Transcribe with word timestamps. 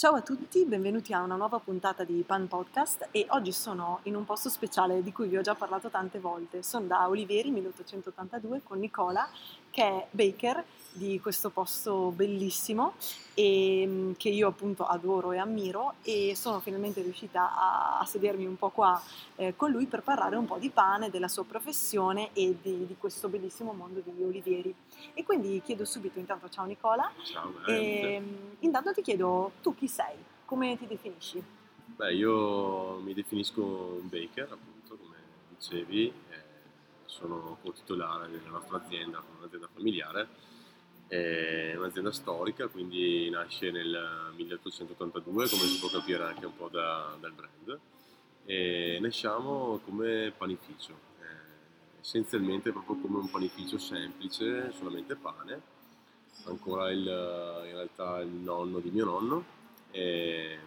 Ciao 0.00 0.14
a 0.14 0.22
tutti, 0.22 0.64
benvenuti 0.64 1.12
a 1.12 1.20
una 1.20 1.36
nuova 1.36 1.58
puntata 1.58 2.04
di 2.04 2.24
Pan 2.26 2.48
Podcast 2.48 3.08
e 3.10 3.26
oggi 3.28 3.52
sono 3.52 4.00
in 4.04 4.16
un 4.16 4.24
posto 4.24 4.48
speciale 4.48 5.02
di 5.02 5.12
cui 5.12 5.28
vi 5.28 5.36
ho 5.36 5.42
già 5.42 5.54
parlato 5.54 5.90
tante 5.90 6.18
volte. 6.18 6.62
Sono 6.62 6.86
da 6.86 7.06
Oliveri 7.06 7.50
1882 7.50 8.62
con 8.64 8.78
Nicola 8.78 9.28
che 9.68 9.82
è 9.82 10.06
baker 10.10 10.64
di 10.92 11.20
questo 11.20 11.50
posto 11.50 12.10
bellissimo 12.10 12.94
e 13.34 13.84
mm, 13.86 14.12
che 14.16 14.28
io 14.28 14.48
appunto 14.48 14.84
adoro 14.84 15.32
e 15.32 15.38
ammiro 15.38 15.94
e 16.02 16.32
sono 16.34 16.60
finalmente 16.60 17.00
riuscita 17.00 17.54
a, 17.54 17.98
a 18.00 18.04
sedermi 18.04 18.44
un 18.44 18.56
po' 18.56 18.70
qua 18.70 19.00
eh, 19.36 19.54
con 19.54 19.70
lui 19.70 19.86
per 19.86 20.02
parlare 20.02 20.36
un 20.36 20.46
po' 20.46 20.58
di 20.58 20.70
pane, 20.70 21.10
della 21.10 21.28
sua 21.28 21.44
professione 21.44 22.30
e 22.32 22.56
di, 22.60 22.86
di, 22.86 22.96
questo 22.98 23.28
bellissimo 23.28 23.72
mondo 23.72 24.02
di 24.04 24.22
Olivieri. 24.22 24.74
E 25.14 25.22
quindi 25.22 25.62
chiedo 25.64 25.84
subito 25.84 26.18
intanto 26.18 26.48
ciao 26.48 26.64
Nicola. 26.64 27.10
Ciao, 27.22 27.52
e, 27.66 28.20
mm, 28.20 28.34
intanto 28.60 28.92
ti 28.92 29.02
chiedo 29.02 29.52
tu 29.62 29.74
chi 29.74 29.86
sei, 29.86 30.16
come 30.44 30.76
ti 30.76 30.86
definisci? 30.86 31.42
Beh, 31.96 32.14
io 32.14 32.98
mi 33.00 33.14
definisco 33.14 33.62
un 33.62 34.08
baker, 34.08 34.48
appunto, 34.50 34.96
come 34.96 35.16
dicevi, 35.56 36.06
eh, 36.06 36.42
sono 37.04 37.58
co-titolare 37.62 38.30
della 38.30 38.48
nostra 38.48 38.78
azienda, 38.78 39.22
un'azienda 39.38 39.68
familiare 39.72 40.28
è 41.10 41.74
un'azienda 41.74 42.12
storica, 42.12 42.68
quindi 42.68 43.28
nasce 43.30 43.72
nel 43.72 44.30
1882, 44.36 45.48
come 45.48 45.62
si 45.64 45.80
può 45.80 45.88
capire 45.88 46.22
anche 46.22 46.46
un 46.46 46.56
po' 46.56 46.68
da, 46.68 47.16
dal 47.18 47.32
brand. 47.32 47.78
E 48.44 48.98
nasciamo 49.00 49.80
come 49.84 50.32
panificio, 50.36 50.92
eh, 51.18 51.98
essenzialmente 52.00 52.70
proprio 52.70 52.94
come 53.00 53.18
un 53.18 53.28
panificio 53.28 53.76
semplice, 53.76 54.72
solamente 54.78 55.16
pane. 55.16 55.60
Ancora 56.44 56.92
il, 56.92 57.00
in 57.00 57.74
realtà 57.74 58.20
il 58.20 58.28
nonno 58.28 58.78
di 58.78 58.90
mio 58.90 59.04
nonno. 59.04 59.44
E, 59.90 60.58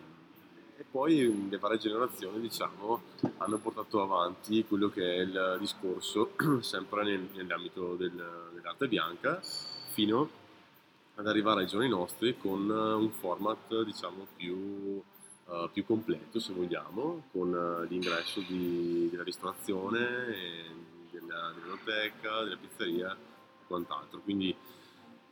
e 0.75 0.85
poi 0.91 1.47
le 1.49 1.57
varie 1.57 1.77
generazioni 1.77 2.41
diciamo, 2.41 3.02
hanno 3.38 3.58
portato 3.59 4.02
avanti 4.02 4.66
quello 4.66 4.89
che 4.89 5.16
è 5.16 5.19
il 5.19 5.58
discorso 5.61 6.33
sempre 6.59 7.05
nel, 7.05 7.30
nell'ambito 7.33 7.95
del, 7.95 8.52
dell'arte 8.53 8.89
bianca 8.89 9.41
fino 9.94 10.30
ad 11.16 11.27
arrivare 11.27 11.61
ai 11.61 11.67
giorni 11.67 11.88
nostri 11.88 12.36
con 12.38 12.69
eh, 12.69 12.94
un 12.94 13.11
format 13.11 13.83
diciamo 13.83 14.25
più, 14.36 15.02
uh, 15.45 15.69
più 15.72 15.86
completo 15.86 16.39
se 16.39 16.53
vogliamo, 16.53 17.25
con 17.31 17.53
uh, 17.53 17.88
l'ingresso 17.88 18.41
di, 18.41 19.08
della 19.11 19.23
ristorazione, 19.23 19.99
della, 21.11 21.53
dell'enoteca, 21.53 22.44
della 22.44 22.58
pizzeria 22.58 23.11
e 23.14 23.66
quant'altro. 23.67 24.19
Quindi 24.21 24.55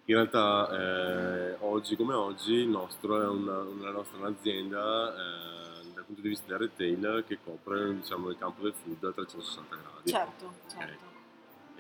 in 0.06 0.16
realtà 0.16 0.70
eh, 0.72 1.56
oggi 1.60 1.96
come 1.96 2.14
oggi 2.14 2.54
il 2.54 2.68
nostro 2.68 3.22
è 3.22 3.28
una, 3.28 3.60
una, 3.60 3.92
nostra 3.92 4.18
un'azienda 4.18 5.14
eh, 5.14 5.94
dal 5.94 6.04
punto 6.04 6.22
di 6.22 6.30
vista 6.30 6.48
del 6.48 6.58
retail 6.58 7.24
che 7.28 7.38
copre 7.44 7.94
diciamo, 7.94 8.30
il 8.30 8.38
campo 8.38 8.64
del 8.64 8.74
food 8.74 9.04
a 9.04 9.12
360 9.12 9.76
gradi. 9.76 10.10
Certo, 10.10 10.54
certo. 10.68 10.84
Okay. 10.84 11.11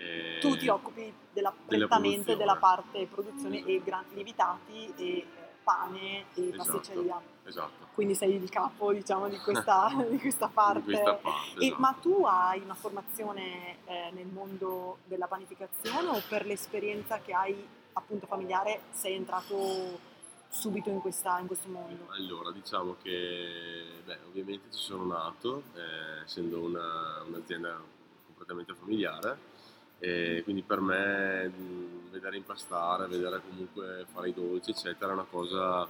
Eh, 0.01 0.39
tu 0.39 0.57
ti 0.57 0.67
occupi 0.67 1.13
della, 1.31 1.53
prettamente 1.65 2.35
della 2.35 2.55
parte 2.55 3.05
produzione 3.05 3.57
esatto. 3.57 3.71
e 3.71 3.81
gran, 3.83 4.05
lievitati 4.13 4.93
e 4.97 5.25
pane 5.63 6.25
e 6.33 6.49
esatto. 6.49 6.71
pasticceria. 6.71 7.21
Esatto. 7.43 7.87
Quindi 7.93 8.15
sei 8.15 8.35
il 8.35 8.49
capo, 8.49 8.91
diciamo, 8.91 9.29
di 9.29 9.37
questa, 9.43 9.89
di 10.09 10.19
questa 10.19 10.47
parte. 10.47 10.79
Di 10.79 10.85
questa 10.85 11.13
parte 11.15 11.59
e, 11.59 11.65
esatto. 11.67 11.81
Ma 11.81 11.95
tu 12.01 12.23
hai 12.25 12.61
una 12.61 12.73
formazione 12.73 13.77
eh, 13.85 14.11
nel 14.13 14.27
mondo 14.27 14.99
della 15.05 15.27
panificazione 15.27 16.07
o 16.07 16.21
per 16.27 16.45
l'esperienza 16.45 17.19
che 17.19 17.33
hai 17.33 17.67
appunto 17.93 18.25
familiare 18.25 18.81
sei 18.91 19.15
entrato 19.15 20.09
subito 20.47 20.89
in, 20.89 20.99
questa, 20.99 21.39
in 21.39 21.47
questo 21.47 21.69
mondo? 21.69 22.07
Allora, 22.09 22.51
diciamo 22.51 22.95
che 23.01 24.01
beh, 24.03 24.19
ovviamente 24.27 24.71
ci 24.71 24.81
sono 24.81 25.05
nato, 25.05 25.63
eh, 25.75 26.23
essendo 26.23 26.59
una, 26.59 27.23
un'azienda 27.27 27.79
completamente 28.25 28.73
familiare 28.73 29.49
e 30.03 30.41
quindi 30.43 30.63
per 30.63 30.81
me 30.81 31.51
vedere 32.09 32.35
impastare, 32.35 33.05
vedere 33.05 33.39
comunque 33.47 34.07
fare 34.11 34.29
i 34.29 34.33
dolci, 34.33 34.71
eccetera, 34.71 35.11
è 35.11 35.13
una 35.13 35.27
cosa, 35.29 35.87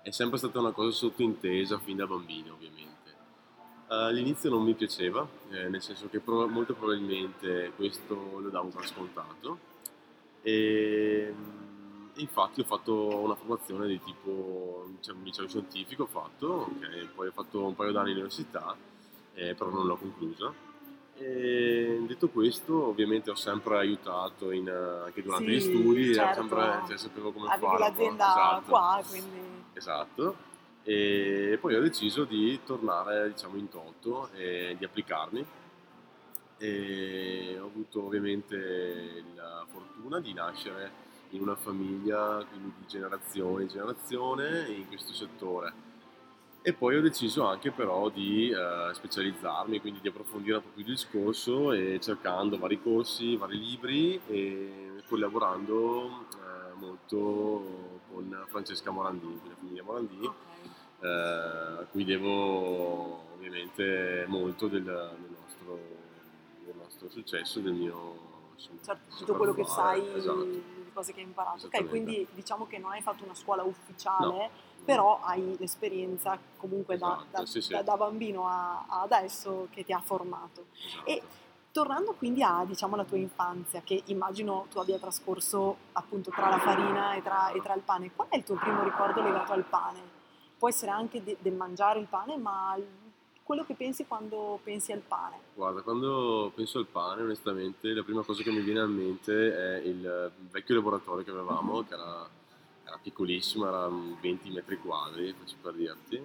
è 0.00 0.10
sempre 0.10 0.38
stata 0.38 0.60
una 0.60 0.70
cosa 0.70 0.92
sottointesa 0.92 1.80
fin 1.80 1.96
da 1.96 2.06
bambino, 2.06 2.52
ovviamente. 2.52 2.86
All'inizio 3.88 4.48
non 4.48 4.62
mi 4.62 4.74
piaceva, 4.74 5.26
eh, 5.50 5.68
nel 5.68 5.82
senso 5.82 6.08
che 6.08 6.22
molto 6.24 6.74
probabilmente 6.74 7.72
questo 7.74 8.38
lo 8.38 8.48
davo 8.48 8.68
per 8.68 8.86
scontato. 8.86 9.58
E 10.42 11.34
infatti 12.14 12.60
ho 12.60 12.64
fatto 12.64 13.16
una 13.18 13.34
formazione 13.34 13.88
di 13.88 14.00
tipo 14.04 14.86
diciamo, 14.98 15.24
liceo 15.24 15.48
scientifico, 15.48 16.04
ho 16.04 16.06
fatto, 16.06 16.70
okay, 16.76 17.08
poi 17.12 17.26
ho 17.26 17.32
fatto 17.32 17.64
un 17.64 17.74
paio 17.74 17.90
d'anni 17.90 18.10
all'università, 18.10 18.76
eh, 19.34 19.54
però 19.54 19.70
non 19.70 19.84
l'ho 19.86 19.96
conclusa 19.96 20.66
e 21.18 21.98
detto 22.06 22.28
questo, 22.28 22.88
ovviamente 22.88 23.30
ho 23.30 23.34
sempre 23.34 23.78
aiutato 23.78 24.50
in, 24.52 24.68
anche 24.68 25.22
durante 25.22 25.44
sì, 25.46 25.50
gli 25.50 25.60
studi, 25.60 26.14
certo. 26.14 26.40
sempre, 26.40 26.82
cioè, 26.86 26.96
sapevo 26.96 27.32
come 27.32 27.48
Avevi 27.48 27.66
fare. 27.66 27.78
l'azienda 27.78 28.28
esatto. 28.28 28.68
qua, 28.68 29.02
quindi... 29.08 29.40
Esatto. 29.72 30.36
E 30.84 31.58
poi 31.60 31.74
ho 31.74 31.80
deciso 31.80 32.24
di 32.24 32.60
tornare 32.64 33.32
diciamo, 33.32 33.56
in 33.56 33.68
toto 33.68 34.30
e 34.34 34.76
di 34.78 34.84
applicarmi. 34.84 35.44
E 36.56 37.56
ho 37.60 37.66
avuto 37.66 38.04
ovviamente 38.04 39.24
la 39.34 39.64
fortuna 39.70 40.20
di 40.20 40.32
nascere 40.32 41.06
in 41.30 41.42
una 41.42 41.56
famiglia, 41.56 42.44
quindi 42.48 42.72
di 42.78 42.86
generazione 42.86 43.64
in 43.64 43.68
generazione, 43.68 44.68
in 44.68 44.88
questo 44.88 45.12
settore 45.12 45.86
e 46.68 46.74
poi 46.74 46.96
ho 46.96 47.00
deciso 47.00 47.46
anche 47.46 47.70
però 47.70 48.10
di 48.10 48.50
eh, 48.50 48.92
specializzarmi, 48.92 49.80
quindi 49.80 50.00
di 50.02 50.08
approfondire 50.08 50.56
un 50.56 50.62
po' 50.62 50.68
più 50.74 50.82
il 50.82 50.88
discorso 50.88 51.72
e 51.72 51.98
cercando 51.98 52.58
vari 52.58 52.82
corsi, 52.82 53.36
vari 53.36 53.58
libri 53.58 54.20
e 54.26 55.02
collaborando 55.08 56.26
eh, 56.34 56.74
molto 56.74 58.00
con 58.12 58.44
Francesca 58.48 58.90
Morandini, 58.90 59.40
con 59.40 59.48
la 59.48 59.56
famiglia 59.56 59.82
Morandini, 59.82 60.26
okay. 60.26 61.10
eh, 61.10 61.80
a 61.80 61.86
cui 61.90 62.04
devo 62.04 63.32
ovviamente 63.32 64.26
molto 64.28 64.68
del, 64.68 64.82
del, 64.82 65.36
nostro, 65.40 65.80
del 66.66 66.74
nostro, 66.76 67.08
successo, 67.08 67.60
del 67.60 67.72
mio... 67.72 68.26
Insomma, 68.56 68.78
certo, 68.84 69.16
tutto 69.16 69.34
quello 69.36 69.54
che 69.54 69.64
sai, 69.64 70.02
esatto. 70.16 70.44
le 70.44 70.92
cose 70.92 71.14
che 71.14 71.20
hai 71.20 71.26
imparato. 71.26 71.64
Ok, 71.64 71.88
quindi 71.88 72.26
diciamo 72.34 72.66
che 72.66 72.76
non 72.76 72.90
hai 72.90 73.00
fatto 73.00 73.24
una 73.24 73.34
scuola 73.34 73.62
ufficiale. 73.62 74.26
No 74.26 74.66
però 74.84 75.20
hai 75.22 75.56
l'esperienza 75.58 76.38
comunque 76.56 76.94
esatto, 76.94 77.26
da, 77.30 77.38
da, 77.40 77.46
sì, 77.46 77.60
sì. 77.60 77.72
da, 77.72 77.82
da, 77.82 77.96
bambino 77.96 78.46
a, 78.46 78.84
a, 78.88 79.02
adesso 79.02 79.68
che 79.70 79.84
ti 79.84 79.92
ha 79.92 80.00
formato. 80.00 80.66
Esatto. 80.72 81.06
E 81.06 81.22
tornando 81.70 82.14
quindi 82.14 82.42
a 82.42 82.64
diciamo, 82.66 82.96
la 82.96 83.04
tua 83.04 83.18
infanzia, 83.18 83.82
che 83.82 84.02
immagino 84.06 84.66
tu 84.70 84.78
abbia 84.78 84.98
trascorso 84.98 85.76
appunto 85.92 86.30
tra 86.30 86.48
la 86.48 86.58
farina 86.58 87.14
e 87.14 87.22
tra, 87.22 87.50
e 87.50 87.60
tra 87.60 87.74
il 87.74 87.82
pane, 87.82 88.10
qual 88.14 88.28
è 88.28 88.36
il 88.36 88.44
tuo 88.44 88.56
primo 88.56 88.82
ricordo 88.82 89.22
legato 89.22 89.52
al 89.52 89.64
pane? 89.64 90.16
Può 90.58 90.68
essere 90.68 90.90
anche 90.90 91.22
de, 91.22 91.36
del 91.40 91.54
mangiare 91.54 92.00
il 92.00 92.06
pane, 92.06 92.36
ma 92.36 92.76
quello 93.44 93.64
che 93.64 93.74
pensi 93.74 94.06
quando 94.06 94.58
pensi 94.62 94.92
al 94.92 95.02
pane? 95.06 95.36
Guarda, 95.54 95.82
quando 95.82 96.50
penso 96.54 96.78
al 96.78 96.86
pane, 96.86 97.22
onestamente, 97.22 97.94
la 97.94 98.02
prima 98.02 98.22
cosa 98.22 98.42
che 98.42 98.50
mi 98.50 98.60
viene 98.60 98.80
in 98.80 98.92
mente 98.92 99.32
è 99.54 99.80
il 99.86 100.32
vecchio 100.50 100.74
laboratorio 100.74 101.24
che 101.24 101.30
avevamo, 101.30 101.82
che 101.84 101.94
era 101.94 102.28
era 102.88 102.98
piccolissimo, 103.00 103.68
era 103.68 103.86
20 103.88 104.50
metri 104.50 104.78
quadri, 104.78 105.34
faccio 105.38 105.56
per 105.60 105.74
dirti, 105.74 106.22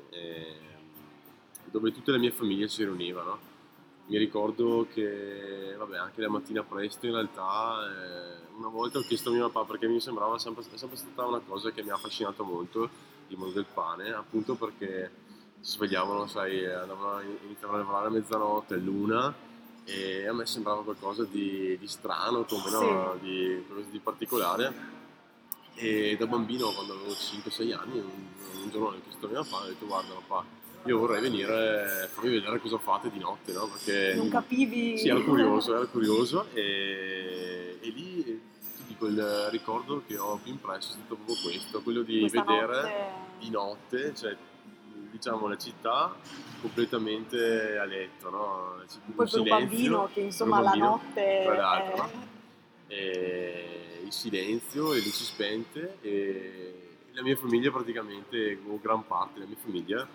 dove 1.65 1.91
tutte 1.91 2.11
le 2.11 2.17
mie 2.17 2.31
famiglie 2.31 2.69
si 2.69 2.83
riunivano. 2.83 3.51
Mi 4.05 4.17
ricordo 4.17 4.87
che, 4.91 5.75
vabbè, 5.77 5.97
anche 5.97 6.21
la 6.21 6.29
mattina 6.29 6.63
presto 6.63 7.05
in 7.05 7.13
realtà, 7.13 7.79
eh, 7.85 8.55
una 8.57 8.67
volta 8.67 8.99
ho 8.99 9.01
chiesto 9.01 9.29
a 9.29 9.33
mio 9.33 9.49
papà 9.49 9.71
perché 9.71 9.87
mi 9.87 9.99
sembrava 9.99 10.37
sempre, 10.37 10.63
sempre 10.75 10.97
stata 10.97 11.25
una 11.25 11.39
cosa 11.39 11.71
che 11.71 11.83
mi 11.83 11.89
ha 11.89 11.95
affascinato 11.95 12.43
molto, 12.43 12.89
il 13.27 13.37
mondo 13.37 13.53
del 13.53 13.65
pane, 13.73 14.11
appunto 14.11 14.55
perché 14.55 15.11
si 15.59 15.71
svegliavano, 15.71 16.27
sai, 16.27 16.65
andavano, 16.65 17.21
iniziavano 17.45 17.79
a 17.79 17.81
lavorare 17.81 18.07
a 18.07 18.11
mezzanotte, 18.11 18.75
luna, 18.75 19.33
e 19.85 20.27
a 20.27 20.33
me 20.33 20.45
sembrava 20.45 20.83
qualcosa 20.83 21.23
di, 21.23 21.77
di 21.77 21.87
strano, 21.87 22.43
come 22.43 22.69
sì. 22.69 22.91
no? 22.91 23.17
di, 23.21 23.65
di 23.89 23.99
particolare 23.99 25.01
e 25.75 26.15
da 26.17 26.27
bambino, 26.27 26.71
quando 26.71 26.93
avevo 26.93 27.11
5-6 27.11 27.73
anni, 27.73 27.99
un, 27.99 28.27
un 28.63 28.69
giorno 28.69 28.87
ho 28.87 29.01
chiesto 29.03 29.25
a 29.25 29.29
mio 29.29 29.43
papà, 29.43 29.63
ho 29.63 29.67
detto 29.67 29.85
guarda 29.85 30.13
papà, 30.13 30.45
io 30.85 30.97
vorrei 30.99 31.21
venire, 31.21 32.09
farmi 32.11 32.31
vedere 32.31 32.59
cosa 32.59 32.77
fate 32.77 33.09
di 33.09 33.19
notte, 33.19 33.53
no? 33.53 33.67
Perché... 33.67 34.15
Non 34.15 34.29
capivi? 34.29 34.97
Sì, 34.97 35.07
ero 35.07 35.23
curioso, 35.23 35.75
ero 35.75 35.87
curioso 35.87 36.47
e, 36.53 37.77
e 37.79 37.89
lì 37.89 38.23
ti 38.23 38.83
dico 38.87 39.07
il 39.07 39.47
ricordo 39.49 40.03
che 40.05 40.17
ho 40.17 40.37
più 40.43 40.51
impresso 40.51 40.89
è 40.89 40.95
stato 40.95 41.15
proprio 41.15 41.35
questo, 41.41 41.81
quello 41.81 42.01
di 42.01 42.19
Questa 42.19 42.43
vedere 42.43 42.75
notte... 42.75 43.13
di 43.39 43.49
notte, 43.49 44.15
cioè 44.15 44.35
diciamo 45.11 45.47
la 45.47 45.57
città 45.57 46.13
completamente 46.59 47.77
a 47.77 47.85
letto, 47.85 48.29
no? 48.29 48.75
Poi 49.15 49.29
per 49.29 49.39
un 49.39 49.47
bambino 49.47 50.09
che 50.13 50.19
insomma 50.19 50.59
la 50.59 50.73
notte... 50.73 51.41
Tra 51.45 51.55
l'altro, 51.55 52.11
è... 52.87 52.93
e 52.93 54.01
il 54.02 54.02
silenzio, 54.13 54.93
le 54.93 54.99
luci 54.99 55.23
spente 55.23 55.97
e 56.01 56.89
la 57.11 57.21
mia 57.21 57.35
famiglia 57.35 57.71
praticamente, 57.71 58.57
o 58.67 58.79
gran 58.81 59.05
parte 59.05 59.39
della 59.39 59.47
mia 59.47 59.57
famiglia, 59.61 60.07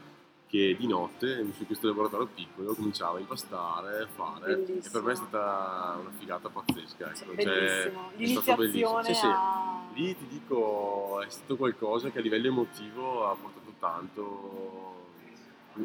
che 0.47 0.75
di 0.79 0.87
notte 0.87 1.45
su 1.53 1.67
questo 1.67 1.89
laboratorio 1.89 2.27
piccolo 2.35 2.75
cominciava 2.75 3.19
a 3.19 3.21
impastare, 3.21 4.01
a 4.01 4.07
fare 4.07 4.57
Bellissimo. 4.57 4.87
e 4.87 4.91
per 4.91 5.03
me 5.03 5.13
è 5.13 5.17
stata 5.17 5.97
una 6.01 6.11
figata 6.17 6.49
pazzesca. 6.49 7.13
Ecco. 7.13 7.35
Bellissimo. 7.35 7.45
Cioè, 7.45 7.65
è 7.65 7.91
stato 7.91 8.11
L'iniziazione 8.17 8.57
bellissimo. 8.57 9.03
Sì, 9.03 9.15
sì. 9.15 9.27
a... 9.27 9.83
Lì 9.93 10.17
ti 10.17 10.27
dico, 10.27 11.21
è 11.21 11.29
stato 11.29 11.57
qualcosa 11.57 12.11
che 12.11 12.19
a 12.19 12.23
livello 12.23 12.47
emotivo 12.47 13.29
ha 13.29 13.35
portato 13.35 13.75
tanto, 13.79 15.07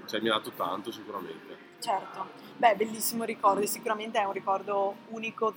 cioè 0.06 0.21
mi 0.21 0.30
ha 0.30 0.33
dato 0.33 0.51
tanto 0.51 0.92
sicuramente. 0.92 1.57
Certo, 1.80 2.27
beh, 2.56 2.75
bellissimo 2.77 3.25
ricordo, 3.25 3.60
e 3.60 3.68
sicuramente 3.68 4.18
è 4.18 4.24
un 4.24 4.31
ricordo 4.31 4.95
unico, 5.10 5.54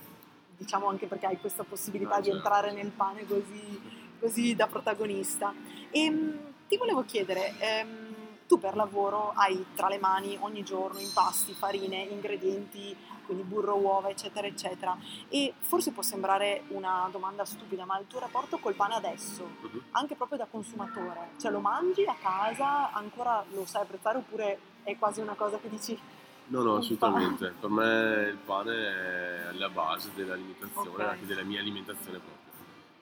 diciamo 0.57 0.87
anche 0.87 1.05
perché 1.07 1.27
hai 1.27 1.39
questa 1.39 1.63
possibilità 1.63 2.15
Ah, 2.15 2.19
di 2.19 2.25
certo. 2.25 2.37
entrare 2.37 2.71
nel 2.73 2.89
pane 2.91 3.25
così, 3.27 3.79
così 4.19 4.55
da 4.55 4.67
protagonista. 4.67 5.53
E 5.91 6.39
ti 6.67 6.77
volevo 6.77 7.03
chiedere, 7.03 7.53
ehm, 7.59 8.15
tu 8.47 8.57
per 8.59 8.75
lavoro 8.75 9.33
hai 9.35 9.65
tra 9.75 9.87
le 9.89 9.99
mani 9.99 10.37
ogni 10.39 10.63
giorno 10.63 10.99
impasti, 10.99 11.53
farine, 11.53 11.97
ingredienti, 12.03 12.95
quindi 13.25 13.43
burro, 13.43 13.75
uova, 13.75 14.07
eccetera, 14.09 14.47
eccetera. 14.47 14.97
E 15.27 15.53
forse 15.59 15.91
può 15.91 16.01
sembrare 16.01 16.63
una 16.69 17.09
domanda 17.11 17.43
stupida, 17.43 17.83
ma 17.85 17.99
il 17.99 18.07
tuo 18.07 18.19
rapporto 18.19 18.57
col 18.57 18.73
pane 18.73 18.95
adesso, 18.95 19.43
Mhm. 19.61 19.81
anche 19.91 20.15
proprio 20.15 20.37
da 20.37 20.47
consumatore, 20.49 21.31
cioè 21.37 21.51
lo 21.51 21.59
mangi 21.59 22.05
a 22.05 22.15
casa, 22.19 22.91
ancora 22.93 23.43
lo 23.51 23.65
sai 23.65 23.81
apprezzare 23.81 24.19
oppure 24.19 24.59
è 24.83 24.97
quasi 24.97 25.19
una 25.19 25.33
cosa 25.33 25.57
che 25.59 25.67
dici 25.69 25.99
No, 26.49 26.61
no, 26.63 26.75
assolutamente. 26.77 27.53
Per 27.59 27.69
me 27.69 28.29
il 28.29 28.37
pane 28.45 28.73
è 28.73 29.51
la 29.53 29.69
base 29.69 30.11
dell'alimentazione, 30.15 31.03
Ok. 31.03 31.09
anche 31.09 31.25
della 31.25 31.43
mia 31.43 31.59
alimentazione 31.59 32.19
proprio. 32.19 32.35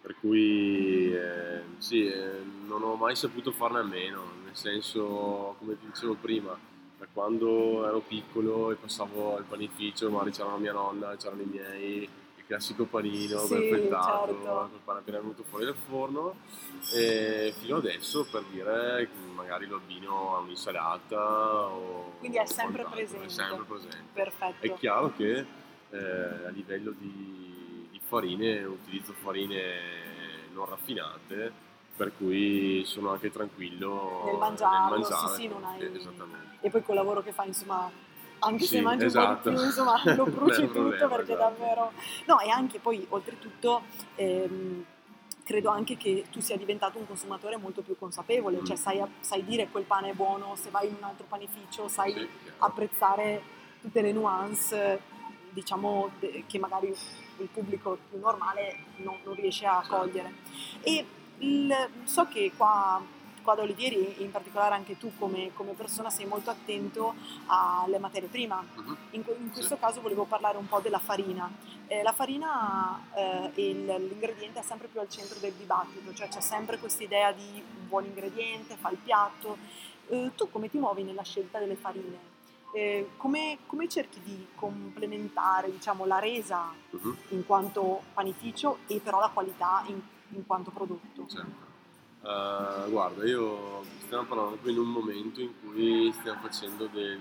Per 0.02 0.16
cui 0.20 1.14
eh, 1.14 1.62
sì, 1.78 2.08
eh, 2.08 2.42
non 2.66 2.84
ho 2.84 2.96
mai 2.96 3.16
saputo 3.16 3.52
farne 3.52 3.80
a 3.80 3.84
meno, 3.84 4.24
nel 4.46 4.56
senso, 4.56 5.56
come 5.60 5.80
ti 5.80 5.86
dicevo 5.88 6.16
prima, 6.20 6.58
da 6.98 7.06
quando 7.12 7.86
ero 7.88 8.00
piccolo 8.00 8.72
e 8.72 8.76
passavo 8.76 9.36
al 9.38 9.44
panificio, 9.44 10.10
magari 10.10 10.32
c'era 10.32 10.52
la 10.52 10.58
mia 10.58 10.74
nonna, 10.74 11.16
c'erano 11.16 11.42
i 11.42 11.46
miei, 11.46 12.10
classico 12.48 12.86
panino 12.86 13.40
Sì, 13.40 13.48
perfettato, 13.54 14.26
certo. 14.28 14.70
col 14.70 14.80
pane 14.84 15.00
appena 15.00 15.20
venuto 15.20 15.44
fuori 15.44 15.66
dal 15.66 15.76
forno, 15.76 16.36
e 16.94 17.54
fino 17.60 17.78
adesso 17.78 18.26
per 18.30 18.44
dire 18.52 19.10
magari 19.34 19.66
lo 19.68 19.78
abbino 19.78 20.36
a 20.36 20.40
un'insalata 20.40 21.66
o 21.68 22.14
Quindi 22.20 22.38
è 22.38 22.46
sempre 22.46 22.86
presente. 22.86 23.26
È 23.26 23.30
sempre 23.30 23.64
presente. 23.66 24.04
perfetto. 24.14 24.66
È 24.66 24.74
chiaro 24.74 25.14
che 25.16 25.46
eh, 25.90 26.46
a 26.46 26.50
livello 26.50 26.92
di, 26.92 27.88
di 27.92 28.00
farine 28.04 28.64
utilizzo 28.64 29.14
farine 29.14 30.04
non 30.54 30.66
raffinate, 30.66 31.52
per 31.96 32.12
cui 32.18 32.84
sono 32.86 33.12
anche 33.12 33.32
tranquillo 33.32 34.24
Nel 34.26 34.38
mangiarlo, 34.38 34.98
mangiare. 35.00 35.36
sì, 35.36 35.42
sì, 35.42 35.48
non 35.48 35.64
hai- 35.64 35.96
Esattamente. 35.96 36.58
E 36.62 36.70
poi 36.70 36.84
col 36.84 36.96
lavoro 36.96 37.22
che 37.22 37.32
fai, 37.32 37.48
insomma, 37.48 37.90
anche 38.40 38.66
se 38.66 38.78
Sì, 38.78 38.82
mangi 38.82 39.06
esatto. 39.06 39.28
un 39.28 39.42
po' 39.42 39.50
di 39.50 39.56
più, 39.56 39.66
insomma, 39.66 40.02
lo 40.16 40.26
bruci 40.26 40.62
tutto 40.62 40.72
problema, 40.80 41.08
perché 41.16 41.34
esatto. 41.34 41.56
davvero... 41.58 41.92
No, 42.26 42.40
e 42.40 42.50
anche 42.50 42.80
poi, 42.80 43.06
oltretutto, 43.10 43.84
ehm, 44.16 44.86
credo 45.44 45.70
anche 45.70 45.96
che 45.98 46.26
tu 46.32 46.40
sia 46.42 46.58
diventato 46.58 46.98
un 46.98 47.06
consumatore 47.08 47.58
molto 47.58 47.82
più 47.82 47.96
consapevole, 47.98 48.62
Mm. 48.62 48.66
cioè 48.66 48.76
sai, 48.76 49.02
sai 49.20 49.44
dire 49.46 49.68
quel 49.70 49.84
pane 49.84 50.10
è 50.10 50.14
buono, 50.14 50.56
se 50.56 50.70
vai 50.72 50.88
in 50.88 50.96
un 50.98 51.04
altro 51.04 51.26
panificio 51.30 51.88
sai 51.88 52.14
Sì, 52.14 52.28
apprezzare 52.60 53.42
tutte 53.82 54.02
le 54.02 54.12
nuance, 54.12 55.02
diciamo, 55.52 56.10
che 56.48 56.60
magari 56.60 56.88
il 57.38 57.48
pubblico 57.54 57.98
più 58.10 58.20
normale 58.20 58.78
non, 58.98 59.18
non 59.24 59.36
riesce 59.36 59.66
a 59.66 59.82
Certo. 59.82 59.96
cogliere. 59.98 60.34
E 60.82 61.06
il- 61.40 61.90
so 62.06 62.26
che 62.28 62.52
qua, 62.58 63.02
qua 63.46 63.56
da 63.56 63.62
Olivieri, 63.62 64.22
in 64.24 64.32
particolare 64.32 64.74
anche 64.76 64.98
tu 64.98 65.14
come, 65.18 65.52
come 65.54 65.72
persona, 65.74 66.10
sei 66.10 66.26
molto 66.26 66.50
attento 66.50 67.14
alle 67.46 68.00
materie 68.00 68.28
prime. 68.28 68.56
Mhm. 68.74 68.98
In, 69.12 69.24
in 69.38 69.46
Sì. 69.48 69.54
questo 69.54 69.78
caso 69.78 70.02
volevo 70.02 70.26
parlare 70.26 70.58
un 70.58 70.68
po' 70.68 70.80
della 70.82 71.00
farina. 71.00 71.50
Eh, 71.88 72.02
la 72.02 72.12
farina 72.12 73.00
eh, 73.14 73.52
e 73.54 73.74
l'ingrediente 73.74 74.60
è 74.60 74.64
sempre 74.64 74.88
più 74.88 75.00
al 75.00 75.08
centro 75.08 75.38
del 75.40 75.54
dibattito, 75.54 76.14
cioè 76.14 76.28
c'è 76.28 76.42
sempre 76.42 76.80
questa 76.80 77.04
idea 77.04 77.32
di 77.32 77.64
un 77.78 77.88
buon 77.88 78.06
ingrediente, 78.06 78.76
fa 78.76 78.90
il 78.90 78.98
piatto. 78.98 79.58
Eh, 80.08 80.32
tu 80.36 80.50
come 80.50 80.70
ti 80.70 80.78
muovi 80.80 81.04
nella 81.04 81.24
scelta 81.24 81.60
delle 81.60 81.76
farine? 81.76 82.34
Eh, 82.74 83.12
come, 83.18 83.60
come 83.68 83.88
cerchi 83.88 84.20
di 84.22 84.48
complementare 84.56 85.72
diciamo, 85.72 86.06
la 86.06 86.20
resa 86.20 86.74
Mhm. 86.90 87.18
in 87.30 87.46
quanto 87.46 88.02
panificio 88.14 88.80
e 88.88 89.00
però 89.00 89.20
la 89.20 89.30
qualità 89.30 89.84
in, 89.88 90.02
in 90.30 90.46
quanto 90.46 90.72
prodotto? 90.72 91.26
Certo. 91.28 91.74
Eh, 92.26 92.90
guarda, 92.90 93.24
io 93.24 93.84
stiamo 94.06 94.24
parlando 94.26 94.56
qui 94.58 94.72
in 94.72 94.80
un 94.80 94.88
momento 94.88 95.42
in 95.42 95.52
cui 95.62 96.12
stiamo 96.14 96.40
facendo 96.42 96.88
del- 96.88 97.20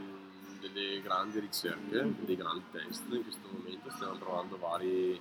delle 0.61 1.03
grandi 1.03 1.41
ricerche, 1.41 2.15
dei 2.21 2.37
grandi 2.37 2.65
test. 2.73 3.03
In 3.11 3.23
questo 3.23 3.47
momento 3.53 3.91
stiamo 3.91 4.15
provando 4.15 4.57
vari, 4.57 5.21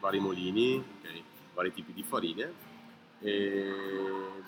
vari 0.00 0.18
molini, 0.18 0.76
ok, 0.76 1.22
vari 1.54 1.72
tipi 1.72 1.92
di 1.92 2.02
farine. 2.02 2.52
E 3.20 3.72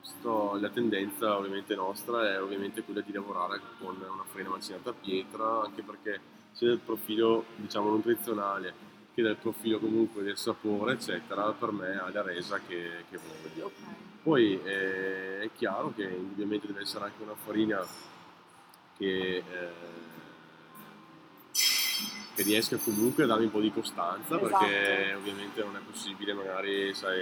sto- 0.02 0.56
la 0.60 0.68
tendenza 0.70 1.36
ovviamente 1.36 1.74
nostra 1.74 2.30
è 2.32 2.40
ovviamente 2.40 2.82
quella 2.82 3.00
di 3.00 3.12
lavorare 3.12 3.60
con 3.80 3.96
una 3.96 4.24
farina 4.24 4.50
macinata 4.50 4.90
a 4.90 4.94
pietra, 4.94 5.62
anche 5.62 5.82
perché 5.82 6.20
sia 6.52 6.68
del 6.68 6.78
profilo 6.78 7.44
diciamo 7.56 7.90
nutrizionale 7.90 8.87
che 9.18 9.24
del 9.24 9.34
profilo 9.36 9.80
comunque 9.80 10.22
del 10.22 10.36
sapore 10.36 10.92
eccetera 10.92 11.50
per 11.50 11.72
me 11.72 11.98
ha 11.98 12.08
la 12.12 12.22
resa 12.22 12.60
che, 12.64 13.04
che 13.10 13.18
voglio 13.18 13.72
poi 14.22 14.60
eh, 14.62 15.40
è 15.40 15.50
chiaro 15.56 15.92
che 15.92 16.04
indubbiamente 16.04 16.68
deve 16.68 16.82
essere 16.82 17.06
anche 17.06 17.20
una 17.24 17.34
farina 17.34 17.84
che, 18.96 19.36
eh, 19.38 19.70
che 22.32 22.42
riesca 22.44 22.76
comunque 22.76 23.24
a 23.24 23.26
darmi 23.26 23.46
un 23.46 23.50
po' 23.50 23.60
di 23.60 23.72
costanza 23.72 24.38
perché 24.38 25.06
Esatto. 25.06 25.18
ovviamente 25.18 25.64
non 25.64 25.74
è 25.74 25.80
possibile 25.80 26.32
magari 26.32 26.94
sai 26.94 27.20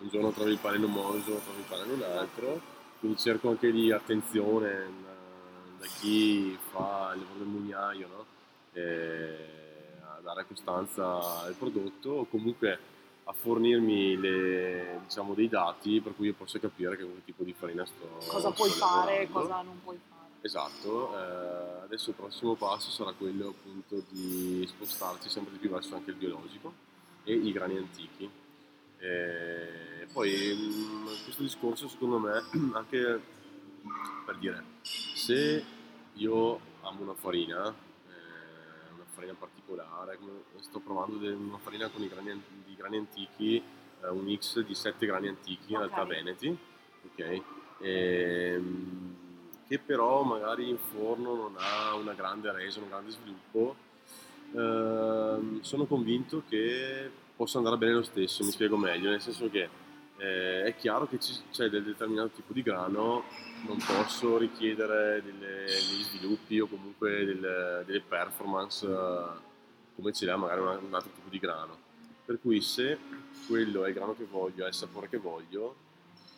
un 0.00 0.08
giorno 0.10 0.30
trovi 0.32 0.50
il 0.50 0.58
pane 0.58 0.76
in 0.76 0.84
un 0.84 0.92
modo 0.92 1.14
un 1.14 1.22
giorno 1.22 1.40
trovi 1.40 1.60
il 1.60 1.66
pane 1.70 1.84
in 1.84 1.90
un 1.90 2.02
altro 2.02 2.60
quindi 3.00 3.18
cerco 3.18 3.48
anche 3.48 3.72
di 3.72 3.90
attenzione 3.90 4.70
da, 5.02 5.14
da 5.78 5.86
chi 6.00 6.54
fa 6.70 7.12
il 7.14 7.20
lavoro 7.20 7.38
del 7.38 7.46
mugnaio 7.46 8.08
no? 8.08 8.26
Eh, 8.74 9.61
dare 10.22 10.46
costanza 10.46 11.40
al 11.42 11.54
prodotto 11.54 12.10
o 12.10 12.24
comunque 12.26 12.78
a 13.24 13.32
fornirmi 13.32 14.16
le- 14.16 15.00
diciamo, 15.04 15.34
dei 15.34 15.48
dati 15.48 16.00
per 16.00 16.14
cui 16.16 16.26
io 16.26 16.34
possa 16.34 16.58
capire 16.58 16.96
che 16.96 17.06
tipo 17.24 17.44
di 17.44 17.52
farina 17.52 17.84
sto 17.86 18.18
Cosa 18.26 18.50
puoi 18.50 18.70
sto 18.70 18.84
fare, 18.86 19.22
lavorando. 19.24 19.40
cosa 19.40 19.62
non 19.62 19.80
puoi 19.82 19.98
fare. 20.08 20.20
Esatto, 20.44 21.16
eh, 21.16 21.82
adesso 21.84 22.10
il 22.10 22.16
prossimo 22.16 22.54
passo 22.56 22.90
sarà 22.90 23.12
quello 23.12 23.48
appunto 23.50 24.02
di 24.08 24.64
spostarci 24.66 25.28
sempre 25.28 25.52
di 25.52 25.58
più 25.58 25.70
verso 25.70 25.94
anche 25.94 26.10
il 26.10 26.16
biologico 26.16 26.72
e 27.24 27.32
i 27.34 27.52
grani 27.52 27.76
antichi. 27.76 28.28
E 28.98 30.06
poi 30.12 30.30
mh, 30.54 31.22
questo 31.24 31.42
discorso 31.42 31.88
secondo 31.88 32.18
me 32.18 32.42
anche 32.74 33.20
per 34.24 34.36
dire 34.38 34.64
se 34.82 35.64
io 36.14 36.60
amo 36.82 37.02
una 37.02 37.14
farina, 37.14 37.68
eh, 37.68 37.72
farina 39.22 39.34
particolare, 39.38 40.18
sto 40.60 40.80
provando 40.80 41.16
una 41.32 41.58
farina 41.58 41.88
con 41.88 42.02
i 42.02 42.08
grani, 42.08 42.30
an- 42.30 42.42
di 42.66 42.74
grani 42.74 42.96
antichi, 42.96 43.62
eh, 44.02 44.08
un 44.08 44.24
mix 44.24 44.58
di 44.60 44.74
sette 44.74 45.06
grani 45.06 45.28
antichi 45.28 45.72
in 45.72 45.78
realtà 45.78 46.04
veneti, 46.04 46.56
ok? 47.06 47.42
Ehm, 47.80 49.16
che 49.68 49.78
però 49.78 50.22
magari 50.22 50.68
in 50.68 50.78
forno 50.78 51.34
non 51.34 51.54
ha 51.56 51.94
una 51.94 52.12
grande 52.14 52.50
resa, 52.50 52.80
un 52.80 52.88
grande 52.88 53.10
sviluppo, 53.12 53.76
ehm, 54.54 55.60
sono 55.60 55.86
convinto 55.86 56.42
che 56.48 57.10
possa 57.36 57.58
andare 57.58 57.76
bene 57.76 57.94
lo 57.94 58.02
stesso, 58.02 58.44
mi 58.44 58.50
spiego 58.50 58.76
meglio, 58.76 59.10
nel 59.10 59.20
senso 59.20 59.48
che 59.48 59.68
eh, 60.22 60.62
è 60.64 60.76
chiaro 60.76 61.08
che 61.08 61.18
ci- 61.18 61.36
c'è 61.50 61.68
del 61.68 61.82
determinato 61.82 62.28
tipo 62.36 62.52
di 62.52 62.62
grano, 62.62 63.24
non 63.66 63.76
posso 63.78 64.36
richiedere 64.38 65.20
delle- 65.22 65.64
degli 65.64 66.02
sviluppi 66.04 66.60
o 66.60 66.66
comunque 66.68 67.24
del- 67.24 67.82
delle 67.86 68.00
performance 68.00 68.86
eh, 68.86 69.50
come 69.96 70.12
ce 70.12 70.24
l'ha 70.26 70.36
magari 70.36 70.60
una- 70.60 70.78
un 70.78 70.94
altro 70.94 71.10
tipo 71.14 71.28
di 71.28 71.38
grano. 71.38 71.76
Per 72.24 72.38
cui 72.40 72.60
se 72.60 72.98
quello 73.48 73.84
è 73.84 73.88
il 73.88 73.94
grano 73.94 74.14
che 74.16 74.24
voglio, 74.30 74.64
è 74.64 74.68
il 74.68 74.74
sapore 74.74 75.08
che 75.08 75.18
voglio, 75.18 75.74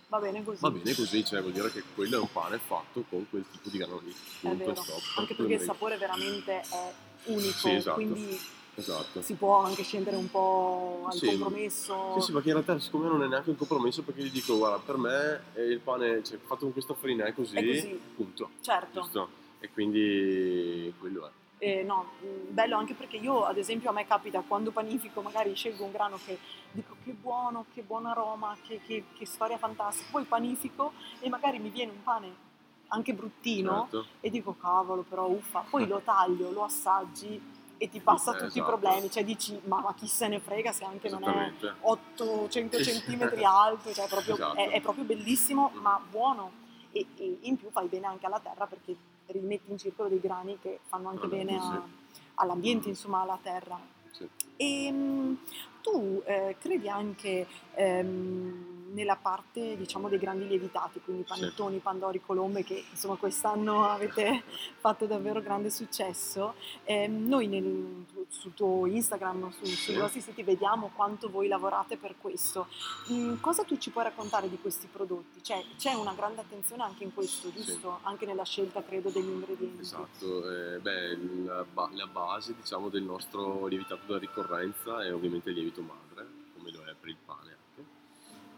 Va 0.08 0.18
bene 0.20 0.44
così. 0.44 0.58
Va 0.60 0.70
bene 0.70 0.94
così, 0.94 1.24
cioè 1.24 1.40
vuol 1.40 1.52
dire 1.52 1.70
che 1.72 1.82
quello 1.94 2.16
è 2.16 2.20
un 2.20 2.30
pane 2.30 2.58
fatto 2.58 3.04
con 3.08 3.26
quel 3.28 3.44
tipo 3.50 3.68
di 3.68 3.78
grano 3.78 4.00
lì. 4.04 4.10
È 4.12 4.14
Punto 4.40 4.56
vero. 4.58 4.70
e 4.72 4.76
stop. 4.76 5.00
Anche 5.18 5.34
perché 5.34 5.54
il 5.54 5.60
sapore 5.60 5.96
veramente 5.96 6.60
è 6.60 6.92
unico, 7.24 7.52
Sì, 7.56 7.70
esatto. 7.72 7.94
quindi 7.96 8.38
Esatto. 8.76 9.22
si 9.22 9.34
può 9.34 9.58
anche 9.58 9.82
scendere 9.84 10.16
un 10.16 10.30
po' 10.30 11.04
al 11.06 11.14
Sì. 11.14 11.26
compromesso. 11.26 12.14
Sì, 12.14 12.20
sì, 12.26 12.32
perché 12.32 12.48
in 12.48 12.54
realtà 12.54 12.78
siccome 12.80 13.06
non 13.08 13.22
è 13.22 13.26
neanche 13.28 13.50
un 13.50 13.56
compromesso 13.56 14.02
perché 14.02 14.22
gli 14.22 14.30
dico 14.30 14.56
guarda 14.56 14.78
per 14.78 14.96
me 14.96 15.42
eh, 15.54 15.62
il 15.64 15.78
pane 15.80 16.22
cioè, 16.24 16.38
fatto 16.38 16.60
con 16.64 16.72
questa 16.72 16.94
farina 16.94 17.24
è 17.24 17.34
così, 17.34 17.56
È 17.56 17.64
così. 17.64 18.00
punto. 18.16 18.50
Certo. 18.60 19.00
Giusto? 19.00 19.28
E 19.60 19.70
quindi 19.70 20.92
quello 20.98 21.26
è. 21.26 21.30
Eh, 21.58 21.82
no, 21.84 22.10
mh, 22.20 22.52
bello 22.52 22.76
anche 22.76 22.94
perché 22.94 23.16
io, 23.16 23.44
ad 23.44 23.56
esempio, 23.56 23.88
a 23.88 23.92
me 23.92 24.06
capita 24.06 24.42
quando 24.46 24.70
panifico, 24.72 25.22
magari 25.22 25.54
scelgo 25.54 25.84
un 25.84 25.92
grano 25.92 26.18
che 26.24 26.36
dico 26.72 26.96
che 27.04 27.12
buono, 27.12 27.66
che 27.72 27.82
buon 27.82 28.06
aroma, 28.06 28.56
che, 28.66 28.80
che- 28.84 29.04
che 29.16 29.24
storia 29.24 29.56
fantastica, 29.56 30.08
poi 30.10 30.24
panifico 30.24 30.92
e 31.20 31.28
magari 31.28 31.58
mi 31.60 31.70
viene 31.70 31.92
un 31.92 32.02
pane 32.02 32.42
anche 32.88 33.14
bruttino 33.14 33.88
certo. 33.90 34.06
e 34.20 34.30
dico 34.30 34.56
cavolo, 34.60 35.02
però 35.08 35.26
uffa, 35.26 35.64
poi 35.70 35.86
lo 35.86 36.00
taglio, 36.04 36.50
lo 36.50 36.64
assaggi 36.64 37.40
e 37.76 37.88
ti 37.88 38.00
passa 38.00 38.30
Eh, 38.32 38.38
tutti 38.38 38.58
i 38.58 38.60
esatto. 38.60 38.76
problemi, 38.78 39.10
cioè 39.10 39.24
dici 39.24 39.60
ma, 39.64 39.80
ma 39.80 39.94
chi 39.94 40.06
se 40.06 40.28
ne 40.28 40.40
frega 40.40 40.72
se 40.72 40.84
anche 40.84 41.08
non 41.08 41.22
è 41.24 41.26
Esattamente. 41.28 41.74
800 41.80 42.76
Sì, 42.78 42.84
sì. 42.84 42.90
centimetri 42.92 43.44
alto, 43.44 43.92
cioè 43.92 44.06
proprio- 44.08 44.34
Esatto. 44.34 44.56
è, 44.58 44.70
è 44.70 44.80
proprio 44.80 45.04
bellissimo 45.04 45.70
ma 45.80 46.00
buono 46.08 46.52
e, 46.92 47.06
e 47.16 47.38
in 47.42 47.56
più 47.56 47.70
fai 47.70 47.88
bene 47.88 48.06
anche 48.06 48.26
alla 48.26 48.38
terra 48.40 48.66
perché 48.66 48.96
rimetti 49.26 49.70
in 49.70 49.78
circolo 49.78 50.08
dei 50.08 50.20
grani 50.20 50.58
che 50.60 50.80
fanno 50.86 51.08
anche 51.08 51.26
Veramente, 51.26 51.54
bene 51.62 51.76
a- 51.76 51.82
sì. 51.86 52.20
all'ambiente, 52.34 52.86
Mm. 52.86 52.90
insomma 52.90 53.20
alla 53.22 53.38
terra. 53.42 53.78
Sì. 54.10 54.28
E 54.56 54.92
mh, 54.92 55.38
tu 55.82 56.22
eh, 56.24 56.56
credi 56.60 56.88
anche 56.88 57.46
ehm, 57.74 58.72
nella 58.94 59.16
parte 59.16 59.76
diciamo 59.76 60.08
dei 60.08 60.20
grandi 60.20 60.46
lievitati, 60.46 61.00
quindi 61.00 61.24
Sì. 61.26 61.28
panettoni, 61.40 61.78
pandori, 61.78 62.20
colombe 62.24 62.62
che 62.62 62.84
insomma 62.88 63.16
quest'anno 63.16 63.84
avete 63.90 64.44
fatto 64.78 65.06
davvero 65.06 65.40
grande 65.40 65.68
successo. 65.68 66.54
Ehm, 66.84 67.26
noi 67.26 67.48
nel- 67.48 68.04
sul 68.28 68.54
tuo 68.54 68.86
Instagram, 68.86 69.50
su- 69.50 69.64
sui 69.64 69.94
Sì. 69.94 69.98
vostri 69.98 70.20
siti 70.20 70.44
vediamo 70.44 70.92
quanto 70.94 71.28
voi 71.28 71.48
lavorate 71.48 71.96
per 71.96 72.14
questo. 72.20 72.68
Mm, 73.10 73.40
cosa 73.40 73.64
tu 73.64 73.76
ci 73.78 73.90
puoi 73.90 74.04
raccontare 74.04 74.48
di 74.48 74.58
questi 74.60 74.86
prodotti? 74.86 75.42
Cioè, 75.42 75.60
c'è 75.76 75.94
una 75.94 76.12
grande 76.14 76.42
attenzione 76.42 76.84
anche 76.84 77.02
in 77.02 77.12
questo, 77.12 77.48
Sì. 77.50 77.54
giusto? 77.56 77.98
Anche 78.02 78.26
nella 78.26 78.44
scelta, 78.44 78.80
credo, 78.84 79.08
degli 79.10 79.26
ingredienti. 79.28 79.80
Esatto, 79.80 80.48
eh, 80.50 80.78
beh, 80.78 81.16
la, 81.44 81.64
ba- 81.64 81.90
la 81.92 82.06
base 82.06 82.54
diciamo, 82.54 82.88
del 82.90 83.02
nostro 83.02 83.66
lievitato 83.66 84.02
da 84.12 84.18
ricorrenza 84.18 85.02
è 85.04 85.12
ovviamente 85.12 85.48
il 85.50 85.56
lievito 85.56 85.80
madre, 85.82 86.26
come 86.56 86.70
lo 86.70 86.82
è 86.84 86.94
per 86.98 87.08
il 87.08 87.16
pane 87.24 87.53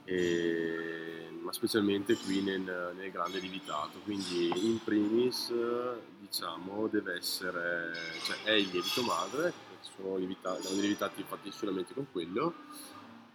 E- 0.07 1.11
ma 1.43 1.53
specialmente 1.53 2.17
qui 2.17 2.43
nel, 2.43 2.93
nel 2.97 3.11
grande 3.13 3.39
lievitato, 3.39 3.99
quindi 4.03 4.51
in 4.67 4.83
primis 4.83 5.51
eh, 5.51 6.01
diciamo 6.19 6.89
deve 6.89 7.15
essere, 7.17 7.93
cioè 8.25 8.43
è 8.43 8.51
il 8.53 8.69
lievito 8.69 9.03
madre, 9.03 9.53
sono 9.81 10.17
lievita- 10.17 10.57
grandi 10.61 10.81
lievitati 10.81 11.23
fatti 11.23 11.53
solamente 11.53 11.95
con 11.95 12.07
quello, 12.11 12.53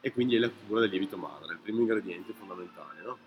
e 0.02 0.12
quindi 0.12 0.36
è 0.36 0.40
la 0.40 0.50
cura 0.50 0.82
del 0.82 0.90
lievito 0.90 1.16
madre, 1.16 1.54
il 1.54 1.60
primo 1.60 1.80
ingrediente 1.80 2.34
fondamentale. 2.34 3.02
No? 3.02 3.18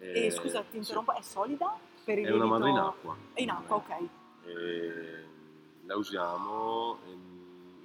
E 0.00 0.26
Eh, 0.26 0.30
scusa, 0.32 0.60
ti 0.62 0.66
sì. 0.72 0.76
interrompo, 0.78 1.12
è 1.14 1.22
solida? 1.22 1.78
Per 2.02 2.18
il 2.18 2.26
È 2.26 2.30
una 2.32 2.46
madre 2.46 2.70
in 2.70 2.76
acqua. 2.76 3.16
È 3.32 3.40
in 3.40 3.50
acqua, 3.50 3.76
ok. 3.76 4.08
E 4.46 5.24
la 5.86 5.96
usiamo 5.96 6.98
in, 7.06 7.20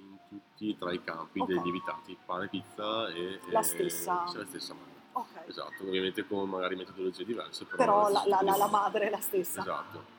in 0.00 0.18
tutti 0.28 0.70
e 0.70 0.76
tre 0.76 0.94
i 0.94 1.04
campi 1.04 1.38
Ok. 1.40 1.46
dei 1.46 1.60
lievitati, 1.62 2.16
pane, 2.26 2.48
pizza 2.48 3.08
e... 3.08 3.38
La 3.50 3.60
e- 3.60 3.62
stessa. 3.62 4.26
sì, 4.26 4.36
la 4.36 4.44
stessa 4.46 4.74
madre. 4.74 4.89
Ok. 5.12 5.26
Esatto, 5.46 5.82
ovviamente 5.82 6.26
con 6.26 6.48
magari 6.48 6.76
metodologie 6.76 7.24
diverse, 7.24 7.64
però... 7.64 7.76
Però 7.76 8.08
la, 8.10 8.24
la- 8.26 8.40
la- 8.42 8.56
la 8.56 8.66
madre 8.68 9.06
è 9.08 9.10
la 9.10 9.20
stessa. 9.20 9.60
Esatto. 9.60 10.18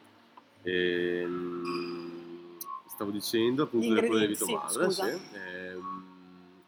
Ehm, 0.64 2.58
stavo 2.88 3.12
dicendo 3.12 3.64
appunto 3.64 3.88
Gli 3.88 3.94
del 3.94 4.04
ingredienti, 4.04 4.46
lievito 4.46 4.46
sì, 4.46 4.54
madre, 4.54 4.92
sì. 4.92 5.36
Ehm, 5.36 6.14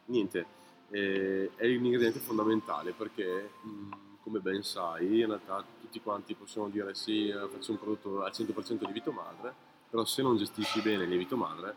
niente, 0.06 0.46
eh, 0.90 1.50
è 1.56 1.66
un 1.66 1.84
ingrediente 1.84 2.18
fondamentale 2.18 2.92
perché, 2.92 3.50
come 4.22 4.38
ben 4.40 4.62
sai, 4.62 5.20
in 5.20 5.26
realtà 5.26 5.64
tutti 5.80 6.00
quanti 6.00 6.34
possono 6.34 6.68
dire 6.68 6.94
sì, 6.94 7.30
faccio 7.52 7.72
un 7.72 7.78
prodotto 7.78 8.22
al 8.24 8.32
100% 8.32 8.80
lievito 8.84 9.12
madre, 9.12 9.54
però 9.90 10.04
se 10.04 10.22
non 10.22 10.36
gestisci 10.36 10.80
bene 10.80 11.04
il 11.04 11.08
lievito 11.10 11.36
madre, 11.36 11.74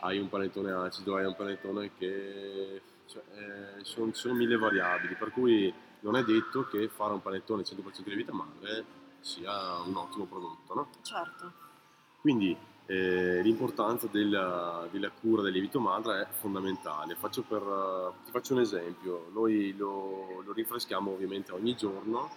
hai 0.00 0.18
un 0.18 0.28
panettone 0.28 0.70
acido, 0.72 1.16
hai 1.16 1.24
un 1.24 1.34
panettone 1.34 1.90
che... 1.96 2.82
Cioè, 3.06 3.22
eh, 3.34 3.84
sono, 3.84 4.12
sono 4.12 4.34
mille 4.34 4.56
variabili, 4.56 5.14
per 5.14 5.30
cui 5.30 5.72
non 6.00 6.16
è 6.16 6.24
detto 6.24 6.66
che 6.66 6.88
fare 6.88 7.12
un 7.12 7.22
panettone 7.22 7.62
100% 7.62 8.02
di 8.02 8.10
lievito 8.10 8.32
madre 8.32 8.84
sia 9.20 9.80
un 9.80 9.96
ottimo 9.96 10.24
prodotto, 10.24 10.74
no? 10.74 10.88
Certo. 11.02 11.52
Quindi 12.20 12.56
eh, 12.86 13.42
l'importanza 13.42 14.06
della, 14.06 14.86
della 14.90 15.10
cura 15.10 15.42
del 15.42 15.52
lievito 15.52 15.80
madre 15.80 16.22
è 16.22 16.26
fondamentale. 16.30 17.16
Faccio 17.16 17.42
per, 17.42 17.62
ti 18.24 18.30
faccio 18.30 18.54
un 18.54 18.60
esempio, 18.60 19.28
noi 19.32 19.74
lo, 19.76 20.42
lo 20.44 20.52
rinfreschiamo 20.52 21.10
ovviamente 21.10 21.52
ogni 21.52 21.74
giorno, 21.74 22.30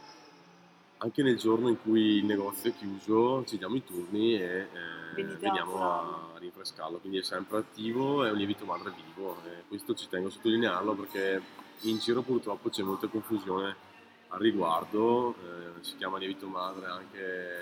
anche 1.02 1.24
nel 1.24 1.38
giorno 1.38 1.70
in 1.70 1.82
cui 1.82 2.18
il 2.18 2.26
negozio 2.26 2.72
è 2.72 2.76
chiuso 2.76 3.44
ci 3.46 3.58
diamo 3.58 3.76
i 3.76 3.84
turni 3.84 4.36
e 4.36 4.68
eh, 5.16 5.24
veniamo 5.40 5.82
a 5.82 6.32
rinfrescarlo, 6.38 6.98
quindi 6.98 7.20
è 7.20 7.24
sempre 7.24 7.58
attivo, 7.58 8.26
è 8.26 8.32
un 8.32 8.38
lievito 8.38 8.66
madre 8.66 8.92
vivo. 8.92 9.38
E 9.46 9.64
questo 9.68 9.94
ci 9.94 10.08
tengo 10.10 10.28
a 10.28 10.32
sottolinearlo 10.32 10.94
perché 10.96 11.42
in 11.82 11.98
giro 12.00 12.22
purtroppo 12.22 12.70
c'è 12.70 12.84
molta 12.84 13.08
confusione 13.08 13.88
al 14.30 14.40
riguardo, 14.40 15.36
eh, 15.36 15.84
si 15.84 15.96
chiama 15.96 16.18
lievito 16.18 16.48
madre 16.48 16.86
anche 16.86 17.62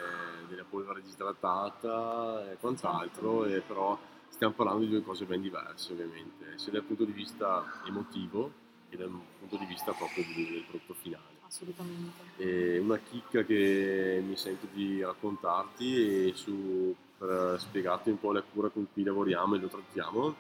della 0.50 0.66
polvere 0.68 1.02
disidratata 1.02 2.52
e 2.52 2.58
quant'altro, 2.58 3.46
e 3.46 3.62
però 3.62 3.98
stiamo 4.30 4.54
parlando 4.54 4.84
di 4.84 4.90
due 4.90 5.04
cose 5.04 5.26
ben 5.26 5.42
diverse 5.42 5.94
ovviamente, 5.94 6.58
sia 6.58 6.72
dal 6.72 6.84
punto 6.84 7.06
di 7.06 7.12
vista 7.12 7.82
emotivo 7.86 8.66
che 8.90 8.98
dal 8.98 9.10
punto 9.40 9.58
di 9.58 9.66
vista 9.66 9.94
proprio 9.94 10.24
del 10.24 10.64
prodotto 10.68 10.94
finale. 10.96 11.37
Assolutamente. 11.48 12.24
E 12.38 12.78
una 12.80 12.98
chicca 12.98 13.44
che 13.44 14.22
mi 14.26 14.36
sento 14.36 14.68
di 14.72 15.02
raccontarti 15.02 16.28
e 16.28 16.34
su, 16.36 16.94
per 17.18 17.56
spiegarti 17.60 18.10
un 18.10 18.20
po' 18.20 18.32
la 18.32 18.42
cura 18.42 18.70
con 18.70 18.88
cui 18.92 19.04
lavoriamo 19.04 19.56
e 19.56 19.60
lo 19.60 19.68
trattiamo 19.68 20.36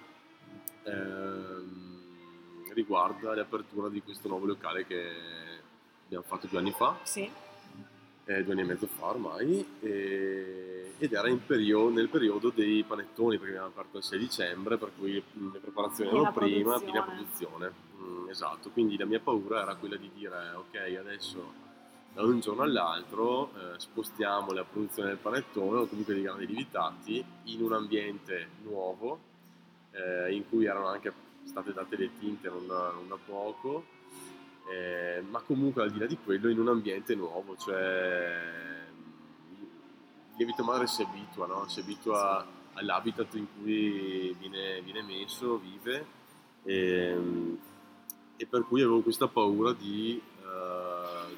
ehm, 0.84 2.74
riguarda 2.74 3.34
l'apertura 3.36 3.90
di 3.90 4.02
questo 4.02 4.28
nuovo 4.28 4.46
locale 4.46 4.86
che 4.86 5.12
abbiamo 6.06 6.24
fatto 6.28 6.48
due 6.48 6.60
anni 6.60 6.72
fa, 6.72 6.98
Sì. 7.04 7.30
Eh, 8.28 8.44
due 8.44 8.54
anni 8.54 8.62
e 8.62 8.66
mezzo 8.66 8.88
fa 8.88 9.08
ormai, 9.08 9.66
e- 9.80 10.94
ed 11.00 11.14
era 11.14 11.30
in 11.30 11.44
perio- 11.46 11.90
nel 11.90 12.10
periodo 12.10 12.50
dei 12.50 12.84
panettoni 12.84 13.38
perché 13.38 13.52
abbiamo 13.54 13.68
aperto 13.74 13.98
il 13.98 14.04
6 14.04 14.20
dicembre, 14.20 14.78
per 14.78 14.92
cui 14.98 15.22
mh, 15.32 15.52
le 15.54 15.60
preparazioni 15.60 16.10
erano 16.10 16.32
prima, 16.34 16.80
piena 16.80 17.04
produzione. 17.04 17.72
Mm, 18.00 18.30
esatto, 18.30 18.70
quindi 18.72 18.98
la 18.98 19.06
mia 19.06 19.20
paura 19.20 19.62
era 19.62 19.76
quella 19.76 19.96
di 19.96 20.10
dire 20.14 20.52
ok 20.56 20.98
adesso 21.00 21.66
da 22.14 22.24
un 22.24 22.40
giorno 22.40 22.64
all'altro 22.64 23.52
eh, 23.56 23.80
spostiamo 23.80 24.52
la 24.52 24.64
produzione 24.64 25.10
del 25.10 25.18
panettone 25.18 25.80
o 25.82 25.88
comunque 25.88 26.14
dei 26.16 26.24
grandi 26.24 26.48
lievitati 26.48 27.24
in 27.46 27.62
un 27.62 27.74
ambiente 27.74 28.48
nuovo 28.64 29.20
eh, 29.92 30.34
in 30.34 30.48
cui 30.50 30.66
erano 30.66 30.88
anche 30.88 31.14
state 31.44 31.74
date 31.74 31.96
le 31.96 32.10
tinte 32.20 32.50
non 32.50 32.66
da, 32.66 32.92
non 32.92 33.08
da 33.08 33.18
poco 33.24 33.86
eh, 34.70 35.24
ma 35.30 35.40
comunque 35.42 35.84
al 35.84 35.92
di 35.92 36.00
là 36.00 36.06
di 36.06 36.18
quello 36.24 36.50
in 36.50 36.60
un 36.60 36.68
ambiente 36.68 37.16
nuovo 37.16 37.56
cioè 37.58 38.56
il 39.60 40.36
lievito 40.38 40.64
madre 40.64 40.88
si 40.88 41.02
abitua 41.02 41.48
no? 41.48 41.68
si 41.68 41.80
abitua 41.80 42.46
all'habitat 42.74 43.34
in 43.36 43.48
cui 43.58 44.36
viene, 44.40 44.82
viene 44.82 45.02
messo 45.02 45.58
vive 45.58 46.06
e, 46.64 47.18
e 48.36 48.46
per 48.46 48.64
cui 48.68 48.82
avevo 48.82 49.02
questa 49.02 49.28
paura 49.28 49.74
di, 49.74 50.22
eh, 50.42 51.36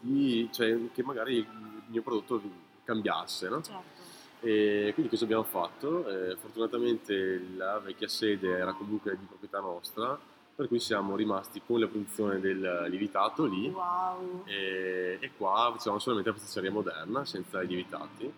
di- 0.00 0.48
cioè, 0.52 0.76
che 0.92 1.02
magari 1.02 1.36
il 1.36 1.46
mio 1.86 2.02
prodotto 2.02 2.42
cambiasse, 2.84 3.48
no? 3.48 3.62
Certo. 3.62 4.02
E 4.40 4.90
quindi 4.92 5.10
cosa 5.10 5.24
abbiamo 5.24 5.44
fatto? 5.44 6.06
Eh, 6.06 6.36
fortunatamente 6.36 7.42
la 7.56 7.78
vecchia 7.78 8.08
sede 8.08 8.50
era 8.50 8.74
comunque 8.74 9.16
di 9.16 9.24
proprietà 9.24 9.60
nostra, 9.60 10.18
per 10.54 10.68
cui 10.68 10.78
siamo 10.78 11.16
rimasti 11.16 11.60
con 11.66 11.80
la 11.80 11.86
produzione 11.88 12.38
del 12.40 12.86
lievitato 12.88 13.44
lì 13.44 13.68
Wow. 13.68 14.42
e, 14.46 15.18
e 15.20 15.30
qua 15.36 15.70
facevamo 15.74 15.98
solamente 15.98 16.30
la 16.30 16.36
pasticceria 16.36 16.70
moderna 16.70 17.24
senza 17.24 17.62
i 17.62 17.66
lievitati 17.66 18.32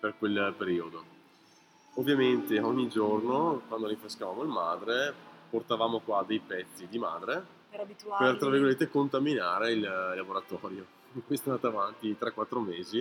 per 0.00 0.14
quel 0.18 0.54
periodo. 0.56 1.04
Ovviamente 1.94 2.58
ogni 2.60 2.88
giorno 2.88 3.62
quando 3.68 3.86
rinfrescavamo 3.86 4.42
il 4.42 4.48
madre 4.48 5.14
portavamo 5.50 6.00
qua 6.00 6.24
dei 6.26 6.40
pezzi 6.40 6.86
di 6.88 6.98
madre 6.98 7.44
Per 7.70 7.80
abituarli. 7.80 8.26
per 8.26 8.38
tra 8.38 8.50
virgolette 8.50 8.88
contaminare 8.88 9.72
il 9.72 9.80
laboratorio. 9.80 10.84
Questo 11.26 11.50
è 11.50 11.52
andato 11.52 11.68
avanti 11.68 12.16
3-4 12.18 12.58
mesi 12.64 13.00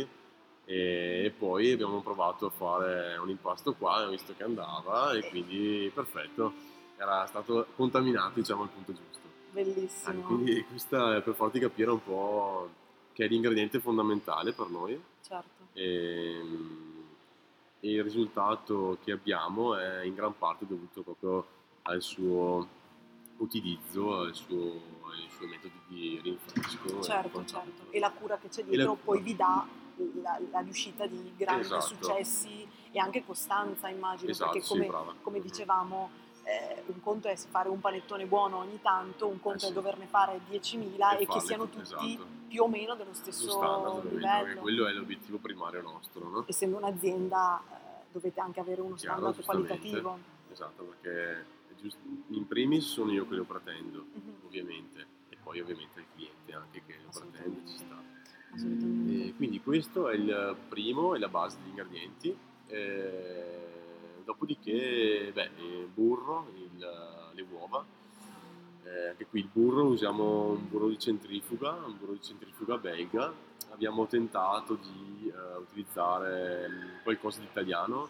e, 0.66 1.24
e 1.25 1.34
poi 1.38 1.72
abbiamo 1.72 2.01
provato 2.01 2.46
a 2.48 2.50
fare 2.50 3.18
un 3.18 3.30
impasto 3.30 3.74
qua, 3.74 3.94
abbiamo 3.96 4.12
visto 4.12 4.34
che 4.36 4.44
andava 4.44 5.13
e 5.13 5.30
quindi 5.30 5.90
perfetto, 5.94 6.54
era 7.01 7.25
stato 7.25 7.65
contaminato 7.75 8.34
diciamo 8.39 8.63
al 8.63 8.70
punto 8.70 8.93
giusto. 8.93 9.20
Bellissimo. 9.51 10.22
Ah, 10.22 10.25
quindi 10.25 10.63
questa 10.65 11.15
è 11.17 11.22
per 11.22 11.34
farti 11.34 11.60
capire 11.60 11.89
un 11.91 12.03
po' 12.03 12.70
che 13.13 13.25
è 13.25 13.27
l'ingrediente 13.27 13.79
fondamentale 13.79 14.53
per 14.53 14.67
noi 14.70 15.01
Certo. 15.22 15.67
e, 15.74 16.39
e 17.79 17.91
il 17.91 18.03
risultato 18.03 18.98
che 19.03 19.12
abbiamo 19.12 19.75
è 19.75 20.03
in 20.03 20.13
gran 20.13 20.38
parte 20.38 20.65
dovuto 20.67 21.01
proprio 21.01 21.46
al 21.84 22.01
suo 22.01 22.79
utilizzo, 23.38 24.20
al 24.20 24.36
suo, 24.36 24.60
ai 25.12 25.27
suoi 25.36 25.50
metodi 25.50 25.74
di 25.88 26.20
rinfresco. 26.24 27.00
e 27.00 27.01
Certo, 27.01 27.29
quant'altro. 27.29 27.72
certo. 27.74 27.91
E 27.91 28.00
la 28.00 28.12
cura 28.12 28.38
che 28.38 28.48
c'è 28.48 28.62
E 28.62 28.65
dietro 28.65 28.91
la- 28.93 28.98
poi 29.03 29.22
vi 29.22 29.36
dà 29.36 29.67
la, 30.22 30.39
la 30.51 30.60
riuscita 30.60 31.05
di 31.08 31.34
grandi 31.36 31.63
Esatto. 31.63 31.81
successi 31.88 32.65
e 32.91 33.00
anche 33.00 33.25
costanza 33.25 33.89
immagino, 33.89 34.29
Esatto, 34.31 34.51
perché 34.51 34.65
sì, 34.65 34.74
come, 34.74 34.86
brava. 34.88 35.13
come 35.22 35.39
dicevamo 35.41 36.10
eh, 36.43 36.83
un 36.88 37.00
conto 37.01 37.27
è 37.27 37.36
fare 37.36 37.69
un 37.69 37.79
panettone 37.79 38.25
buono 38.25 38.57
ogni 38.57 38.79
tanto, 38.81 39.27
un 39.27 39.39
conto 39.39 39.60
Eh 39.60 39.67
è 39.67 39.67
sì. 39.69 39.74
doverne 39.74 40.05
fare 40.07 40.39
10.000 40.50 41.13
e, 41.13 41.17
che 41.17 41.25
farle 41.25 41.41
siano 41.41 41.67
tutti 41.69 41.81
esatto. 41.81 42.25
più 42.48 42.63
o 42.63 42.67
meno 42.67 42.95
dello 42.95 43.10
Lo 43.10 43.15
stesso 43.15 43.50
standard, 43.51 44.12
livello. 44.12 44.62
quello 44.62 44.88
è 44.88 44.91
l'obiettivo 44.91 45.38
primario 45.38 45.81
nostro, 45.81 46.27
no? 46.29 46.45
Essendo 46.48 46.77
un'azienda 46.77 47.62
eh, 47.62 48.05
dovete 48.12 48.39
anche 48.39 48.60
avere 48.60 48.81
uno 48.81 48.95
Chiaro, 48.95 49.31
standard 49.33 49.43
qualitativo. 49.45 50.17
Esatto, 50.51 50.83
perché 50.83 51.31
è 51.39 51.75
giusto- 51.79 52.00
in 52.29 52.48
primis 52.48 52.86
sono 52.88 53.12
io 53.12 53.27
che 53.27 53.36
lo 53.36 53.43
pretendo, 53.45 54.05
Mhm, 54.13 54.33
ovviamente, 54.45 55.05
e 55.29 55.38
poi 55.41 55.60
ovviamente 55.62 56.00
il 56.00 56.05
cliente 56.15 56.53
anche 56.53 56.81
che 56.86 56.98
lo 57.03 57.10
pretende, 57.17 57.62
ci 57.67 57.77
sta. 57.77 58.00
E 58.53 59.33
quindi 59.38 59.62
questo 59.62 60.10
è 60.10 60.15
il 60.15 60.57
primo, 60.67 61.15
è 61.15 61.19
la 61.19 61.29
base 61.29 61.57
degli 61.60 61.69
ingredienti. 61.69 62.38
Eh, 62.67 63.80
dopodiché, 64.24 65.32
beh, 65.34 65.50
il 65.58 65.88
burro, 65.94 66.48
il- 66.56 67.30
le 67.34 67.46
uova. 67.51 67.84
Eh, 68.84 69.08
anche 69.10 69.25
qui 69.28 69.40
il 69.42 69.50
burro, 69.51 69.86
usiamo 69.86 70.50
un 70.51 70.68
burro 70.70 70.88
di 70.90 71.00
centrifuga, 71.00 71.72
un 71.86 71.98
burro 71.98 72.13
di 72.13 72.22
centrifuga 72.22 72.78
belga. 72.78 73.32
Abbiamo 73.72 74.06
tentato 74.08 74.75
di 74.75 75.30
eh, 75.34 75.58
utilizzare 75.58 76.68
mm, 76.70 77.04
qualcosa 77.04 77.40
di 77.40 77.46
italiano, 77.46 78.10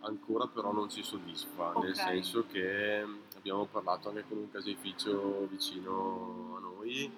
ancora 0.00 0.46
però 0.46 0.72
non 0.72 0.90
ci 0.90 1.02
soddisfa, 1.02 1.72
nel 1.80 1.90
Ok. 1.90 1.96
senso 1.96 2.44
che 2.50 3.04
abbiamo 3.36 3.64
parlato 3.66 4.08
anche 4.08 4.24
con 4.28 4.38
un 4.38 4.50
caseificio 4.50 5.46
vicino 5.50 6.54
a 6.56 6.60
noi 6.60 7.10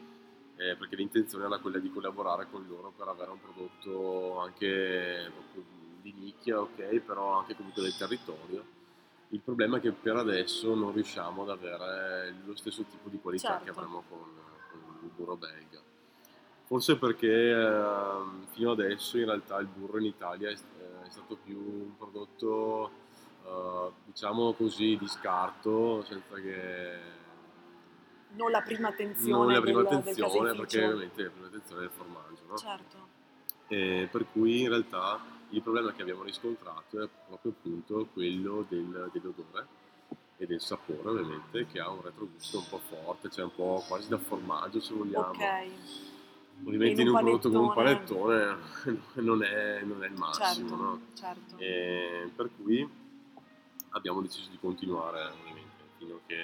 eh, 0.57 0.77
perché 0.77 0.95
l'intenzione 0.97 1.45
era 1.47 1.59
quella 1.59 1.79
di 1.79 1.91
collaborare 1.91 2.47
con 2.51 2.65
loro 2.69 2.93
per 2.97 3.09
avere 3.09 3.31
un 3.31 3.41
prodotto 3.41 4.39
anche 4.41 5.31
proprio 5.35 5.63
di 6.01 6.13
nicchia, 6.13 6.61
ok, 6.61 6.99
però 7.01 7.39
anche 7.39 7.55
comunque 7.57 7.83
del 7.83 7.97
territorio. 7.97 8.65
Il 9.29 9.41
problema 9.41 9.77
è 9.77 9.81
che 9.81 9.93
per 9.93 10.17
adesso 10.17 10.75
non 10.75 10.93
riusciamo 10.93 11.43
ad 11.43 11.51
avere 11.51 12.35
lo 12.45 12.57
stesso 12.57 12.83
tipo 12.83 13.09
di 13.09 13.21
qualità 13.21 13.59
che 13.59 13.67
Certo. 13.67 13.79
avremo 13.81 14.03
con, 14.09 14.19
con 14.71 14.99
il 15.05 15.11
burro 15.15 15.37
belga. 15.37 15.79
Forse 16.67 16.97
perché 16.99 17.51
ehm, 17.51 18.47
fino 18.53 18.73
adesso 18.73 19.19
in 19.19 19.25
realtà 19.27 19.59
il 19.59 19.67
burro 19.67 19.99
in 19.99 20.05
Italia 20.07 20.51
è, 20.51 20.53
è 20.55 21.09
stato 21.11 21.37
più 21.45 21.57
un 21.59 21.97
prodotto, 21.97 22.91
eh, 23.45 23.91
diciamo 24.07 24.53
così, 24.55 24.97
di 24.97 25.07
scarto, 25.09 26.03
senza 26.05 26.35
che 26.37 26.99
Non 28.35 28.51
la 28.53 28.63
prima 28.63 28.89
attenzione 28.89 29.45
non 29.45 29.53
la 29.53 29.61
prima 29.61 29.83
del, 29.83 29.89
del 29.89 29.99
attenzione 29.99 30.29
caseificio. 30.31 30.61
perché 30.61 30.85
ovviamente 30.85 31.23
la 31.25 31.31
prima 31.31 31.47
attenzione 31.47 31.81
è 31.83 31.85
il 31.85 31.91
formaggio 31.91 32.43
no? 32.49 32.57
Certo. 32.57 33.09
E 33.69 34.09
per 34.11 34.27
cui 34.33 34.61
in 34.63 34.69
realtà 34.69 35.21
il 35.51 35.63
problema 35.63 35.93
che 35.93 36.03
abbiamo 36.03 36.23
riscontrato 36.23 37.03
è 37.03 37.09
proprio 37.27 37.53
appunto 37.53 38.09
quello 38.13 38.65
del- 38.69 39.11
dell'odore 39.13 39.67
e 40.37 40.47
del 40.47 40.61
sapore 40.61 41.09
ovviamente 41.09 41.67
che 41.67 41.81
ha 41.81 41.91
un 41.91 42.01
retrogusto 42.03 42.59
un 42.59 42.69
po' 42.69 42.79
forte 42.79 43.31
cioè 43.31 43.45
un 43.45 43.55
po' 43.55 43.85
quasi 43.87 44.09
da 44.09 44.19
formaggio 44.19 44.81
se 44.81 44.95
vogliamo 44.95 45.29
Ok. 45.29 45.67
ovviamente 46.65 47.01
in 47.03 47.09
in 47.09 47.09
un 47.09 47.15
un 47.17 47.21
prodotto 47.23 47.51
come 47.51 47.67
un 47.67 47.75
panettone 47.75 48.57
non 49.23 49.43
è, 49.43 49.83
non 49.83 50.03
è 50.05 50.07
il 50.07 50.15
massimo 50.17 50.69
Certo, 50.69 50.77
no? 50.83 51.01
certo. 51.15 51.55
E 51.59 52.31
per 52.35 52.51
cui 52.57 52.89
abbiamo 53.91 54.21
deciso 54.23 54.49
di 54.51 54.59
continuare 54.61 55.25
ovviamente 55.25 55.69
fino 55.99 56.15
a 56.15 56.19
che 56.27 56.39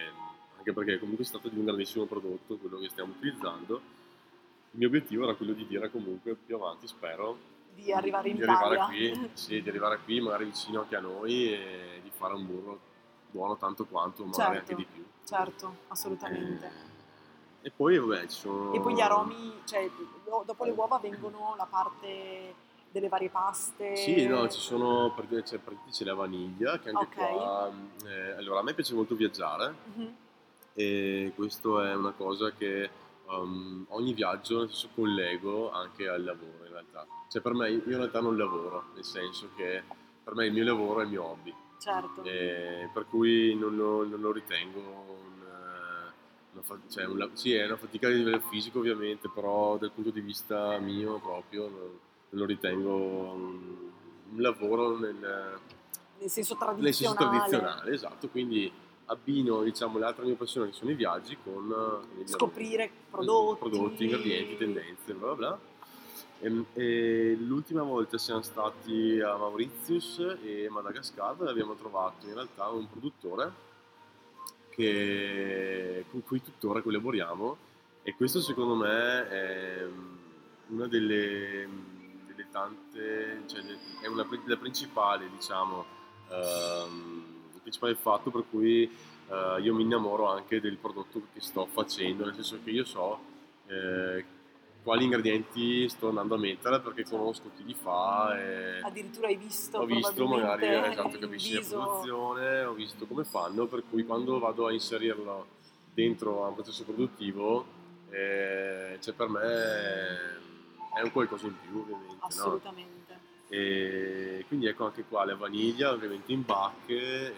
anche 0.58 0.72
perché 0.72 0.98
comunque 0.98 1.24
si 1.24 1.30
tratta 1.30 1.48
di 1.48 1.58
un 1.58 1.64
grandissimo 1.64 2.06
prodotto 2.06 2.56
quello 2.56 2.78
che 2.78 2.88
stiamo 2.88 3.12
utilizzando 3.16 3.74
il 4.72 4.78
mio 4.78 4.88
obiettivo 4.88 5.22
era 5.24 5.34
quello 5.34 5.52
di 5.52 5.64
dire 5.66 5.90
comunque 5.90 6.34
più 6.34 6.56
avanti 6.56 6.86
spero 6.88 7.54
Di 7.76 7.92
arrivare 7.92 8.30
in 8.30 8.36
di 8.36 8.42
arrivare 8.42 8.74
Italia. 8.76 8.86
qui 9.14 9.30
sì, 9.34 9.62
di 9.62 9.68
arrivare 9.68 9.98
qui 10.04 10.20
magari 10.20 10.46
vicino 10.46 10.80
anche 10.80 10.96
a 10.96 11.00
noi 11.00 11.52
e 11.52 12.00
di 12.02 12.10
fare 12.10 12.32
un 12.34 12.46
burro 12.46 12.78
buono 13.28 13.56
tanto 13.56 13.84
quanto 13.84 14.24
magari 14.24 14.54
Certo. 14.56 14.72
anche 14.72 14.74
di 14.74 14.86
più 14.90 15.04
Certo, 15.24 15.76
assolutamente. 15.88 16.70
e 17.60 17.70
poi 17.70 17.98
vabbè 17.98 18.26
ci 18.28 18.38
sono 18.40 18.72
E 18.72 18.80
poi 18.80 18.94
gli 18.94 19.00
aromi, 19.00 19.60
cioè 19.64 19.90
do- 20.24 20.42
dopo 20.46 20.64
le 20.64 20.70
uova 20.70 20.98
vengono 20.98 21.54
la 21.58 21.66
parte 21.68 22.54
delle 22.90 23.08
varie 23.08 23.28
paste. 23.28 23.94
Sì, 23.96 24.26
no, 24.26 24.48
ci 24.48 24.58
sono, 24.60 25.12
per 25.14 25.26
dire, 25.26 25.42
c'è, 25.42 25.60
c'è 25.90 26.04
la 26.04 26.14
vaniglia, 26.14 26.78
che 26.78 26.88
anche 26.90 27.04
Ok. 27.04 27.14
qua, 27.30 27.70
eh, 28.06 28.30
allora 28.38 28.60
a 28.60 28.62
me 28.62 28.72
piace 28.72 28.94
molto 28.94 29.14
viaggiare 29.14 29.74
Mhm. 29.94 30.16
e 30.72 31.32
questo 31.34 31.82
è 31.82 31.94
una 31.94 32.12
cosa 32.12 32.52
che 32.52 32.88
um, 33.26 33.84
ogni 33.90 34.12
viaggio 34.12 34.58
nel 34.60 34.68
senso, 34.68 34.88
collego 34.94 35.70
anche 35.70 36.08
al 36.08 36.24
lavoro 36.24 36.64
in 36.64 36.70
realtà. 36.72 37.06
Cioè 37.28 37.42
per 37.42 37.54
me, 37.54 37.70
io 37.70 37.82
in 37.84 37.96
realtà 37.96 38.20
non 38.20 38.36
lavoro, 38.36 38.84
nel 38.94 39.04
senso 39.04 39.50
che 39.56 39.82
per 40.22 40.34
me 40.34 40.46
il 40.46 40.52
mio 40.52 40.64
lavoro 40.64 41.00
è 41.00 41.04
il 41.04 41.10
mio 41.10 41.24
hobby, 41.24 41.54
Certo. 41.78 42.22
e 42.24 42.88
per 42.92 43.06
cui 43.08 43.54
non 43.54 43.76
lo, 43.76 44.04
non 44.06 44.20
lo 44.20 44.32
ritengo 44.32 44.80
un, 44.80 45.44
una, 46.52 46.62
fa- 46.62 46.78
cioè 46.88 47.04
un 47.04 47.28
sì, 47.34 47.52
è 47.54 47.64
una 47.66 47.76
fatica 47.76 48.08
di 48.08 48.16
livello 48.16 48.40
fisico 48.40 48.78
ovviamente, 48.78 49.28
però 49.32 49.76
dal 49.76 49.92
punto 49.92 50.10
di 50.10 50.20
vista 50.20 50.78
mio 50.78 51.18
proprio 51.18 51.68
non, 51.68 51.78
non 52.30 52.40
lo 52.40 52.44
ritengo 52.44 52.94
un, 52.96 53.76
un 54.32 54.40
lavoro 54.40 54.98
nel, 54.98 55.14
Nel 56.18 56.30
senso 56.30 56.56
nel 56.78 56.94
senso 56.94 57.14
tradizionale. 57.14 57.16
tradizionale, 57.16 57.92
esatto, 57.92 58.28
quindi 58.28 58.72
abbino 59.06 59.62
diciamo, 59.62 59.98
le 59.98 60.04
altre 60.04 60.24
mie 60.24 60.34
passioni 60.34 60.70
che 60.70 60.76
sono 60.76 60.90
i 60.90 60.94
viaggi 60.94 61.36
con 61.42 62.04
eh, 62.18 62.26
Scoprire 62.26 62.90
prodotti. 63.10 63.68
prodotti, 63.68 64.04
ingredienti, 64.04 64.56
tendenze, 64.56 65.14
bla 65.14 65.34
bla 65.34 65.34
bla. 65.34 65.58
E, 66.38 66.64
e 66.74 67.36
l'ultima 67.40 67.82
volta 67.82 68.18
siamo 68.18 68.42
stati 68.42 69.20
a 69.20 69.36
Mauritius 69.36 70.36
e 70.42 70.68
Madagascar 70.68 71.34
dove 71.34 71.50
abbiamo 71.50 71.74
trovato 71.74 72.26
in 72.26 72.34
realtà 72.34 72.68
un 72.68 72.88
produttore 72.90 73.52
che- 74.70 76.04
con 76.10 76.22
cui 76.22 76.42
tuttora 76.42 76.82
collaboriamo 76.82 77.56
e 78.02 78.14
questo 78.14 78.40
secondo 78.40 78.74
me 78.74 79.28
è 79.28 79.86
una 80.68 80.86
delle, 80.88 81.66
delle 82.26 82.46
tante, 82.50 83.42
cioè 83.46 83.62
è 84.02 84.06
una 84.06 84.24
delle 84.28 84.56
principali 84.58 85.28
diciamo 85.30 85.84
ehm, 86.28 87.14
il 87.15 87.15
principale 87.66 87.96
fatto 87.96 88.30
per 88.30 88.44
cui 88.48 88.84
eh, 88.84 89.60
io 89.60 89.74
mi 89.74 89.82
innamoro 89.82 90.28
anche 90.28 90.60
del 90.60 90.76
prodotto 90.76 91.22
che 91.32 91.40
sto 91.40 91.66
facendo, 91.66 92.24
nel 92.24 92.34
senso 92.34 92.60
che 92.62 92.70
io 92.70 92.84
so 92.84 93.18
eh, 93.66 94.24
quali 94.84 95.02
ingredienti 95.02 95.88
sto 95.88 96.08
andando 96.10 96.36
a 96.36 96.38
mettere 96.38 96.78
perché 96.80 97.02
conosco 97.02 97.50
chi 97.56 97.64
li 97.64 97.74
fa 97.74 98.38
e 98.38 98.80
Addirittura 98.82 99.26
hai 99.26 99.36
visto 99.36 99.78
ho 99.78 99.84
visto 99.84 100.28
magari 100.28 100.66
probabilmente 100.66 101.00
esatto, 101.00 101.14
il 101.16 101.18
capisci 101.18 101.54
la 101.54 101.60
produzione, 101.62 102.62
ho 102.62 102.72
visto 102.72 103.06
come 103.06 103.24
fanno, 103.24 103.66
per 103.66 103.82
cui 103.90 104.04
quando 104.04 104.38
vado 104.38 104.66
a 104.68 104.72
inserirlo 104.72 105.46
dentro 105.92 106.44
a 106.44 106.48
un 106.48 106.54
processo 106.54 106.84
produttivo, 106.84 107.66
eh, 108.10 108.96
cioè 109.00 109.14
per 109.14 109.28
me 109.28 109.40
è 110.94 111.02
un 111.02 111.10
qualcosa 111.10 111.46
in 111.46 111.54
più 111.60 111.80
ovviamente. 111.80 112.36
no? 112.36 112.60
E 113.48 114.44
quindi 114.48 114.66
ecco 114.66 114.86
anche 114.86 115.04
qua 115.04 115.24
la 115.24 115.36
vaniglia 115.36 115.92
ovviamente 115.92 116.32
in 116.32 116.44
bacche, 116.44 117.32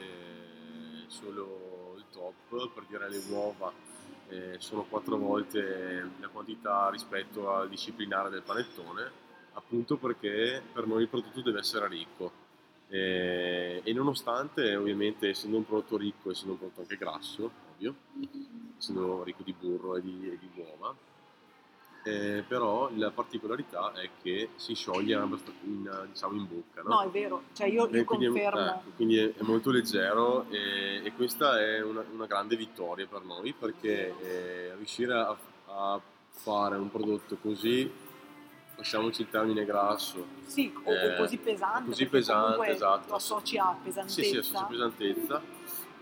solo 1.09 1.95
il 1.97 2.05
top 2.11 2.73
per 2.73 2.85
dire 2.89 3.11
le 3.11 3.21
uova 3.29 3.73
eh, 4.29 4.57
sono 4.59 4.85
quattro 4.85 5.17
volte 5.17 6.11
la 6.21 6.29
quantità 6.29 6.91
rispetto 6.91 7.51
al 7.51 7.69
disciplinare 7.69 8.31
del 8.31 8.43
panettone, 8.43 9.11
appunto 9.55 9.97
perché 9.97 10.63
per 10.73 10.87
noi 10.87 11.03
il 11.03 11.09
prodotto 11.09 11.41
deve 11.41 11.61
essere 11.61 11.89
ricco. 11.89 12.47
Eh, 12.91 13.81
e 13.85 13.93
nonostante 13.93 14.75
ovviamente 14.75 15.29
essendo 15.29 15.59
un 15.59 15.67
prodotto 15.67 15.97
ricco, 15.97 16.31
essendo 16.31 16.53
un 16.53 16.59
prodotto 16.59 16.81
anche 16.83 16.97
grasso, 16.97 17.51
ovvio, 17.73 17.95
essendo 18.79 19.23
ricco 19.25 19.43
di 19.43 19.55
burro 19.59 19.97
e 19.97 20.03
di, 20.03 20.31
e 20.31 20.39
di 20.39 20.49
uova, 20.55 20.95
eh, 22.05 22.45
però 22.47 22.91
la 22.95 23.11
particolarità 23.11 23.93
è 23.93 24.09
che 24.23 24.51
si 24.57 24.75
scioglie 24.75 25.15
in, 25.15 26.07
diciamo 26.11 26.35
in 26.37 26.47
bocca, 26.47 26.83
no? 26.83 26.89
No, 26.95 27.01
è 27.03 27.09
vero, 27.09 27.43
cioè 27.53 27.67
io, 27.67 27.89
io 27.89 28.05
quindi, 28.05 28.27
è, 28.27 28.29
confermo. 28.29 28.67
ecco, 28.67 28.91
quindi 28.97 29.19
è, 29.19 29.33
è 29.35 29.43
molto 29.43 29.71
leggero 29.71 30.47
e, 30.51 31.01
e 31.05 31.13
questa 31.13 31.61
è 31.61 31.83
una, 31.83 32.05
una 32.13 32.27
grande 32.27 32.57
vittoria 32.57 33.07
per 33.07 33.23
noi 33.25 33.53
perché 33.53 34.15
eh, 34.21 34.75
riuscire 34.77 35.13
a, 35.15 35.37
a 35.67 36.01
fare 36.31 36.77
un 36.77 36.91
prodotto 36.91 37.37
così, 37.43 37.91
lasciamoci 38.77 39.23
il 39.23 39.31
termine 39.31 39.65
grasso, 39.65 40.25
Sì, 40.47 40.73
o, 40.85 40.91
o 40.91 40.95
eh, 40.95 41.17
così 41.17 41.37
pesante. 41.37 41.91
così 41.91 42.07
pesante, 42.07 42.67
esatto. 42.69 43.09
Lo 43.11 43.17
associ 43.17 43.59
a 43.59 43.77
pesantezza. 43.83 44.23
sì 44.23 44.29
sì, 44.29 44.37
associa 44.37 44.65
pesantezza, 44.65 45.43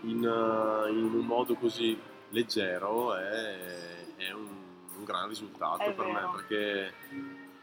in, 0.01 0.23
eh, 0.23 0.89
in 0.91 1.03
un 1.03 1.25
modo 1.25 1.55
così 1.55 1.99
leggero 2.29 3.15
è, 3.15 4.05
è 4.17 4.31
un 4.31 4.65
gran 5.07 5.27
risultato 5.29 5.81
È 5.81 5.93
per 5.93 6.05
vero. 6.05 6.31
me 6.31 6.35
perché 6.35 6.93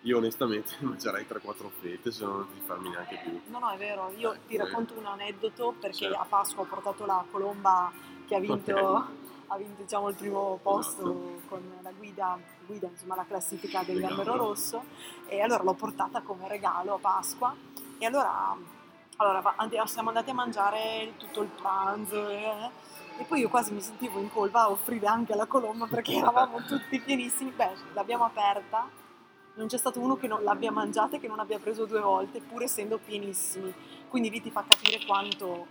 io 0.01 0.17
onestamente 0.19 0.75
mangerei 0.81 1.25
3-4 1.29 1.69
fette 1.81 2.11
se 2.11 2.25
non 2.25 2.47
ti 2.53 2.61
fermi 2.67 2.89
neanche 2.89 3.21
più. 3.23 3.41
No, 3.47 3.59
no, 3.59 3.71
è 3.71 3.77
vero. 3.77 4.13
Io 4.17 4.33
Eh, 4.33 4.39
ti 4.47 4.57
racconto 4.57 4.95
un 4.99 5.07
aneddoto 5.07 5.75
perché 5.79 5.97
Certo. 5.97 6.19
a 6.19 6.25
Pasqua 6.29 6.63
ho 6.63 6.67
portato 6.67 7.07
la 7.07 7.25
colomba 7.31 7.93
che 8.27 8.35
ha 8.35 8.41
vinto, 8.41 8.73
Ok. 8.75 9.05
ha 9.49 9.57
vinto 9.57 9.83
diciamo, 9.83 10.09
il 10.09 10.15
primo 10.17 10.59
posto 10.63 11.03
Esatto. 11.03 11.41
con 11.49 11.73
la 11.83 11.91
guida, 11.93 12.39
guida, 12.67 12.89
insomma, 12.89 13.15
la 13.17 13.25
classifica 13.27 13.83
del. 13.83 14.01
Gambero 14.01 14.37
Rosso 14.37 14.83
e 15.27 15.41
allora 15.41 15.63
l'ho 15.63 15.75
portata 15.75 16.23
come 16.23 16.49
regalo 16.49 16.95
a 16.95 16.99
Pasqua 16.99 17.55
e 17.99 18.07
allora 18.07 18.57
allora 19.17 19.55
siamo 19.87 20.09
andati 20.09 20.31
a 20.31 20.35
mangiare 20.35 21.13
tutto 21.19 21.43
il 21.43 21.49
pranzo 21.49 22.29
eh, 22.29 22.69
e 23.17 23.25
poi 23.25 23.41
io 23.41 23.49
quasi 23.49 23.73
mi 23.73 23.81
sentivo 23.81 24.19
in 24.19 24.31
colpa 24.31 24.63
a 24.63 24.71
offrire 24.71 25.07
anche 25.07 25.35
la 25.35 25.47
colomba 25.47 25.87
perché 25.87 26.15
eravamo 26.17 26.63
tutti 26.63 27.01
pienissimi. 27.01 27.51
Beh, 27.51 27.73
l'abbiamo 27.93 28.25
aperta, 28.25 28.89
non 29.55 29.67
c'è 29.67 29.79
stato 29.79 30.01
uno 30.01 30.17
che 30.17 30.27
non 30.27 30.43
l'abbia 30.43 30.73
mangiata 30.73 31.17
e 31.17 31.21
che 31.21 31.29
non 31.29 31.39
abbia 31.39 31.59
preso 31.59 31.85
due 31.85 32.01
volte, 32.01 32.41
pur 32.41 32.63
essendo 32.63 32.99
pienissimi. 32.99 33.73
Quindi 34.09 34.31
lì 34.31 34.41
ti 34.41 34.51
fa 34.51 34.65
capire 34.67 35.05
quanto 35.05 35.67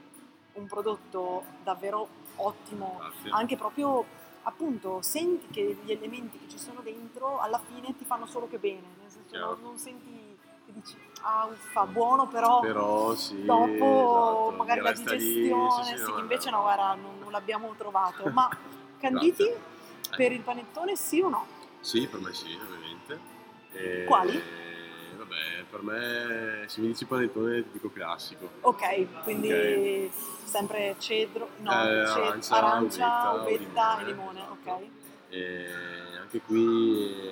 un 0.53 0.67
prodotto 0.67 1.43
davvero 1.63 2.07
ottimo, 2.35 2.97
Grazie. 2.99 3.31
anche 3.31 3.57
proprio 3.57 4.21
appunto 4.43 5.01
senti 5.01 5.47
che 5.47 5.77
gli 5.83 5.91
elementi 5.91 6.37
che 6.37 6.49
ci 6.49 6.57
sono 6.57 6.81
dentro 6.81 7.39
alla 7.39 7.59
fine 7.59 7.95
ti 7.95 8.03
fanno 8.03 8.25
solo 8.25 8.47
che 8.47 8.57
bene, 8.57 8.81
nel 9.01 9.09
senso 9.09 9.37
non, 9.37 9.57
non 9.61 9.77
senti 9.77 10.22
dici 10.73 10.95
ah 11.21 11.45
uffa 11.45 11.85
buono 11.85 12.27
però 12.27 12.59
Però 12.59 13.15
sì, 13.15 13.45
dopo 13.45 14.03
esatto, 14.03 14.51
magari 14.57 14.81
la 14.81 14.89
resta 14.89 15.11
lì, 15.13 15.41
digestione, 15.41 15.97
sì, 15.97 16.03
sì, 16.03 16.11
no, 16.11 16.19
invece 16.19 16.49
no. 16.49 16.55
no, 16.57 16.61
guarda, 16.63 16.93
non, 16.95 17.19
non 17.19 17.31
l'abbiamo 17.31 17.73
trovato. 17.77 18.27
Ma 18.29 18.49
canditi 18.99 19.43
Grazie. 19.45 19.61
per 20.15 20.31
il 20.31 20.41
panettone 20.41 20.95
sì 20.95 21.21
o 21.21 21.29
no? 21.29 21.45
Sì, 21.79 22.07
per 22.07 22.19
me 22.19 22.33
sì, 22.33 22.57
ovviamente. 22.61 23.19
E- 23.71 24.03
Quali? 24.05 24.41
Vabbè, 25.15 25.63
per 25.69 25.81
me, 25.83 26.65
se 26.67 26.81
mi 26.81 26.87
dici 26.87 27.05
panettone, 27.05 27.61
ti 27.63 27.69
dico 27.73 27.89
classico. 27.89 28.49
Ok, 28.61 29.23
quindi 29.23 30.09
Ok. 30.11 30.13
sempre 30.43 30.95
cedro, 30.99 31.49
no, 31.57 31.71
Eh, 31.71 32.05
ce- 32.05 32.19
arancia, 32.21 32.55
arancia, 32.55 33.31
uvetta, 33.31 33.31
uvetta 33.31 33.99
e 33.99 34.03
limone, 34.03 34.03
limone, 34.03 34.39
esatto. 34.39 34.69
ok. 34.71 34.87
E 35.29 35.67
anche 36.19 36.39
qui 36.41 37.31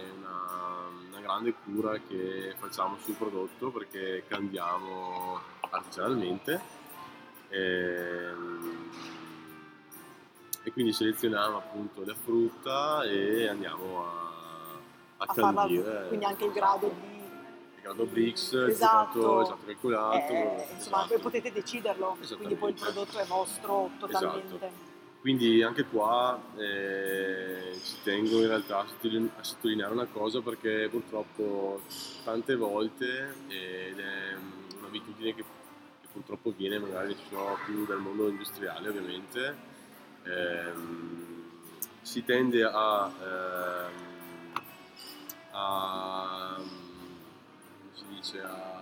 grande 1.32 1.54
cura 1.64 1.98
che 2.08 2.54
facciamo 2.58 2.98
sul 3.04 3.14
prodotto 3.16 3.70
perché 3.72 4.24
candiamo 4.28 5.40
artigianalmente. 5.70 6.60
Ehm, 7.50 8.90
E, 10.64 10.72
quindi 10.74 10.94
selezioniamo 10.94 11.58
appunto 11.58 12.04
la 12.06 12.14
frutta 12.14 13.04
e 13.06 13.48
andiamo 13.48 14.06
a, 14.06 14.78
a 15.18 15.26
A 15.26 15.34
farla, 15.34 15.62
candire. 15.62 16.06
quindi 16.10 16.26
anche 16.26 16.46
il 16.46 16.52
grado 16.52 16.88
di... 17.02 17.16
il 17.78 17.82
grado 17.82 18.06
Brix, 18.06 18.52
il 18.52 18.70
Esatto. 18.70 19.14
ciclato 19.20 19.42
esatto 19.42 19.66
calcolato. 19.66 20.16
eh, 20.34 20.68
insomma, 20.76 20.98
esatto. 20.98 21.08
poi 21.08 21.20
potete 21.20 21.52
deciderlo, 21.52 22.16
quindi 22.38 22.54
poi 22.56 22.70
il 22.72 22.80
prodotto 22.80 23.18
è 23.18 23.26
vostro 23.26 23.90
totalmente. 23.98 24.91
Quindi 25.22 25.62
anche 25.62 25.84
qua 25.86 26.42
eh, 26.58 27.78
ci 27.84 27.98
tengo 28.04 28.42
in 28.42 28.48
realtà 28.48 28.80
a 28.80 28.88
sottoline- 28.88 29.30
a 29.38 29.44
sottolineare 29.44 29.94
una 29.94 30.08
cosa 30.08 30.42
perché 30.42 30.88
purtroppo 30.90 31.82
tante 32.24 32.56
volte, 32.56 33.36
ed 33.48 34.00
è 34.00 34.36
un'abitudine 34.80 35.36
che, 35.36 35.44
che 36.02 36.08
purtroppo 36.12 36.52
viene 36.58 36.80
magari 36.80 37.16
so, 37.30 37.56
più 37.66 37.86
dal 37.86 38.00
mondo 38.00 38.30
industriale 38.30 38.90
ovviamente, 38.90 39.56
ehm, 40.24 41.50
si 42.02 42.26
tende 42.26 42.64
a, 42.64 43.12
ehm, 43.22 44.54
a 45.52 46.60
si 47.94 48.04
dice, 48.10 48.42
a, 48.42 48.81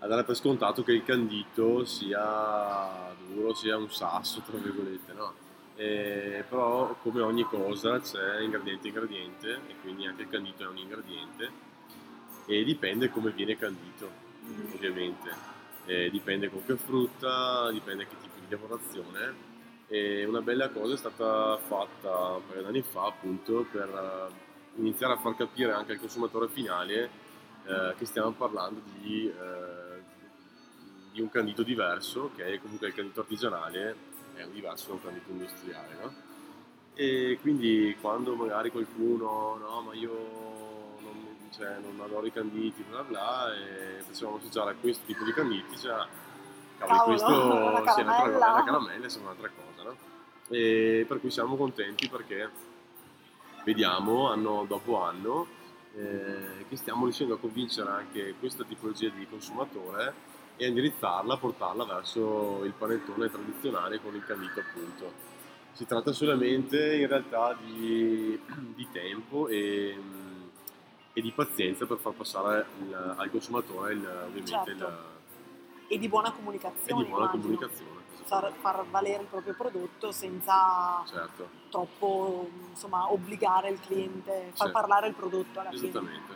a 0.00 0.06
dare 0.06 0.24
per 0.24 0.36
scontato 0.36 0.82
che 0.82 0.92
il 0.92 1.04
candito 1.04 1.84
sia 1.84 3.14
duro, 3.26 3.54
sia 3.54 3.76
un 3.76 3.90
sasso, 3.90 4.42
tra 4.46 4.56
virgolette, 4.58 5.12
no? 5.12 5.32
Eh, 5.76 6.44
però 6.48 6.96
come 7.02 7.20
ogni 7.20 7.44
cosa 7.44 8.00
c'è 8.00 8.40
ingrediente 8.40 8.88
ingrediente 8.88 9.60
e 9.68 9.74
quindi 9.80 10.06
anche 10.06 10.22
il 10.22 10.28
candito 10.28 10.64
è 10.64 10.66
un 10.66 10.76
ingrediente 10.76 11.50
e 12.46 12.64
dipende 12.64 13.10
come 13.10 13.30
viene 13.30 13.56
candito 13.56 14.26
Mm. 14.48 14.72
ovviamente 14.74 15.56
Eh, 15.86 16.10
dipende 16.10 16.50
con 16.50 16.62
che 16.66 16.76
frutta 16.76 17.70
dipende 17.70 18.06
che 18.06 18.14
tipo 18.20 18.34
di 18.40 18.50
lavorazione 18.50 19.46
e 19.88 20.26
una 20.26 20.42
bella 20.42 20.68
cosa 20.68 20.92
è 20.92 20.96
stata 20.98 21.56
fatta 21.56 22.34
un 22.34 22.42
paio 22.46 22.60
d'anni 22.62 22.82
fa 22.82 23.06
appunto 23.06 23.64
per 23.72 23.88
eh, 23.88 24.80
iniziare 24.80 25.14
a 25.14 25.16
far 25.16 25.34
capire 25.34 25.72
anche 25.72 25.92
al 25.92 25.98
consumatore 25.98 26.48
finale 26.48 27.08
eh, 27.64 27.94
che 27.96 28.04
stiamo 28.04 28.32
parlando 28.32 28.82
di, 29.00 29.28
eh, 29.28 29.77
di 31.12 31.20
un 31.20 31.30
candito 31.30 31.62
diverso 31.62 32.30
che 32.34 32.46
è 32.46 32.60
comunque 32.60 32.88
il 32.88 32.94
candito 32.94 33.20
artigianale 33.20 33.96
è 34.34 34.46
diverso 34.46 34.88
da 34.88 34.92
un 34.94 35.02
candito 35.02 35.30
industriale 35.30 35.94
no? 36.00 36.14
e 36.94 37.38
quindi 37.40 37.96
quando 38.00 38.34
magari 38.34 38.70
qualcuno 38.70 39.56
no 39.56 39.80
ma 39.82 39.94
io 39.94 40.12
non, 41.00 41.36
cioè, 41.50 41.76
non 41.80 42.00
adoro 42.00 42.26
i 42.26 42.32
canditi 42.32 42.84
bla 42.88 43.02
bla 43.02 43.54
e 43.54 44.02
facevamo 44.02 44.36
associare 44.36 44.70
a 44.70 44.74
questo 44.74 45.04
tipo 45.06 45.24
di 45.24 45.32
canditi 45.32 45.76
cioè, 45.78 46.06
cavolo, 46.78 47.02
questo 47.04 47.28
la 47.82 47.92
sì, 47.92 48.00
è 48.00 48.04
cosa, 48.04 48.04
caramella. 48.04 48.52
la 48.52 48.64
caramella 48.64 49.06
è 49.06 49.18
un'altra 49.20 49.50
cosa 49.50 49.88
no? 49.88 49.96
e 50.48 51.04
per 51.06 51.20
cui 51.20 51.30
siamo 51.30 51.56
contenti 51.56 52.08
perché 52.08 52.50
vediamo 53.64 54.30
anno 54.30 54.64
dopo 54.66 55.02
anno 55.02 55.46
eh, 55.94 56.64
che 56.68 56.76
stiamo 56.76 57.04
riuscendo 57.04 57.34
a 57.34 57.38
convincere 57.38 57.90
anche 57.90 58.34
questa 58.38 58.64
tipologia 58.64 59.08
di 59.08 59.26
consumatore 59.28 60.36
e 60.58 60.66
indirizzarla, 60.66 61.36
portarla 61.38 61.84
verso 61.84 62.64
il 62.64 62.72
panettone 62.76 63.30
tradizionale 63.30 64.00
con 64.02 64.14
il 64.14 64.24
candito 64.24 64.58
appunto. 64.60 65.12
Si 65.72 65.86
tratta 65.86 66.12
solamente 66.12 66.96
in 66.96 67.06
realtà 67.06 67.56
di, 67.64 68.38
di 68.74 68.88
tempo 68.90 69.46
e, 69.46 69.96
e 71.12 71.20
di 71.22 71.30
pazienza 71.30 71.86
per 71.86 71.98
far 71.98 72.12
passare 72.12 72.66
il- 72.80 73.14
al 73.16 73.30
consumatore 73.30 73.92
il, 73.92 74.04
ovviamente 74.26 74.70
il, 74.72 74.78
Certo. 74.78 75.16
E 75.90 75.98
di 75.98 76.08
buona 76.08 76.28
e 76.28 76.32
comunicazione, 76.34 77.02
di 77.04 77.08
buona 77.08 77.24
immagino. 77.30 77.42
comunicazione. 77.42 77.96
Far, 78.24 78.52
far 78.60 78.84
valere 78.90 79.22
il 79.22 79.28
proprio 79.28 79.54
prodotto 79.54 80.10
senza 80.12 81.02
Certo, 81.06 81.48
troppo 81.70 82.50
insomma, 82.70 83.10
obbligare 83.10 83.70
il 83.70 83.80
cliente, 83.80 84.50
far 84.52 84.66
Sì. 84.66 84.72
parlare 84.72 85.08
il 85.08 85.14
prodotto 85.14 85.60
alla 85.60 85.70
fine. 85.70 85.86
esattamente. 85.88 86.34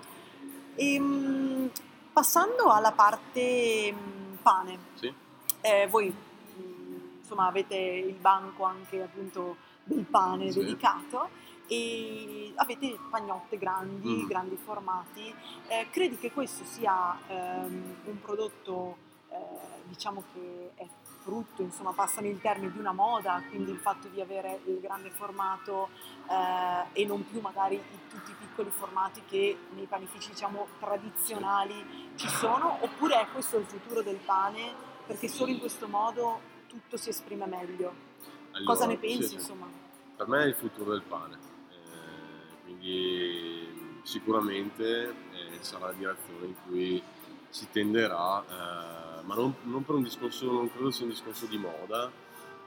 Ehm, 0.77 1.71
passando 2.13 2.71
alla 2.71 2.93
parte 2.93 3.93
mm, 3.93 4.35
pane, 4.43 4.79
Sì, 4.95 5.13
eh, 5.61 5.87
voi 5.89 6.13
mm, 6.13 7.19
insomma 7.21 7.47
avete 7.47 7.77
il 7.77 8.15
banco 8.15 8.65
anche 8.65 9.03
appunto 9.03 9.57
del 9.85 10.05
pane 10.05 10.51
Sì. 10.51 10.61
dedicato 10.61 11.29
e 11.67 12.53
avete 12.57 12.99
pagnotte 13.11 13.57
grandi, 13.57 14.23
Mm. 14.25 14.27
grandi 14.27 14.57
formati. 14.63 15.33
Eh, 15.69 15.87
credi 15.91 16.19
che 16.19 16.31
questo 16.33 16.65
sia 16.65 17.17
ehm, 17.29 17.95
un 18.05 18.21
prodotto 18.21 18.97
eh, 19.33 19.83
diciamo 19.89 20.23
che 20.33 20.71
è 20.75 20.87
frutto, 21.23 21.63
insomma 21.63 21.93
passano 21.93 22.27
il 22.27 22.41
termine 22.41 22.73
di 22.73 22.79
una 22.79 22.93
moda, 22.93 23.43
quindi 23.49 23.71
il 23.71 23.79
fatto 23.79 24.09
di 24.09 24.21
avere 24.21 24.61
il 24.67 24.81
grande 24.81 25.11
formato 25.11 25.89
eh, 26.29 27.01
e 27.01 27.07
non 27.07 27.25
più 27.29 27.41
magari 27.41 27.77
i- 27.77 28.09
tutti 28.11 28.31
i 28.33 28.35
piccoli 28.35 28.71
formati 28.71 29.23
che 29.27 29.57
nei 29.75 29.87
panifici 29.87 30.31
diciamo 30.31 30.67
tradizionali 30.81 32.11
ci 32.17 32.29
sono, 32.29 32.77
oppure 32.81 33.21
è 33.21 33.27
questo 33.33 33.59
il 33.59 33.67
futuro 33.67 34.03
del 34.03 34.17
pane 34.25 34.73
perché 35.07 35.29
solo 35.29 35.51
in 35.53 35.59
questo 35.61 35.87
modo 35.89 36.41
tutto 36.67 36.97
si 36.97 37.11
esprime 37.11 37.47
meglio? 37.47 37.93
Allora, 38.53 38.65
Cosa 38.73 38.87
ne 38.87 38.97
pensi 38.99 39.29
sì. 39.29 39.35
insomma? 39.35 39.67
Per 40.17 40.27
me 40.29 40.43
è 40.43 40.47
il 40.47 40.55
futuro 40.55 40.91
del 40.93 41.03
pane, 41.03 41.39
Eh, 41.71 42.63
quindi 42.65 44.01
sicuramente 44.03 45.09
eh, 45.33 45.59
sarà 45.61 45.87
la 45.87 45.93
direzione 45.93 46.47
in 46.47 46.55
cui 46.67 47.03
si 47.49 47.69
tenderà, 47.71 48.43
eh, 48.43 49.02
ma 49.25 49.35
non, 49.35 49.55
non 49.63 49.85
per 49.85 49.95
un 49.95 50.03
discorso, 50.03 50.51
non 50.51 50.71
credo 50.71 50.91
sia 50.91 51.05
un 51.05 51.11
discorso 51.11 51.47
di 51.47 51.59
moda, 51.59 52.11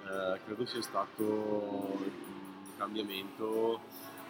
eh, 0.04 0.40
credo 0.46 0.66
sia 0.66 0.82
stato 0.82 1.24
un 1.24 2.78
cambiamento 2.78 3.80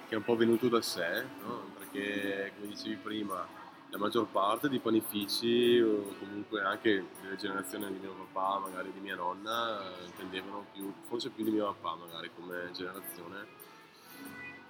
che 0.08 0.16
è 0.16 0.18
un 0.18 0.24
po' 0.24 0.36
venuto 0.36 0.68
da 0.68 0.82
sé, 0.82 1.24
no? 1.44 1.64
perché 1.78 2.54
come 2.56 2.68
dicevi 2.68 2.96
prima, 2.96 3.48
la 3.90 3.98
maggior 3.98 4.28
parte 4.28 4.70
dei 4.70 4.80
panifici, 4.80 5.80
o 5.80 6.16
comunque 6.20 6.62
anche 6.62 7.06
delle 7.22 7.36
generazioni 7.38 7.88
di 7.88 8.00
mio 8.00 8.14
papà, 8.14 8.60
magari 8.60 8.92
di 8.92 9.00
mia 9.00 9.16
nonna, 9.16 9.82
eh, 9.82 10.06
intendevano 10.06 10.66
più, 10.74 10.94
forse 11.08 11.30
più 11.30 11.44
di 11.44 11.52
mio 11.52 11.74
papà 11.74 11.96
magari 11.96 12.30
come 12.36 12.70
generazione, 12.74 13.48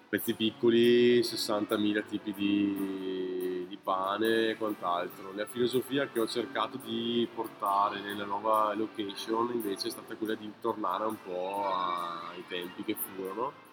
pezzi 0.08 0.34
piccoli, 0.34 1.20
60.000 1.20 2.06
tipi 2.06 2.34
di, 2.34 3.66
di 3.68 3.78
pane 3.82 4.50
e 4.50 4.58
quant'altro. 4.58 5.32
La 5.34 5.46
filosofia 5.46 6.08
che 6.08 6.20
ho 6.20 6.28
cercato 6.28 6.78
di 6.84 7.28
portare 7.34 8.00
nella 8.02 8.26
nuova 8.26 8.74
location 8.74 9.52
invece 9.54 9.88
è 9.88 9.92
stata 9.92 10.16
quella 10.16 10.36
di 10.36 10.52
tornare 10.62 11.06
un 11.06 11.18
po' 11.24 11.66
ai 11.66 12.44
tempi 12.48 12.84
che 12.84 12.96
furono 12.96 13.64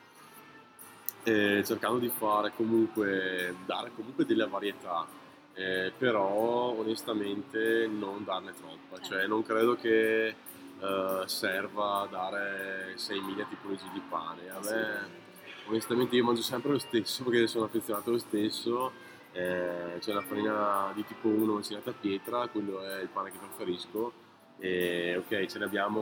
eh, 1.25 1.63
cercando 1.65 1.99
di 1.99 2.09
fare 2.09 2.53
comunque, 2.55 3.55
dare 3.65 3.93
comunque 3.95 4.25
della 4.25 4.47
varietà, 4.47 5.07
eh, 5.55 5.93
però 5.97 6.75
onestamente 6.77 7.87
non 7.87 8.25
darne 8.25 8.53
troppa, 8.55 9.01
cioè 9.03 9.27
non 9.27 9.43
credo 9.43 9.77
che 9.77 10.29
eh, 10.29 11.23
serva 11.27 12.09
dare 12.11 12.95
6.000 12.97 13.49
tipologie 13.49 13.91
di 13.93 14.03
pane. 14.09 14.49
A 14.51 14.61
me 14.61 15.21
onestamente 15.67 16.17
io 16.17 16.25
mangio 16.25 16.43
sempre 16.43 16.73
lo 16.73 16.79
stesso 16.79 17.25
perché 17.25 17.47
sono 17.47 17.65
affezionato 17.65 18.11
allo 18.11 18.19
stesso, 18.19 18.93
eh, 19.33 19.99
c'è 19.99 20.13
la 20.13 20.23
farina 20.23 20.93
di 20.95 21.05
tipo 21.05 21.29
1 21.29 21.55
macinata 21.55 21.91
a 21.91 21.95
pietra, 21.99 22.49
quello 22.49 22.83
è 22.83 23.01
il 23.01 23.09
pane 23.09 23.31
che 23.31 23.39
preferisco 23.39 24.13
E, 24.59 25.17
ok, 25.17 25.47
ce 25.47 25.59
ne 25.59 25.65
abbiamo 25.65 26.01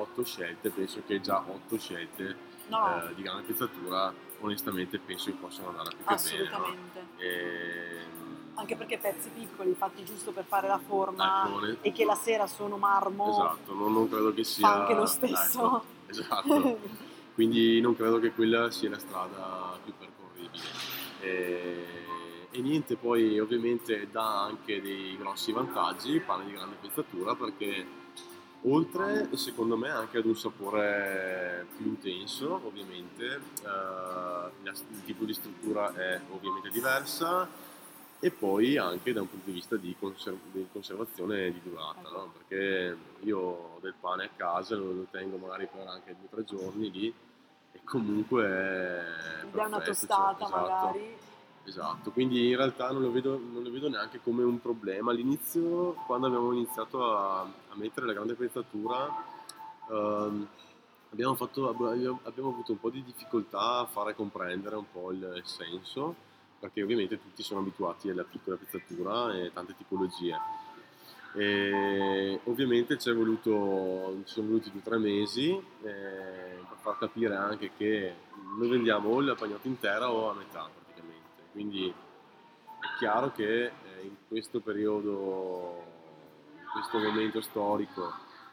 otto 0.00 0.24
scelte, 0.24 0.68
penso 0.70 1.02
che 1.06 1.20
già 1.20 1.42
otto 1.46 1.78
scelte 1.78 2.50
No, 2.68 3.08
eh, 3.08 3.14
di 3.14 3.22
grande 3.22 3.42
pezzatura, 3.42 4.12
onestamente 4.40 4.98
penso 4.98 5.26
che 5.30 5.36
possano 5.36 5.68
andare 5.68 5.90
più 5.90 5.98
che 5.98 6.04
bene. 6.04 6.14
assolutamente. 6.14 7.00
no? 7.00 7.20
E, 7.20 8.20
Anche 8.54 8.76
perché 8.76 8.98
pezzi 8.98 9.30
piccoli 9.30 9.74
fatti 9.74 10.04
giusto 10.04 10.30
per 10.30 10.44
fare 10.44 10.68
la 10.68 10.78
forma 10.78 11.46
ecco, 11.46 11.82
e 11.82 11.92
che 11.92 12.04
la 12.04 12.14
sera 12.14 12.46
sono 12.46 12.76
marmo 12.76 13.30
Esatto, 13.30 13.74
non, 13.74 13.92
non 13.92 14.08
credo 14.08 14.32
che 14.34 14.44
sia... 14.44 14.66
fa 14.68 14.80
anche 14.80 14.94
lo 14.94 15.06
stesso. 15.06 15.66
Ecco, 15.66 15.84
esatto. 16.06 16.78
Quindi 17.34 17.80
non 17.80 17.96
credo 17.96 18.18
che 18.18 18.32
quella 18.32 18.70
sia 18.70 18.90
la 18.90 18.98
strada 18.98 19.78
più 19.82 19.92
percorribile. 19.98 20.64
E, 21.20 21.86
e 22.50 22.60
niente, 22.60 22.96
poi 22.96 23.38
ovviamente 23.38 24.08
dà 24.10 24.42
anche 24.42 24.82
dei 24.82 25.16
grossi 25.16 25.52
vantaggi, 25.52 26.20
pane 26.20 26.44
di 26.44 26.52
grande 26.52 26.76
pezzatura, 26.80 27.34
perché 27.34 27.86
oltre 28.64 29.28
secondo 29.36 29.76
me 29.76 29.88
anche 29.88 30.18
ad 30.18 30.26
un 30.26 30.36
sapore 30.36 31.66
più 31.76 31.86
intenso, 31.86 32.60
ovviamente, 32.64 33.40
eh, 33.64 34.70
il 34.70 35.04
tipo 35.04 35.24
di 35.24 35.32
struttura 35.32 35.94
è 35.94 36.20
ovviamente 36.30 36.68
diversa 36.68 37.48
e 38.24 38.30
poi 38.30 38.76
anche 38.76 39.12
da 39.12 39.20
un 39.20 39.28
punto 39.28 39.46
di 39.46 39.52
vista 39.52 39.74
di, 39.74 39.96
conser- 39.98 40.38
di 40.52 40.64
conservazione 40.70 41.50
di 41.50 41.60
durata, 41.60 42.08
no? 42.08 42.32
perché 42.36 42.96
io 43.22 43.38
ho 43.38 43.78
del 43.80 43.94
pane 43.98 44.26
a 44.26 44.28
casa, 44.36 44.76
lo, 44.76 44.92
lo 44.92 45.06
tengo 45.10 45.38
magari 45.38 45.66
per 45.66 45.84
anche 45.88 46.14
due 46.14 46.28
o 46.30 46.34
tre 46.36 46.44
giorni 46.44 46.88
lì 46.92 47.12
e 47.72 47.80
comunque 47.82 49.04
dai 49.50 49.66
una 49.66 49.78
perfetto, 49.80 50.06
cioè, 50.06 50.06
tostata 50.06 50.44
esatto, 50.44 50.56
magari. 50.56 51.16
Esatto, 51.64 52.10
quindi 52.12 52.50
in 52.50 52.56
realtà 52.56 52.92
non 52.92 53.02
lo 53.02 53.10
vedo, 53.10 53.36
non 53.38 53.64
lo 53.64 53.70
vedo 53.72 53.88
neanche 53.88 54.20
come 54.22 54.44
un 54.44 54.60
problema. 54.60 55.10
All'inizio, 55.10 55.94
quando 56.06 56.28
abbiamo 56.28 56.52
iniziato 56.52 57.04
a, 57.04 57.40
a 57.40 57.74
mettere 57.74 58.06
la 58.06 58.12
grande 58.12 58.34
pezzatura, 58.34 59.08
ehm, 59.90 60.46
abbiamo, 61.10 61.34
fatto- 61.34 61.68
abbiamo 61.68 62.20
abbiamo 62.22 62.50
avuto 62.50 62.70
un 62.70 62.78
po' 62.78 62.90
di 62.90 63.02
difficoltà 63.02 63.78
a 63.78 63.86
fare 63.86 64.14
comprendere 64.14 64.76
un 64.76 64.86
po' 64.92 65.10
il, 65.10 65.32
il 65.36 65.46
senso, 65.46 66.30
perché 66.62 66.80
ovviamente 66.80 67.20
tutti 67.20 67.42
sono 67.42 67.58
abituati 67.58 68.08
alla 68.08 68.22
piccola 68.22 68.56
pezzatura 68.56 69.34
e 69.34 69.50
tante 69.52 69.74
tipologie. 69.76 70.38
E 71.34 72.38
ovviamente 72.44 72.94
ci, 72.98 73.10
sono 73.10 73.18
voluti 73.18 73.50
due 74.70 74.80
o 74.80 74.84
tre 74.84 74.98
mesi 74.98 75.50
eh, 75.50 75.60
per 75.80 76.76
far 76.80 76.98
capire 76.98 77.34
anche 77.34 77.72
che 77.76 78.14
noi 78.56 78.68
vendiamo 78.68 79.08
o 79.08 79.20
la 79.20 79.34
pagnotta 79.34 79.66
intera 79.66 80.12
o 80.12 80.30
a 80.30 80.34
metà 80.34 80.70
praticamente. 80.72 81.50
Quindi 81.50 81.88
è 81.88 82.96
chiaro 82.96 83.32
che 83.32 83.64
eh, 83.64 83.72
in 84.02 84.14
questo 84.28 84.60
periodo, 84.60 85.82
in 86.58 86.68
questo 86.70 86.98
momento 87.00 87.40
storico, 87.40 88.08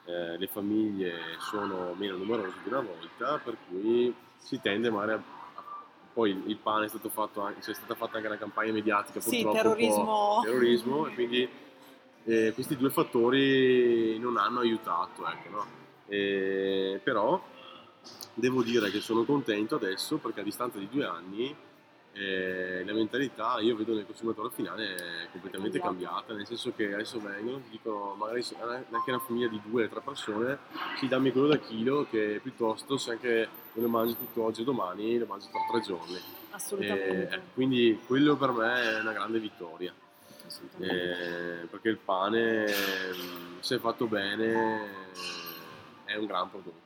eh, 0.05 0.35
le 0.35 0.47
famiglie 0.47 1.15
sono 1.37 1.93
meno 1.93 2.17
numerose 2.17 2.55
di 2.63 2.69
una 2.69 2.81
volta, 2.81 3.37
per 3.37 3.55
cui 3.67 4.11
si 4.37 4.59
tende 4.59 4.89
magari 4.89 5.11
a... 5.11 5.37
Poi 6.19 6.37
il 6.47 6.57
pane 6.57 6.83
è 6.83 6.89
stato 6.89 7.07
fatto 7.07 7.39
anche, 7.39 7.61
c'è 7.61 7.73
stata 7.73 7.95
fatta 7.95 8.17
anche 8.17 8.27
una 8.27 8.37
campagna 8.37 8.73
mediatica 8.73 9.21
Sì, 9.21 9.41
purtroppo 9.41 9.69
po' 9.69 9.77
terrorismo. 9.77 10.41
terrorismo 10.43 11.07
e 11.07 11.13
quindi 11.13 11.49
eh, 12.25 12.51
questi 12.53 12.75
due 12.75 12.89
fattori 12.89 14.19
non 14.19 14.35
hanno 14.35 14.59
aiutato, 14.59 15.25
ecco, 15.25 15.49
no? 15.49 15.65
Eh, 16.09 16.99
però 17.01 17.41
devo 18.33 18.63
dire 18.63 18.91
che 18.91 18.99
sono 18.99 19.23
contento 19.23 19.75
adesso 19.75 20.17
perché 20.17 20.41
a 20.41 20.43
distanza 20.43 20.77
di 20.77 20.89
due 20.91 21.05
anni 21.05 21.55
eh, 22.13 22.83
la 22.85 22.93
mentalità 22.93 23.59
io 23.59 23.75
vedo 23.75 23.93
nel 23.93 24.05
consumatore 24.05 24.49
finale 24.51 24.95
è 24.95 25.27
completamente 25.31 25.79
Cambiata. 25.79 26.15
cambiata, 26.15 26.33
nel 26.33 26.45
senso 26.47 26.73
che 26.75 26.93
adesso 26.93 27.19
vengono, 27.19 27.59
ti 27.59 27.69
dicono 27.69 28.15
magari 28.15 28.45
anche 28.91 29.09
una 29.11 29.19
famiglia 29.19 29.47
di 29.47 29.61
due 29.63 29.85
o 29.85 29.87
tre 29.87 30.01
persone, 30.01 30.57
sì 30.97 31.07
dammi 31.07 31.31
quello 31.31 31.47
da 31.47 31.57
chilo 31.57 32.07
che 32.09 32.39
piuttosto 32.41 32.97
se 32.97 33.11
anche 33.11 33.47
non 33.73 33.83
lo 33.85 33.89
mangi 33.89 34.17
tutto 34.17 34.43
oggi 34.43 34.61
o 34.61 34.63
domani 34.65 35.17
lo 35.17 35.25
mangi 35.25 35.47
tra 35.49 35.59
tre 35.71 35.81
giorni. 35.81 36.19
Assolutamente. 36.51 37.35
Eh, 37.35 37.41
quindi 37.53 37.99
quello 38.05 38.35
per 38.35 38.51
me 38.51 38.81
è 38.97 38.99
una 38.99 39.13
grande 39.13 39.39
vittoria. 39.39 39.93
Eh, 40.79 41.67
perché 41.69 41.89
il 41.89 41.99
pane, 42.03 42.65
se 43.59 43.77
fatto 43.77 44.07
bene, 44.07 45.07
è 46.09 46.15
un 46.17 46.25
gran 46.25 46.49
prodotto 46.49 46.77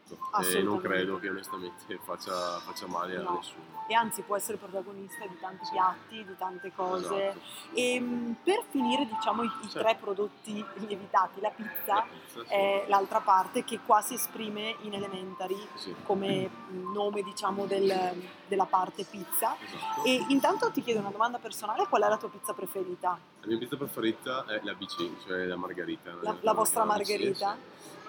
e 0.42 0.62
non 0.62 0.82
credo 0.82 1.18
che 1.18 1.30
onestamente 1.30 1.98
faccia, 2.04 2.60
faccia 2.60 2.88
male 2.88 3.16
a 3.18 3.22
No. 3.22 3.36
nessuno. 3.38 3.72
E 3.88 3.94
anzi 3.96 4.22
può 4.22 4.36
essere 4.38 4.58
protagonista 4.58 5.26
di 5.26 5.38
tanti 5.40 5.66
piatti, 5.72 6.24
di 6.26 6.36
tante 6.38 6.72
cose. 6.74 7.28
Esatto. 7.30 7.40
E 7.74 8.00
mh, 8.00 8.36
per 8.44 8.64
finire, 8.70 9.06
diciamo, 9.06 9.44
i, 9.44 9.52
i 9.62 9.68
tre 9.70 9.98
prodotti 10.00 10.64
lievitati, 10.76 11.42
la 11.42 11.50
pizza 11.50 11.94
La 11.96 12.06
pizza, 12.10 12.44
sì. 12.46 12.54
è 12.54 12.86
l'altra 12.88 13.20
parte 13.20 13.64
che 13.64 13.80
qua 13.86 14.02
si 14.02 14.14
esprime 14.14 14.76
in 14.82 14.94
elementary 14.94 15.68
Sì, 15.76 15.94
come 16.04 16.50
nome, 16.70 17.22
diciamo, 17.24 17.66
del- 17.66 18.22
della 18.48 18.66
parte 18.66 19.04
pizza. 19.04 19.56
esatto. 19.60 20.04
E 20.06 20.26
intanto 20.30 20.72
ti 20.72 20.82
chiedo 20.82 21.00
una 21.00 21.10
domanda 21.12 21.38
personale, 21.40 21.86
qual 21.88 22.04
è 22.04 22.08
la 22.10 22.18
tua 22.18 22.30
pizza 22.30 22.54
preferita? 22.54 23.18
La 23.42 23.48
mia 23.48 23.58
pizza 23.58 23.76
preferita 23.78 24.46
è 24.46 24.60
la 24.64 24.74
BC, 24.74 25.26
cioè 25.28 25.46
la 25.46 25.56
margherita. 25.58 26.14
La, 26.22 26.36
la 26.40 26.54
vostra 26.54 26.84
margherita? 26.86 27.58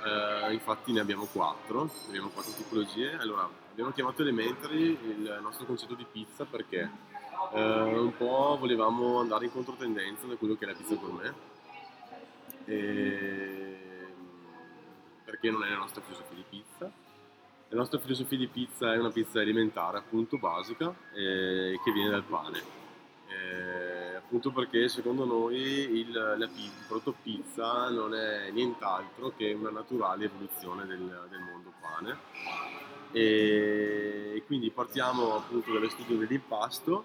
Eh, 0.04 0.52
infatti 0.52 0.92
ne 0.92 1.00
abbiamo 1.00 1.26
quattro, 1.32 1.90
abbiamo 2.08 2.28
quattro 2.28 2.52
tipologie. 2.52 3.16
Allora, 3.16 3.48
abbiamo 3.70 3.90
chiamato 3.92 4.20
Elementary 4.20 4.98
il 5.02 5.38
nostro 5.42 5.64
concetto 5.64 5.94
di 5.94 6.04
pizza 6.10 6.44
perché 6.44 6.90
eh, 7.52 7.98
un 7.98 8.14
po' 8.16 8.56
volevamo 8.60 9.20
andare 9.20 9.46
in 9.46 9.52
controtendenza 9.52 10.26
da 10.26 10.34
quello 10.36 10.56
che 10.56 10.64
è 10.66 10.68
la 10.68 10.74
pizza 10.74 10.94
gourmet. 10.94 11.34
E, 12.66 13.78
perché 15.24 15.50
non 15.50 15.64
è 15.64 15.70
la 15.70 15.78
nostra 15.78 16.02
filosofia 16.02 16.36
di 16.36 16.44
pizza. 16.48 16.90
La 17.68 17.76
nostra 17.80 17.98
filosofia 17.98 18.36
di 18.36 18.46
pizza 18.46 18.92
è 18.92 18.98
una 18.98 19.10
pizza 19.10 19.40
alimentare, 19.40 19.98
appunto 19.98 20.36
basica, 20.36 20.94
eh, 21.14 21.80
che 21.82 21.92
viene 21.92 22.10
dal 22.10 22.24
pane. 22.24 22.62
Eh, 23.28 24.03
appunto 24.34 24.50
perché 24.50 24.88
secondo 24.88 25.24
noi 25.24 25.56
il, 25.56 26.10
la 26.10 26.34
il 26.44 26.70
prodotto 26.88 27.14
pizza 27.22 27.88
non 27.90 28.14
è 28.14 28.50
nient'altro 28.50 29.32
che 29.36 29.52
una 29.52 29.70
naturale 29.70 30.24
evoluzione 30.24 30.86
del, 30.86 31.28
del 31.30 31.40
mondo 31.40 31.72
pane. 31.80 32.18
E 33.12 34.42
quindi 34.46 34.70
partiamo 34.70 35.36
appunto 35.36 35.72
dallo 35.72 35.88
studio 35.88 36.16
dell'impasto, 36.16 37.04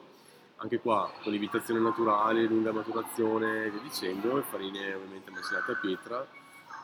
anche 0.56 0.80
qua 0.80 1.12
con 1.22 1.32
lievitazione 1.32 1.80
naturale, 1.80 2.46
lunga 2.46 2.72
maturazione 2.72 3.66
e 3.66 3.70
via 3.70 3.82
dicendo, 3.82 4.40
e 4.40 4.42
farine 4.42 4.96
ovviamente 4.96 5.30
macellate 5.30 5.72
a 5.74 5.76
pietra 5.76 6.28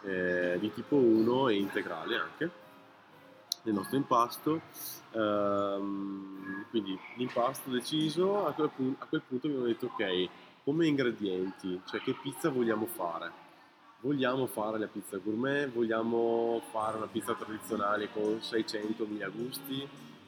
eh, 0.03 0.57
di 0.59 0.71
tipo 0.71 0.95
1 0.95 1.49
e 1.49 1.55
integrale 1.55 2.17
anche 2.17 2.51
nel 3.65 3.73
nostro 3.73 3.97
impasto. 3.97 4.61
Ehm, 5.11 6.65
quindi 6.69 6.97
l'impasto 7.17 7.69
deciso, 7.69 8.45
a 8.45 8.53
quel, 8.53 8.69
pun- 8.69 8.95
a 8.99 9.05
quel 9.05 9.21
punto 9.27 9.47
abbiamo 9.47 9.65
detto 9.65 9.87
ok, 9.87 10.29
come 10.63 10.87
ingredienti, 10.87 11.81
cioè 11.85 11.99
che 12.01 12.15
pizza 12.21 12.49
vogliamo 12.49 12.85
fare? 12.85 13.43
Vogliamo 14.01 14.45
fare 14.47 14.77
la 14.77 14.87
pizza 14.87 15.17
gourmet? 15.17 15.71
Vogliamo 15.71 16.61
fare 16.71 16.97
una 16.97 17.07
pizza 17.07 17.33
tradizionale 17.33 18.09
con 18.11 18.39
600.000 18.41 19.31
gusti? 19.31 19.87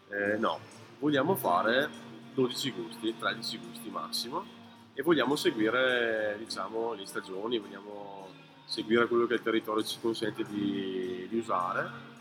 Eh, 0.10 0.38
no, 0.38 0.60
vogliamo 1.00 1.36
fare 1.36 1.90
12 2.34 2.72
gusti, 2.72 3.16
13 3.18 3.58
gusti 3.60 3.90
massimo 3.90 4.46
e 4.94 5.04
vogliamo 5.04 5.36
seguire 5.36 6.36
diciamo 6.40 6.94
le 6.94 7.06
stagioni, 7.06 7.60
vogliamo 7.60 8.30
seguire 8.66 9.08
quello 9.08 9.28
che 9.28 9.36
il 9.36 9.44
territorio 9.44 9.84
ci 9.84 10.00
consente 10.02 10.44
di, 10.44 11.28
di 11.30 11.38
usare 11.38 12.16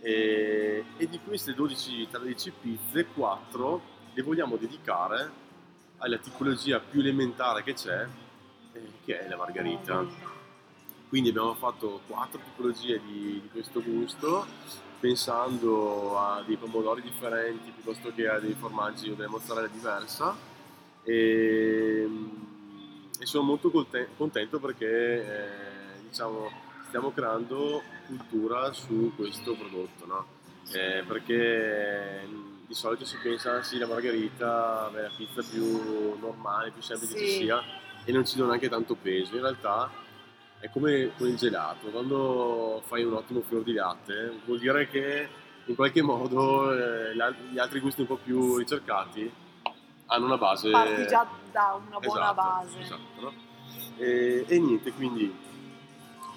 e, 0.00 0.84
e 0.96 1.08
di 1.08 1.18
queste 1.24 1.52
12-13 1.52 2.52
pizze 2.60 3.06
4 3.06 3.82
le 4.14 4.22
vogliamo 4.22 4.56
dedicare 4.56 5.46
alla 5.98 6.18
tipologia 6.18 6.80
più 6.80 7.00
elementare 7.00 7.62
che 7.62 7.74
c'è 7.74 8.06
eh, 8.72 8.80
che 9.04 9.20
è 9.20 9.28
la 9.28 9.36
margherita. 9.36 10.04
Quindi 11.08 11.30
abbiamo 11.30 11.54
fatto 11.54 12.02
quattro 12.06 12.40
tipologie 12.44 13.00
di, 13.04 13.40
di 13.40 13.48
questo 13.50 13.82
gusto 13.82 14.46
pensando 15.00 16.18
a 16.18 16.42
dei 16.44 16.56
pomodori 16.56 17.00
differenti 17.02 17.70
piuttosto 17.70 18.12
che 18.12 18.28
a 18.28 18.38
dei 18.38 18.54
formaggi 18.54 19.10
o 19.10 19.14
delle 19.14 19.28
mozzarella 19.28 19.68
diversa. 19.68 20.36
E, 21.04 22.08
e 23.20 23.26
sono 23.26 23.44
molto 23.44 23.70
contento 23.70 24.58
perché 24.58 24.86
eh, 24.86 26.00
diciamo 26.02 26.66
stiamo 26.88 27.12
creando 27.12 27.82
cultura 28.06 28.72
su 28.72 29.12
questo 29.14 29.54
prodotto 29.54 30.06
no? 30.06 30.26
Eh, 30.72 31.02
perché 31.06 32.26
mh, 32.26 32.66
di 32.66 32.74
solito 32.74 33.04
si 33.04 33.16
pensa 33.22 33.62
sì 33.62 33.78
la 33.78 33.86
margherita 33.86 34.88
beh, 34.92 35.02
la 35.02 35.10
pizza 35.16 35.42
più 35.42 36.18
normale 36.18 36.70
più 36.70 36.82
semplice 36.82 37.14
che 37.14 37.20
Sì. 37.20 37.26
ci 37.26 37.42
sia 37.44 37.62
e 38.04 38.12
non 38.12 38.26
ci 38.26 38.36
do 38.36 38.46
neanche 38.46 38.68
tanto 38.68 38.94
peso 38.94 39.34
in 39.36 39.42
realtà 39.42 39.90
è 40.60 40.68
come 40.70 41.12
con 41.16 41.28
il 41.28 41.36
gelato, 41.36 41.86
quando 41.88 42.82
fai 42.84 43.04
un 43.04 43.12
ottimo 43.12 43.42
fior 43.42 43.62
di 43.62 43.74
latte 43.74 44.40
vuol 44.44 44.58
dire 44.58 44.88
che 44.88 45.28
in 45.66 45.74
qualche 45.76 46.02
modo 46.02 46.72
eh, 46.76 47.14
gli 47.14 47.58
altri 47.58 47.78
gusti 47.78 48.00
un 48.00 48.08
po' 48.08 48.16
più 48.16 48.56
ricercati 48.56 49.30
hanno 50.06 50.24
una 50.24 50.36
base... 50.38 50.70
Parti 50.70 51.06
già 51.06 51.24
da 51.52 51.78
una 51.86 51.98
buona 52.00 52.32
Esatto, 52.32 52.34
base. 52.34 52.78
esatto, 52.80 53.20
no? 53.20 53.32
e, 53.98 54.44
e 54.48 54.58
niente, 54.58 54.90
quindi 54.92 55.32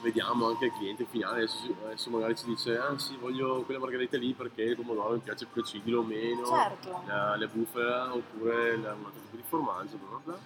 vediamo 0.01 0.47
anche 0.47 0.65
il 0.65 0.71
cliente 0.73 1.05
finale, 1.09 1.37
adesso, 1.43 1.73
adesso 1.85 2.09
magari 2.09 2.35
ci 2.35 2.45
dice 2.45 2.77
ah 2.77 2.97
sì 2.97 3.15
voglio 3.17 3.61
quella 3.63 3.79
margherita 3.79 4.17
lì 4.17 4.33
perché 4.33 4.63
il 4.63 4.75
pomodoro 4.75 5.13
mi 5.13 5.19
piace 5.19 5.45
più 5.45 5.61
acido 5.61 5.99
o 5.99 6.03
meno, 6.03 6.45
Certo. 6.45 7.03
la, 7.05 7.35
la 7.37 7.47
bufala 7.47 8.13
oppure 8.13 8.77
la- 8.77 8.93
un 8.93 9.05
altro 9.05 9.21
tipo 9.21 9.35
di 9.35 9.43
formaggio, 9.47 9.97
bla 9.97 10.07
bla 10.09 10.19
bla. 10.23 10.39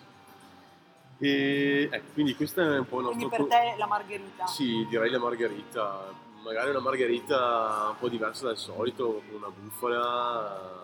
E 1.17 1.87
ecco, 1.91 2.05
quindi 2.13 2.35
questa 2.35 2.61
è 2.61 2.77
un 2.79 2.87
po' 2.87 2.99
il 2.99 3.05
nostro... 3.05 3.29
Quindi 3.29 3.47
per 3.47 3.59
te 3.59 3.75
la 3.77 3.87
margherita. 3.87 4.47
Sì, 4.47 4.85
direi 4.89 5.09
la 5.09 5.19
margherita, 5.19 6.13
magari 6.43 6.69
una 6.71 6.79
margherita 6.81 7.87
un 7.91 7.95
po' 7.97 8.09
diversa 8.09 8.45
dal 8.47 8.57
solito, 8.57 9.23
con 9.25 9.35
una 9.37 9.49
bufala 9.49 10.83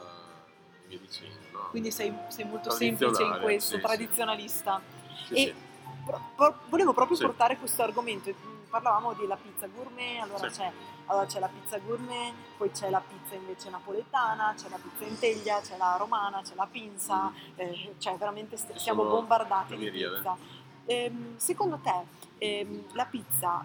e 0.84 0.88
via 0.88 1.00
dicendo. 1.00 1.36
No? 1.52 1.68
Quindi 1.72 1.92
sei, 1.92 2.14
sei 2.30 2.46
molto 2.46 2.70
semplice 2.72 3.24
in 3.24 3.40
questo, 3.42 3.76
sì, 3.76 3.82
tradizionalista. 3.82 4.82
Sì, 5.28 5.34
e- 5.34 5.38
sì. 5.48 5.70
Pro- 6.04 6.22
pro- 6.36 6.60
volevo 6.70 6.94
proprio 6.94 7.16
portare 7.18 7.58
questo 7.58 7.84
argomento. 7.84 8.34
Mm, 8.72 8.82
Parlavamo 8.82 9.14
della 9.14 9.36
pizza 9.36 9.68
gourmet, 9.68 10.22
allora, 10.24 10.50
Sì. 10.50 10.60
c'è, 10.60 10.72
allora 11.08 11.26
c'è 11.26 11.40
la 11.40 11.50
pizza 11.50 11.78
gourmet, 11.80 12.34
poi 12.58 12.72
c'è 12.72 12.90
la 12.90 13.02
pizza 13.06 13.36
invece 13.36 13.70
napoletana, 13.70 14.54
c'è 14.56 14.70
la 14.70 14.78
pizza 14.82 15.04
in 15.04 15.20
teglia, 15.20 15.60
c'è 15.60 15.76
la 15.78 15.96
romana, 15.98 16.42
c'è 16.42 16.56
la 16.56 16.68
pinza, 16.72 17.32
eh, 17.56 17.96
cioè 17.98 18.16
veramente 18.16 18.56
st- 18.56 18.74
siamo 18.76 19.04
Mm. 19.04 19.10
Bombardati 19.10 19.76
di 19.76 19.92
pizza. 19.92 20.38
Ehm, 20.86 21.38
secondo 21.38 21.80
te 21.84 21.94
ehm, 22.38 22.86
la 22.94 23.06
pizza 23.06 23.64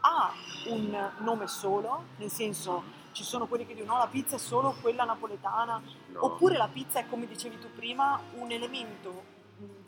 ha 0.00 0.32
un 0.66 1.10
nome 1.18 1.46
solo? 1.46 2.04
Nel 2.16 2.30
senso 2.30 2.96
ci 3.12 3.22
sono 3.24 3.46
quelli 3.46 3.64
che 3.66 3.74
dicono 3.74 3.92
no, 3.94 3.98
la 4.00 4.06
pizza 4.08 4.36
è 4.36 4.38
solo 4.38 4.74
quella 4.80 5.04
napoletana, 5.04 5.80
No. 6.08 6.24
Oppure 6.24 6.56
la 6.56 6.68
pizza 6.68 6.98
è, 6.98 7.06
come 7.08 7.26
dicevi 7.26 7.58
tu 7.60 7.68
prima, 7.74 8.18
un 8.34 8.50
elemento, 8.50 9.22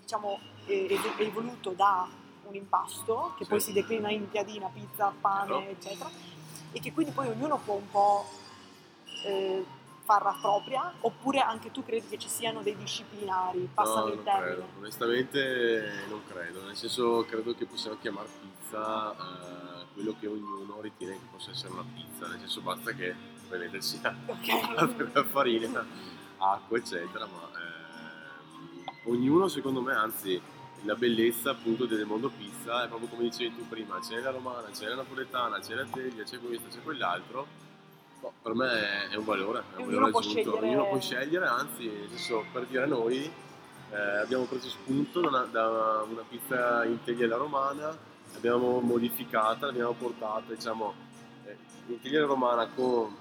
diciamo, 0.01 0.39
ev- 0.67 1.19
evoluto 1.19 1.71
da 1.71 2.07
un 2.51 2.57
impasto, 2.57 3.33
che 3.39 3.45
Sì. 3.45 3.51
poi 3.51 3.61
si 3.61 3.73
declina 3.73 4.11
in 4.11 4.29
piadina, 4.29 4.69
pizza, 4.69 5.13
pane, 5.21 5.47
Chiaro. 5.47 5.67
eccetera, 5.71 6.11
e 6.73 6.81
che 6.81 6.93
quindi 6.93 7.13
poi 7.13 7.29
ognuno 7.29 7.59
può 7.65 7.75
un 7.75 7.91
po' 7.91 8.25
eh, 9.25 9.65
farla 10.05 10.37
propria, 10.41 10.93
oppure 11.01 11.39
anche 11.41 11.71
tu 11.71 11.85
credi 11.85 12.09
che 12.09 12.19
ci 12.19 12.29
siano 12.29 12.63
dei 12.63 12.77
disciplinari, 12.77 13.69
passano 13.73 14.07
no, 14.07 14.09
il 14.09 14.15
non 14.17 14.25
termine. 14.25 14.47
credo. 14.55 14.69
Onestamente 14.79 15.93
non 16.09 16.23
credo, 16.27 16.65
nel 16.65 16.77
senso 16.77 17.25
credo 17.29 17.55
che 17.55 17.65
possiamo 17.67 17.97
chiamare 18.01 18.29
pizza 18.41 19.13
eh, 19.13 19.85
quello 19.95 20.15
che 20.19 20.27
ognuno 20.27 20.81
ritiene 20.81 21.15
che 21.15 21.27
possa 21.31 21.51
essere 21.53 21.73
una 21.73 21.85
pizza, 21.95 22.27
nel 22.27 22.39
senso 22.41 22.61
basta 22.61 22.93
che 22.93 23.15
ovviamente 23.47 23.81
sia 23.81 24.15
Ok. 24.27 25.25
farina, 25.31 25.87
acqua 26.39 26.77
eccetera, 26.79 27.27
ma 27.27 27.49
ehm, 27.59 29.13
ognuno 29.13 29.47
secondo 29.49 29.81
me 29.81 29.93
anzi 29.95 30.41
la 30.83 30.95
bellezza 30.95 31.51
appunto 31.51 31.85
del 31.87 32.07
mondo 32.07 32.31
pizza 32.31 32.85
è 32.85 32.89
proprio 32.89 33.09
come 33.09 33.25
dicevi 33.25 33.55
tu 33.55 33.69
prima, 33.69 33.99
c'è 33.99 34.21
la 34.21 34.31
romana, 34.31 34.69
c'è 34.73 34.89
la 34.89 34.97
napoletana, 34.97 35.59
c'è 35.59 35.75
la 35.75 35.85
teglia, 35.85 36.23
c'è 36.23 36.39
questo, 36.39 36.69
c'è 36.69 36.83
quell'altro. 36.83 37.47
Boh, 38.21 38.33
per 38.43 38.55
me 38.55 39.09
è 39.09 39.15
un 39.17 39.25
valore, 39.25 39.63
è 39.75 39.81
un 39.81 39.87
valore 39.87 40.11
può 40.11 40.21
aggiunto. 40.21 40.41
scegliere- 40.41 40.67
Ognuno 40.67 40.89
può 40.89 41.01
scegliere, 41.01 41.47
anzi, 41.47 41.87
nel 41.87 42.09
senso, 42.09 42.45
per 42.53 42.67
dire 42.67 42.87
noi, 42.87 43.31
eh, 43.91 43.97
abbiamo 43.97 44.45
preso 44.45 44.69
spunto 44.69 45.21
da 45.21 45.29
una, 45.29 45.43
da 45.45 46.05
una 46.09 46.23
pizza 46.29 46.85
in 46.85 47.03
teglia 47.03 47.27
alla 47.27 47.37
romana, 47.37 47.97
l'abbiamo 48.33 48.81
modificata, 48.81 49.67
l'abbiamo 49.67 49.93
portata, 49.93 50.53
diciamo, 50.55 50.95
eh, 51.45 51.57
in 51.89 52.01
teglia 52.01 52.25
romana 52.25 52.69
con 52.69 53.17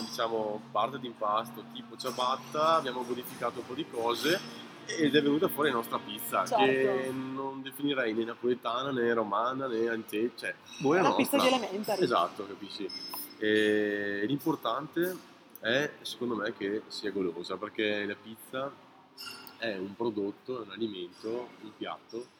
diciamo, 0.00 0.60
parte 0.70 0.98
di 0.98 1.06
impasto 1.06 1.64
tipo 1.72 1.96
ciabatta, 1.96 2.74
abbiamo 2.76 3.02
modificato 3.02 3.60
un 3.60 3.66
po' 3.66 3.74
di 3.74 3.86
cose 3.88 4.38
ed 4.86 5.14
è 5.14 5.22
venuta 5.22 5.48
fuori 5.48 5.70
la 5.70 5.76
nostra 5.76 5.98
pizza, 5.98 6.42
che 6.42 6.48
Certo. 6.48 7.12
non 7.12 7.62
definirei 7.62 8.14
né 8.14 8.24
napoletana 8.24 8.90
né 8.90 9.12
romana 9.12 9.66
né 9.66 9.88
ante, 9.88 10.32
cioè, 10.36 10.54
È 10.80 10.84
una 10.84 11.14
pizza 11.14 11.38
di 11.38 11.46
elementari. 11.46 12.02
Esatto, 12.02 12.46
capisci? 12.46 12.88
E 13.38 14.24
l'importante 14.26 15.16
è, 15.60 15.90
secondo 16.02 16.36
me, 16.36 16.54
che 16.56 16.82
sia 16.88 17.10
golosa, 17.10 17.56
perché 17.56 18.04
la 18.06 18.16
pizza 18.20 18.72
è 19.58 19.76
un 19.76 19.94
prodotto, 19.96 20.62
un 20.64 20.70
alimento, 20.70 21.48
un 21.62 21.70
piatto 21.76 22.34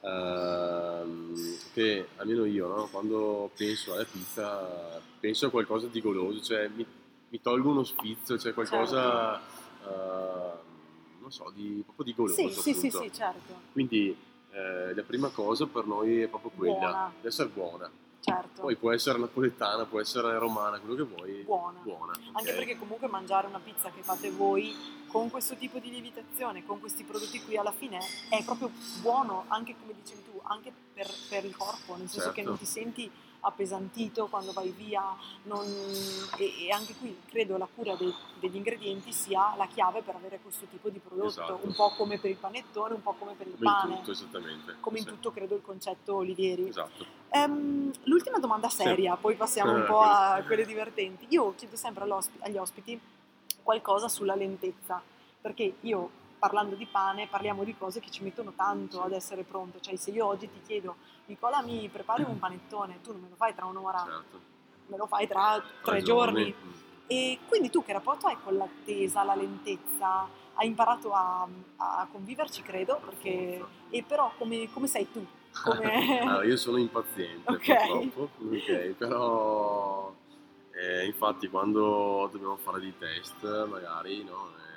ehm, 0.00 1.34
che 1.72 2.08
almeno 2.16 2.44
io, 2.44 2.66
no, 2.68 2.88
quando 2.90 3.50
penso 3.56 3.94
alla 3.94 4.04
pizza, 4.04 5.00
penso 5.18 5.46
a 5.46 5.50
qualcosa 5.50 5.86
di 5.86 6.00
goloso, 6.00 6.40
cioè 6.42 6.68
mi, 6.68 6.86
mi 7.28 7.40
tolgo 7.40 7.70
uno 7.70 7.84
sfizio, 7.84 8.38
cioè 8.38 8.54
qualcosa, 8.54 9.38
eh, 9.38 10.57
non 11.28 11.32
so, 11.32 11.50
di, 11.54 11.82
proprio 11.84 12.06
di 12.06 12.14
goloso. 12.14 12.48
Sì, 12.48 12.72
sì, 12.72 12.74
sì, 12.74 12.90
sì, 12.90 13.12
certo, 13.12 13.54
Quindi 13.72 14.16
eh, 14.50 14.94
la 14.94 15.02
prima 15.02 15.28
cosa 15.28 15.66
per 15.66 15.84
noi 15.84 16.22
è 16.22 16.26
proprio 16.28 16.50
quella, 16.50 16.74
Buona. 16.78 17.12
di 17.20 17.26
essere 17.26 17.48
buona. 17.50 17.90
certo. 18.20 18.62
Poi 18.62 18.76
può 18.76 18.92
essere 18.92 19.18
napoletana, 19.18 19.84
può 19.84 20.00
essere 20.00 20.38
romana, 20.38 20.78
quello 20.80 20.94
che 20.96 21.14
vuoi. 21.14 21.42
Buona. 21.42 21.78
Buona. 21.82 22.12
Anche 22.32 22.50
ok? 22.50 22.56
perché 22.56 22.78
comunque 22.78 23.08
mangiare 23.08 23.46
una 23.46 23.60
pizza 23.60 23.90
che 23.90 24.02
fate 24.02 24.30
voi 24.30 24.74
con 25.06 25.30
questo 25.30 25.54
tipo 25.56 25.78
di 25.78 25.90
lievitazione, 25.90 26.64
con 26.64 26.80
questi 26.80 27.04
prodotti 27.04 27.40
qui 27.42 27.56
alla 27.56 27.72
fine 27.72 27.98
è 28.30 28.42
proprio 28.44 28.70
buono, 29.00 29.44
anche 29.48 29.74
come 29.78 29.94
dicevi 29.94 30.24
tu, 30.24 30.40
anche 30.44 30.72
per, 30.94 31.08
per 31.28 31.44
il 31.44 31.56
corpo, 31.56 31.94
nel 31.96 32.08
senso 32.08 32.30
che 32.30 32.36
Certo. 32.36 32.48
non 32.50 32.58
ti 32.58 32.66
senti 32.66 33.10
appesantito 33.40 34.26
quando 34.26 34.52
vai 34.52 34.70
via 34.70 35.02
non- 35.44 35.64
e, 36.38 36.66
e 36.66 36.70
anche 36.72 36.94
qui 36.96 37.16
credo 37.26 37.56
la 37.56 37.68
cura 37.72 37.94
dei- 37.94 38.12
degli 38.40 38.56
ingredienti 38.56 39.12
sia 39.12 39.54
la 39.56 39.66
chiave 39.66 40.02
per 40.02 40.16
avere 40.16 40.40
questo 40.42 40.66
tipo 40.66 40.88
di 40.88 40.98
prodotto, 40.98 41.28
Esatto. 41.28 41.60
un 41.62 41.74
po' 41.74 41.90
come 41.96 42.18
per 42.18 42.30
il 42.30 42.36
panettone, 42.36 42.94
un 42.94 43.02
po' 43.02 43.14
come 43.18 43.34
per 43.34 43.46
il 43.46 43.54
Come 43.56 43.68
in 43.68 43.74
pane, 43.80 43.96
tutto, 43.98 44.10
esattamente. 44.10 44.76
come 44.80 44.98
in 44.98 45.04
Sì. 45.04 45.10
tutto 45.10 45.30
credo 45.30 45.54
il 45.54 45.62
concetto 45.62 46.16
Olivieri. 46.16 46.68
Esatto. 46.68 47.06
Ehm, 47.30 47.92
l'ultima 48.04 48.38
domanda 48.38 48.68
seria, 48.68 49.16
poi 49.16 49.34
passiamo 49.36 49.72
un 49.72 49.84
po' 49.86 50.00
a 50.00 50.42
quelle 50.46 50.66
divertenti. 50.66 51.26
Io 51.30 51.54
chiedo 51.54 51.76
sempre 51.76 52.04
agli 52.40 52.56
ospiti 52.56 53.00
qualcosa 53.62 54.08
sulla 54.08 54.34
lentezza, 54.34 55.00
perché 55.40 55.74
io 55.80 56.10
parlando 56.38 56.74
di 56.74 56.86
pane 56.86 57.26
parliamo 57.26 57.64
di 57.64 57.76
cose 57.76 58.00
che 58.00 58.10
ci 58.10 58.22
mettono 58.22 58.52
tanto 58.54 59.02
ad 59.02 59.12
essere 59.12 59.42
pronto. 59.42 59.80
Cioè, 59.80 59.96
se 59.96 60.10
io 60.10 60.26
oggi 60.26 60.50
ti 60.50 60.60
chiedo, 60.64 60.96
Nicola, 61.26 61.62
mi 61.62 61.88
prepari 61.88 62.22
un 62.22 62.38
panettone, 62.40 63.00
tu 63.02 63.12
non 63.12 63.22
me 63.22 63.28
lo 63.28 63.36
fai 63.36 63.54
tra 63.54 63.66
un'ora, 63.66 64.04
Certo. 64.04 64.40
me 64.86 64.96
lo 64.96 65.06
fai 65.06 65.26
tra 65.26 65.62
tre 65.82 66.02
giorni. 66.02 66.54
E 67.06 67.38
quindi 67.46 67.70
tu 67.70 67.82
che 67.82 67.92
rapporto 67.92 68.26
hai 68.26 68.36
con 68.42 68.56
l'attesa, 68.56 69.24
la 69.24 69.34
lentezza? 69.34 70.28
Hai 70.54 70.66
imparato 70.66 71.12
a, 71.12 71.46
a 71.76 72.08
conviverci, 72.10 72.62
credo, 72.62 73.00
perché... 73.04 73.64
E 73.90 74.02
però 74.02 74.32
come, 74.36 74.70
come 74.72 74.86
sei 74.86 75.10
tu? 75.10 75.24
Come... 75.62 76.20
Allora, 76.20 76.44
io 76.44 76.56
sono 76.56 76.76
impaziente 76.76 77.48
Ok. 77.50 77.64
purtroppo, 77.64 78.30
ok, 78.50 78.72
però 78.98 80.14
eh, 80.72 81.06
infatti 81.06 81.48
quando 81.48 82.28
dobbiamo 82.30 82.56
fare 82.56 82.80
dei 82.80 82.94
test 82.98 83.66
magari, 83.66 84.22
no, 84.24 84.50
eh, 84.56 84.67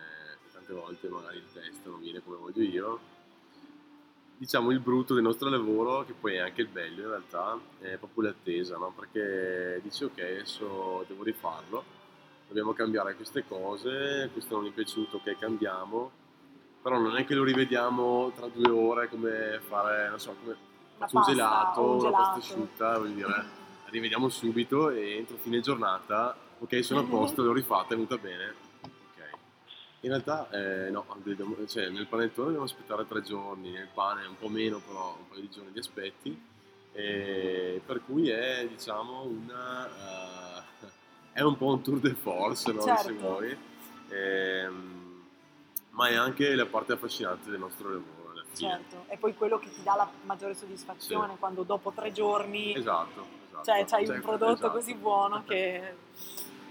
tante 0.61 0.73
volte 0.73 1.09
magari 1.09 1.37
il 1.37 1.51
test 1.51 1.85
non 1.85 1.99
viene 1.99 2.21
come 2.23 2.37
voglio 2.37 2.61
io, 2.61 2.99
diciamo 4.37 4.71
il 4.71 4.79
brutto 4.79 5.13
del 5.13 5.23
nostro 5.23 5.49
lavoro, 5.49 6.05
che 6.05 6.13
poi 6.13 6.35
è 6.35 6.39
anche 6.39 6.61
il 6.61 6.67
bello 6.67 7.01
in 7.01 7.07
realtà, 7.09 7.59
è 7.79 7.97
proprio 7.97 8.25
l'attesa, 8.25 8.77
no? 8.77 8.93
perché 8.95 9.81
dici 9.83 10.03
ok 10.03 10.19
adesso 10.19 11.03
devo 11.07 11.23
rifarlo, 11.23 11.83
dobbiamo 12.47 12.73
cambiare 12.73 13.15
queste 13.15 13.43
cose, 13.47 14.29
questo 14.31 14.55
non 14.55 14.63
mi 14.63 14.69
è 14.69 14.73
piaciuto, 14.73 15.17
ok 15.17 15.37
cambiamo, 15.37 16.11
però 16.81 16.99
non 16.99 17.17
è 17.17 17.25
che 17.25 17.35
lo 17.35 17.43
rivediamo 17.43 18.31
tra 18.35 18.47
due 18.47 18.69
ore 18.69 19.09
come 19.09 19.59
fare, 19.67 20.09
non 20.09 20.19
so, 20.19 20.35
come 20.41 20.55
faccio 20.97 21.17
un 21.17 21.23
pasta, 21.23 21.31
gelato, 21.31 21.81
un 21.81 21.99
una 21.99 22.11
pasta 22.11 22.39
asciutta, 22.39 22.97
voglio 22.97 23.13
dire, 23.13 23.59
rivediamo 23.89 24.29
subito 24.29 24.89
e 24.89 25.17
entro 25.17 25.37
fine 25.37 25.59
giornata, 25.59 26.35
ok 26.59 26.83
sono 26.83 27.01
a 27.01 27.03
posto, 27.03 27.43
l'ho 27.43 27.53
rifatta, 27.53 27.93
è 27.93 27.95
venuta 27.95 28.17
bene. 28.17 28.69
In 30.03 30.09
realtà 30.09 30.49
eh, 30.49 30.89
no, 30.89 31.05
cioè, 31.67 31.89
nel 31.89 32.07
panettone 32.07 32.45
dobbiamo 32.47 32.65
aspettare 32.65 33.05
tre 33.07 33.21
giorni, 33.21 33.69
nel 33.71 33.87
pane 33.93 34.25
un 34.25 34.35
po' 34.37 34.47
meno, 34.49 34.79
però 34.79 35.15
un 35.17 35.27
paio 35.29 35.41
di 35.41 35.49
giorni 35.49 35.71
di 35.71 35.79
aspetti, 35.79 36.41
e 36.93 37.81
per 37.85 38.01
cui 38.05 38.29
è 38.29 38.67
diciamo 38.67 39.21
una... 39.23 39.87
eh, 39.87 40.87
è 41.39 41.41
un 41.41 41.55
po' 41.55 41.67
un 41.67 41.81
tour 41.83 41.99
de 41.99 42.13
force, 42.15 42.71
no? 42.71 42.81
Certo. 42.81 43.03
se 43.03 43.13
vuoi, 43.13 43.57
Ehm, 44.09 45.23
ma 45.91 46.09
è 46.09 46.15
anche 46.15 46.53
la 46.55 46.65
parte 46.65 46.91
affascinante 46.93 47.49
del 47.49 47.59
nostro 47.59 47.89
lavoro. 47.89 48.19
Certo, 48.53 49.05
è 49.07 49.17
poi 49.17 49.33
quello 49.33 49.57
che 49.59 49.69
ti 49.69 49.81
dà 49.83 49.95
la 49.95 50.09
maggiore 50.23 50.53
soddisfazione 50.53 51.31
Sì. 51.33 51.39
quando 51.39 51.63
dopo 51.63 51.91
tre 51.91 52.11
giorni 52.11 52.75
Esatto, 52.75 53.25
esatto. 53.47 53.63
cioè, 53.63 53.85
c'hai 53.85 54.05
Cioè, 54.05 54.15
un 54.15 54.21
prodotto 54.21 54.53
esatto. 54.55 54.71
così 54.73 54.93
buono 54.95 55.43
che... 55.47 55.95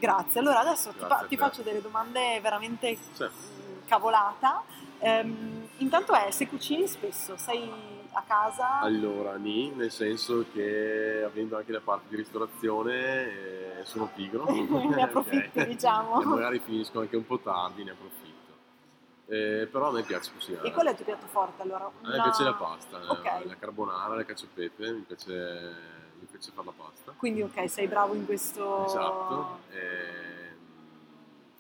Grazie, 0.01 0.41
allora 0.41 0.61
adesso 0.61 0.91
ti, 0.91 0.99
Grazie 0.99 1.15
fa- 1.17 1.23
a 1.23 1.27
ti 1.27 1.37
faccio 1.37 1.63
delle 1.63 1.83
domande 1.83 2.41
veramente 2.41 2.97
Sì. 3.13 3.25
mm, 3.25 3.87
cavolata. 3.87 4.63
Ehm, 4.99 5.69
intanto 5.79 6.13
è, 6.15 6.31
se 6.31 6.49
cucini 6.49 6.87
spesso, 6.89 7.37
sei 7.37 7.71
a 8.13 8.23
casa? 8.27 8.81
Allora, 8.81 9.37
ni, 9.37 9.71
nel 9.71 9.91
senso 9.93 10.47
che 10.53 11.23
avendo 11.25 11.57
anche 11.59 11.71
la 11.73 11.81
parte 11.81 12.07
di 12.09 12.17
ristorazione 12.17 13.81
eh, 13.81 13.85
sono 13.85 14.11
pigro. 14.15 14.45
Ne 14.51 15.03
approfitti, 15.03 15.61
Ok. 15.61 15.67
diciamo. 15.67 16.21
E 16.21 16.25
magari 16.25 16.59
finisco 16.61 16.99
anche 17.01 17.17
un 17.17 17.27
po' 17.27 17.39
tardi, 17.39 17.85
ne 17.85 17.91
approfitto. 17.91 18.29
Eh, 19.27 19.69
però 19.71 19.89
a 19.89 19.93
me 19.93 20.03
piace 20.03 20.33
cucinare. 20.33 20.67
E 20.67 20.73
qual 20.73 20.87
è 20.87 20.91
il 20.91 20.97
tuo 20.97 21.05
piatto 21.05 21.27
forte 21.27 21.63
allora? 21.63 21.85
A 21.85 21.91
me 22.09 22.15
Una- 22.15 22.23
piace 22.23 22.43
la 22.43 22.55
pasta, 22.55 22.99
Ok. 23.07 23.45
la 23.47 23.57
carbonara, 23.57 24.15
la 24.17 24.25
cacio 24.25 24.47
e 24.47 24.49
pepe, 24.53 24.91
mi 24.93 25.01
piace, 25.03 25.77
piace 26.41 26.53
fare 26.53 26.67
la 26.67 26.73
pasta. 26.73 27.13
Quindi 27.17 27.43
ok, 27.43 27.69
sei 27.71 27.87
bravo 27.87 28.15
in 28.15 28.25
questo... 28.25 28.85
Esatto. 28.87 29.59
ehm, 29.71 30.57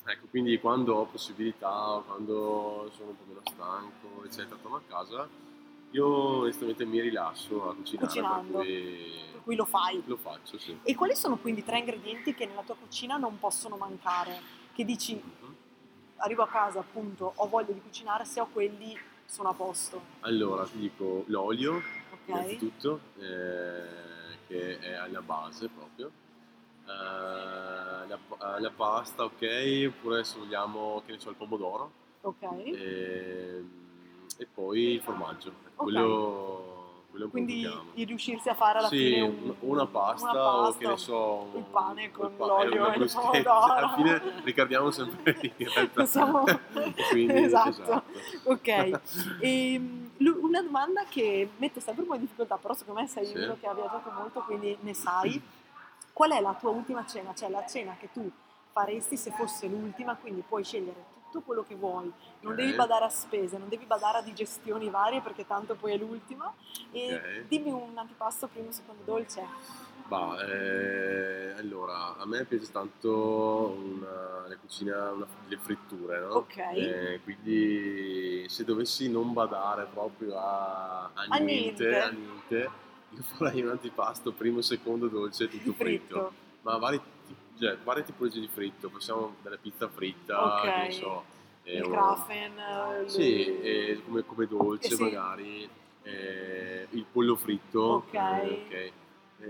ecco, 0.07 0.26
quindi 0.31 0.59
quando 0.59 0.95
ho 0.97 1.05
possibilità 1.05 1.91
o 1.97 2.03
quando 2.03 2.91
sono 2.97 3.11
un 3.11 3.16
po' 3.16 3.24
meno 3.26 3.41
stanco, 3.45 4.24
eccetera, 4.24 4.57
torno 4.61 4.76
a 4.78 4.83
casa, 4.89 5.28
io 5.91 6.07
onestamente 6.07 6.85
mi 6.87 7.01
rilasso 7.01 7.68
a 7.68 7.74
cucinare, 7.74 8.07
Cucinando. 8.07 8.59
per 8.59 8.64
cui 8.66 9.20
Per 9.33 9.43
cui 9.43 9.55
lo 9.57 9.64
fai. 9.66 10.03
lo 10.07 10.16
faccio, 10.16 10.59
sì. 10.59 10.76
E 10.83 10.95
quali 10.95 11.14
sono 11.14 11.37
quindi 11.37 11.62
tre 11.62 11.78
ingredienti 11.78 12.35
che 12.35 12.47
nella 12.47 12.62
tua 12.62 12.76
cucina 12.76 13.16
non 13.18 13.39
possono 13.39 13.76
mancare? 13.76 14.41
Che 14.72 14.85
dici, 14.85 15.14
Mhm. 15.14 15.55
arrivo 16.16 16.43
a 16.43 16.49
casa 16.49 16.78
appunto, 16.81 17.33
ho 17.37 17.49
voglia 17.49 17.72
di 17.72 17.81
cucinare, 17.83 18.24
se 18.24 18.41
ho 18.41 18.47
quelli 18.51 18.99
sono 19.26 19.51
a 19.51 19.53
posto. 19.55 20.01
Allora, 20.20 20.64
ti 20.64 20.78
dico 20.78 21.24
l'olio, 21.26 21.74
Ok? 21.76 22.26
innanzitutto, 22.26 23.01
eh, 23.18 24.19
che 24.51 24.78
è 24.80 24.92
alla 24.94 25.20
base 25.22 25.68
proprio. 25.68 26.11
Eh, 26.86 28.09
la, 28.09 28.18
pa- 28.26 28.59
la 28.59 28.70
pasta, 28.74 29.24
ok, 29.24 29.86
oppure 29.88 30.24
se 30.24 30.38
vogliamo, 30.38 31.03
che 31.07 31.12
ne 31.12 31.20
so, 31.20 31.30
il 31.30 31.36
pomodoro. 31.36 31.92
Ok. 32.22 32.42
Ehm, 32.42 33.78
E, 34.38 34.46
poi 34.53 34.94
il 34.94 35.01
formaggio. 35.03 35.51
Ok. 35.76 35.84
Quello, 37.11 37.28
Quindi 37.30 37.68
di 37.92 38.05
riuscirsi 38.05 38.48
a 38.48 38.55
fare 38.55 38.78
alla 38.78 38.86
sì, 38.88 38.96
fine 38.96 39.20
un- 39.22 39.38
un- 39.42 39.55
una 39.59 39.84
pasta, 39.86 40.30
una 40.30 40.40
o 40.44 40.62
pasta, 40.62 40.78
che 40.78 40.86
ne 40.86 40.96
so 40.96 41.51
il 41.57 41.64
pane 41.64 42.11
con 42.12 42.26
il 42.26 42.32
pa- 42.32 42.46
l'olio 42.46 42.72
eh, 42.72 42.78
una 42.78 42.92
e 42.94 42.98
il 43.03 43.11
pomodoro. 43.12 43.61
alla 43.74 43.92
fine 43.96 44.22
ricordiamo 44.44 44.90
sempre 44.92 45.36
in 45.57 45.68
realtà 45.74 46.05
quindi 47.11 47.34
esatto. 47.42 47.68
esatto. 47.68 48.03
Ok. 48.44 49.01
E, 49.40 49.80
una 50.28 50.60
domanda 50.62 51.04
che 51.04 51.50
mette 51.56 51.80
sempre 51.80 52.02
un 52.02 52.08
po' 52.08 52.14
in 52.14 52.20
difficoltà, 52.20 52.56
però 52.56 52.74
secondo 52.74 53.00
me 53.00 53.06
sei 53.06 53.26
Sì. 53.26 53.36
uno 53.36 53.56
che 53.58 53.66
ha 53.66 53.74
viaggiato 53.74 54.10
molto, 54.10 54.40
quindi 54.42 54.76
ne 54.80 54.94
sai. 54.94 55.40
Qual 56.12 56.30
è 56.32 56.40
la 56.40 56.54
tua 56.54 56.70
ultima 56.70 57.06
cena? 57.06 57.34
Cioè 57.34 57.48
la 57.48 57.64
cena 57.66 57.96
che 57.98 58.10
tu 58.12 58.30
faresti 58.72 59.16
se 59.16 59.30
fosse 59.30 59.66
l'ultima, 59.66 60.16
quindi 60.16 60.42
puoi 60.46 60.62
scegliere 60.64 61.04
tutto 61.30 61.40
quello 61.44 61.62
che 61.62 61.74
vuoi, 61.74 62.12
non 62.40 62.52
Ok. 62.52 62.58
devi 62.58 62.72
badare 62.74 63.04
a 63.04 63.08
spese, 63.08 63.56
non 63.56 63.68
devi 63.68 63.86
badare 63.86 64.18
a 64.18 64.22
digestioni 64.22 64.90
varie 64.90 65.20
perché 65.22 65.46
tanto 65.46 65.74
poi 65.76 65.92
è 65.92 65.96
l'ultima. 65.96 66.52
E 66.90 67.14
Ok. 67.14 67.46
dimmi 67.48 67.70
un 67.70 67.96
antipasto 67.96 68.48
primo, 68.48 68.70
secondo 68.72 69.02
dolce. 69.04 69.46
Bah, 70.11 70.44
eh, 70.44 71.52
allora, 71.56 72.16
a 72.16 72.26
me 72.26 72.44
piace 72.44 72.68
tanto 72.72 73.76
una, 73.80 74.48
la 74.48 74.56
cucina, 74.56 75.12
una- 75.12 75.26
le 75.46 75.56
fritture, 75.56 76.18
no? 76.18 76.34
Ok. 76.34 76.56
Eh, 76.56 77.20
quindi 77.22 78.44
se 78.48 78.64
dovessi 78.64 79.08
non 79.08 79.32
badare 79.32 79.86
proprio 79.86 80.36
a, 80.36 81.12
a 81.14 81.24
niente, 81.26 81.84
niente. 81.84 82.00
a 82.00 82.08
niente, 82.11 82.70
io 83.11 83.22
farei 83.22 83.62
un 83.62 83.68
antipasto 83.68 84.32
primo, 84.32 84.61
secondo, 84.62 85.06
dolce, 85.06 85.48
tutto 85.48 85.74
fritto. 85.74 86.04
fritto. 86.14 86.32
Ma 86.62 86.76
vari, 86.78 87.00
cioè, 87.56 87.78
varie 87.78 88.02
tipologie 88.02 88.40
di 88.40 88.48
fritto, 88.48 88.88
possiamo 88.90 89.36
della 89.42 89.58
pizza 89.58 89.88
fritta, 89.88 90.42
Ok. 90.44 90.61
che 90.61 90.80
ne 90.86 90.90
so. 90.90 91.24
eh, 91.62 91.76
Il 91.76 91.84
o- 91.84 91.88
Krafen. 91.88 92.58
eh, 92.58 93.08
Sì, 93.08 93.61
eh, 93.61 94.02
come, 94.04 94.24
come 94.26 94.46
dolce 94.48 94.88
Eh 94.88 94.96
sì. 94.96 95.02
magari, 95.04 95.70
il 96.02 97.04
pollo 97.12 97.36
fritto, 97.36 97.78
Ok. 97.78 98.14
ok, 98.14 98.70
eh, 98.70 98.92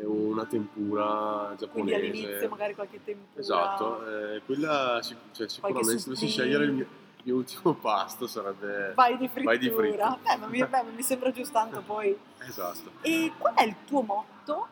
una 0.04 0.46
tempura 0.46 1.44
Quindi 1.46 1.58
giapponese. 1.58 1.94
all'inizio 1.96 2.48
magari 2.48 2.74
qualche 2.74 3.00
tempura. 3.04 3.40
Esatto, 3.40 4.06
eh, 4.34 4.42
quella 4.44 5.00
sic- 5.02 5.32
cioè, 5.32 5.48
sicuramente 5.48 5.98
se 5.98 6.04
dovessi 6.04 6.28
scegliere 6.28 6.64
il 6.64 6.72
mio, 6.72 6.82
il 6.84 7.22
mio 7.24 7.34
ultimo 7.36 7.74
pasto 7.74 8.26
sarebbe... 8.26 8.92
Vai 8.94 9.16
di 9.18 9.28
frittura. 9.28 9.44
Vai 9.44 9.58
di 9.58 9.70
fritto. 9.70 10.18
Beh, 10.22 10.36
ma 10.36 10.46
mi, 10.46 10.64
beh, 10.66 10.82
mi 10.94 11.02
sembra 11.02 11.30
giusto 11.32 11.52
tanto 11.52 11.82
poi. 11.82 12.16
Esatto. 12.40 12.90
E 13.02 13.32
qual 13.36 13.54
è 13.54 13.64
il 13.64 13.74
tuo 13.84 14.00
motto? 14.02 14.68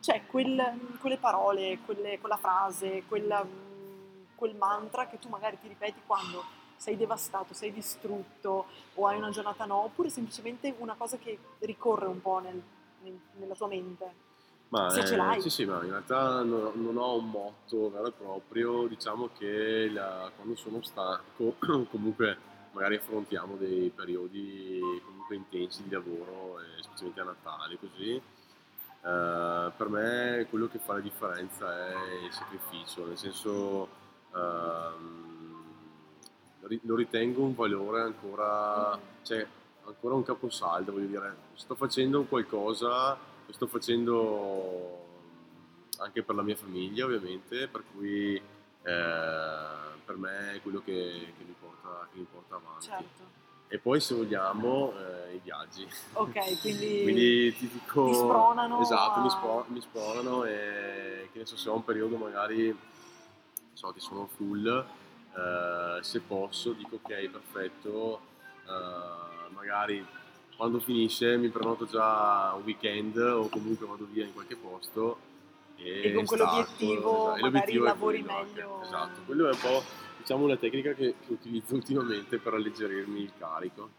Cioè, 0.00 0.22
quel- 0.26 0.96
quelle 1.00 1.18
parole, 1.18 1.78
quelle- 1.84 2.18
quella 2.18 2.36
frase, 2.36 3.04
quella, 3.06 3.46
quel 4.34 4.56
mantra 4.56 5.06
che 5.06 5.18
tu 5.20 5.28
magari 5.28 5.58
ti 5.60 5.68
ripeti 5.68 6.00
quando 6.04 6.42
sei 6.76 6.96
devastato, 6.96 7.54
sei 7.54 7.72
distrutto 7.72 8.66
o 8.94 9.06
hai 9.06 9.16
una 9.16 9.30
giornata 9.30 9.64
no, 9.66 9.84
oppure 9.84 10.08
semplicemente 10.10 10.74
una 10.78 10.94
cosa 10.94 11.16
che 11.18 11.38
ricorre 11.60 12.06
un 12.06 12.20
po' 12.20 12.40
nel- 12.40 12.60
nel- 13.02 13.20
nella 13.38 13.54
tua 13.54 13.68
mente. 13.68 14.30
Ma, 14.72 14.88
Se 14.88 15.04
ce 15.04 15.12
eh, 15.12 15.16
l'hai. 15.18 15.40
Sì, 15.42 15.50
sì, 15.50 15.64
ma 15.66 15.82
in 15.84 15.90
realtà 15.90 16.42
non, 16.42 16.72
non 16.76 16.96
ho 16.96 17.18
un 17.18 17.28
motto 17.28 17.90
vero 17.90 18.06
e 18.06 18.12
proprio, 18.12 18.86
diciamo 18.86 19.28
che 19.36 19.90
la- 19.92 20.30
quando 20.34 20.56
sono 20.56 20.80
stanco 20.82 21.56
comunque 21.90 22.38
magari 22.72 22.96
affrontiamo 22.96 23.56
dei 23.56 23.92
periodi 23.94 24.80
comunque 25.04 25.36
intensi 25.36 25.82
di 25.82 25.90
lavoro, 25.90 26.58
eh, 26.60 26.82
specialmente 26.82 27.20
a 27.20 27.24
Natale, 27.24 27.78
così. 27.78 28.14
Eh, 28.14 29.72
per 29.76 29.88
me 29.90 30.46
quello 30.48 30.68
che 30.68 30.78
fa 30.78 30.94
la 30.94 31.00
differenza 31.00 31.88
è 31.88 31.94
il 32.24 32.32
sacrificio, 32.32 33.06
nel 33.06 33.18
senso 33.18 33.88
ehm, 34.34 35.64
lo 36.84 36.94
ritengo 36.96 37.42
un 37.42 37.54
valore 37.54 38.00
ancora, 38.00 38.98
cioè 39.22 39.46
ancora 39.84 40.14
un 40.14 40.22
caposaldo, 40.22 40.92
voglio 40.92 41.08
dire, 41.08 41.36
sto 41.56 41.74
facendo 41.74 42.22
qualcosa, 42.24 43.18
lo 43.46 43.52
sto 43.52 43.66
facendo 43.66 45.06
anche 45.98 46.22
per 46.22 46.34
la 46.34 46.42
mia 46.42 46.56
famiglia 46.56 47.04
ovviamente, 47.04 47.68
per 47.68 47.82
cui 47.92 48.34
eh, 48.36 48.42
per 50.04 50.16
me 50.16 50.54
è 50.54 50.62
quello 50.62 50.80
che, 50.84 51.32
che 51.36 51.44
mi, 51.44 51.54
porta, 51.58 52.08
che 52.12 52.18
mi 52.18 52.26
porta 52.30 52.56
avanti. 52.56 52.86
Certo. 52.86 53.40
E 53.68 53.78
poi 53.78 54.00
se 54.00 54.14
vogliamo 54.14 54.92
eh, 54.98 55.36
i 55.36 55.40
viaggi. 55.42 55.88
Ok, 56.12 56.60
quindi, 56.60 57.00
Quindi 57.02 57.54
ti 57.56 57.68
dico... 57.68 58.04
ti 58.06 58.14
spronano 58.14 58.80
Esatto, 58.80 59.18
a- 59.20 59.22
mi, 59.22 59.30
spro- 59.30 59.64
mi 59.68 59.80
spronano 59.80 60.44
e 60.44 61.28
che 61.32 61.38
ne 61.38 61.46
so, 61.46 61.56
se 61.56 61.68
ho 61.70 61.74
un 61.74 61.84
periodo 61.84 62.16
magari, 62.16 62.76
so, 63.72 63.92
che 63.92 64.00
sono 64.00 64.26
full, 64.26 64.66
eh, 65.34 65.98
se 66.02 66.20
posso 66.20 66.72
dico 66.72 66.96
ok, 66.96 67.28
perfetto, 67.30 68.20
eh, 68.66 69.52
magari 69.54 70.04
quando 70.56 70.78
finisce 70.80 71.36
mi 71.36 71.48
prenoto 71.48 71.86
già 71.86 72.52
un 72.56 72.62
weekend 72.64 73.16
o 73.16 73.48
comunque 73.48 73.86
vado 73.86 74.06
via 74.10 74.24
in 74.24 74.32
qualche 74.32 74.56
posto 74.56 75.30
e, 75.76 76.08
E 76.08 76.12
con 76.12 76.24
quell'obiettivo 76.24 77.30
esatto. 77.34 77.44
L'obiettivo 77.44 77.84
è 77.84 77.88
lavori 77.88 78.22
quello 78.22 78.38
anche, 78.38 78.50
meglio. 78.52 78.82
Esatto, 78.82 79.20
quello 79.26 79.48
è 79.48 79.52
un 79.52 79.58
po' 79.58 79.82
diciamo 80.18 80.44
una 80.44 80.56
tecnica 80.56 80.92
che, 80.92 81.14
che 81.26 81.32
utilizzo 81.32 81.74
ultimamente 81.74 82.38
per 82.38 82.54
alleggerirmi 82.54 83.20
il 83.20 83.32
carico 83.36 83.90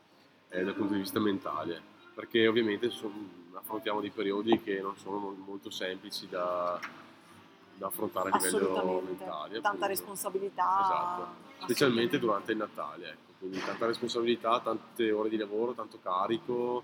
eh, 0.49 0.63
dal 0.63 0.73
punto 0.75 0.93
di 0.93 0.99
vista 0.99 1.19
mentale, 1.19 1.81
perché 2.13 2.47
ovviamente 2.47 2.89
son- 2.89 3.41
affrontiamo 3.53 4.01
dei 4.01 4.11
periodi 4.11 4.61
che 4.61 4.79
non 4.81 4.95
sono 4.97 5.17
mol- 5.17 5.37
molto 5.37 5.69
semplici 5.69 6.27
da, 6.29 6.79
da 7.75 7.87
affrontare 7.87 8.29
a 8.29 8.37
livello 8.37 9.01
mentale. 9.05 9.53
Tanta 9.53 9.67
appunto. 9.69 9.87
responsabilità. 9.87 10.79
Esatto, 10.81 11.27
specialmente 11.63 12.19
durante 12.19 12.51
il 12.51 12.57
Natale, 12.57 13.09
ecco. 13.09 13.31
Quindi 13.43 13.61
tanta 13.65 13.87
responsabilità, 13.87 14.61
tante 14.61 15.11
ore 15.11 15.27
di 15.27 15.35
lavoro, 15.35 15.73
tanto 15.73 15.99
carico, 16.01 16.81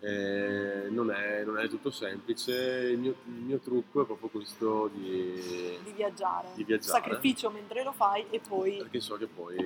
eh, 0.00 0.88
non, 0.90 1.12
è, 1.12 1.44
non 1.44 1.56
è 1.58 1.68
tutto 1.68 1.92
semplice, 1.92 2.52
il 2.90 2.98
mio, 2.98 3.14
il 3.26 3.42
mio 3.42 3.58
trucco 3.58 4.02
è 4.02 4.04
proprio 4.04 4.28
questo 4.28 4.90
di... 4.92 5.78
di 5.84 5.92
viaggiare. 5.92 6.48
Di 6.56 6.64
viaggiare. 6.64 7.00
Sacrificio 7.00 7.48
mentre 7.48 7.84
lo 7.84 7.92
fai 7.92 8.26
e 8.30 8.40
poi 8.40 8.78
perché 8.78 8.98
so 8.98 9.14
che 9.16 9.26
poi... 9.26 9.56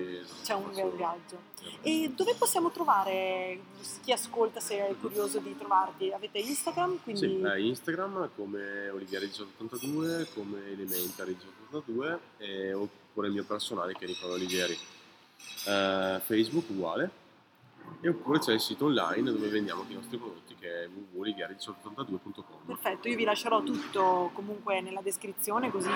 c'è 0.43 0.53
un 0.53 0.71
bel 0.75 0.91
viaggio. 0.91 1.39
E 1.81 2.13
dove 2.15 2.35
possiamo 2.35 2.71
trovare 2.71 3.59
chi 4.05 4.13
ascolta 4.13 4.61
se 4.61 4.87
è 4.87 4.95
curioso 5.01 5.39
di 5.39 5.57
trovarti? 5.57 6.13
Avete 6.13 6.39
Instagram? 6.41 6.99
Quindi 7.03 7.21
Sì, 7.21 7.41
eh, 7.41 7.63
Instagram 7.63 8.29
come 8.37 8.91
Olivieri1882, 8.91 10.27
come 10.35 10.61
Elementary1882 10.77 12.19
e 12.37 12.75
oppure 12.75 13.29
il 13.29 13.33
mio 13.33 13.45
personale 13.45 13.95
che 13.95 14.05
è 14.05 14.09
Nicola 14.09 14.35
Olivieri. 14.35 14.79
Eh, 15.69 16.21
Facebook 16.21 16.71
uguale. 16.71 17.27
E 18.01 18.09
oppure 18.09 18.39
c'è 18.39 18.53
il 18.53 18.61
sito 18.61 18.85
online 18.87 19.33
dove 19.33 19.49
vendiamo 19.49 19.85
i 19.89 19.95
nostri 19.95 20.19
prodotti 20.19 20.55
che 20.59 20.85
è 20.85 20.89
www.olivieri1882.com. 20.89 22.67
Perfetto, 22.67 23.09
io 23.09 23.17
vi 23.17 23.25
lascerò 23.25 23.63
tutto 23.63 24.31
comunque 24.35 24.81
nella 24.81 25.01
descrizione 25.01 25.71
così 25.71 25.91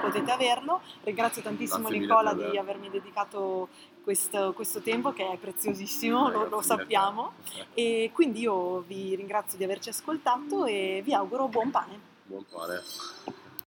potete 0.00 0.30
averlo. 0.30 0.80
Ringrazio 1.02 1.42
tantissimo 1.42 1.88
Grazie 1.88 1.98
Nicola 1.98 2.34
di 2.34 2.56
avermi 2.56 2.90
dedicato 2.90 3.68
questo, 4.02 4.52
questo 4.52 4.80
tempo 4.80 5.12
che 5.12 5.30
è 5.30 5.36
preziosissimo, 5.36 6.28
Eh, 6.28 6.32
lo, 6.32 6.48
lo 6.48 6.62
sappiamo. 6.62 7.32
E 7.74 8.10
quindi 8.12 8.40
io 8.40 8.80
vi 8.80 9.14
ringrazio 9.14 9.56
di 9.56 9.64
averci 9.64 9.88
ascoltato 9.88 10.64
e 10.64 11.00
vi 11.04 11.14
auguro 11.14 11.48
buon 11.48 11.70
pane. 11.70 12.00
Buon 12.24 12.44
pane. 12.50 13.47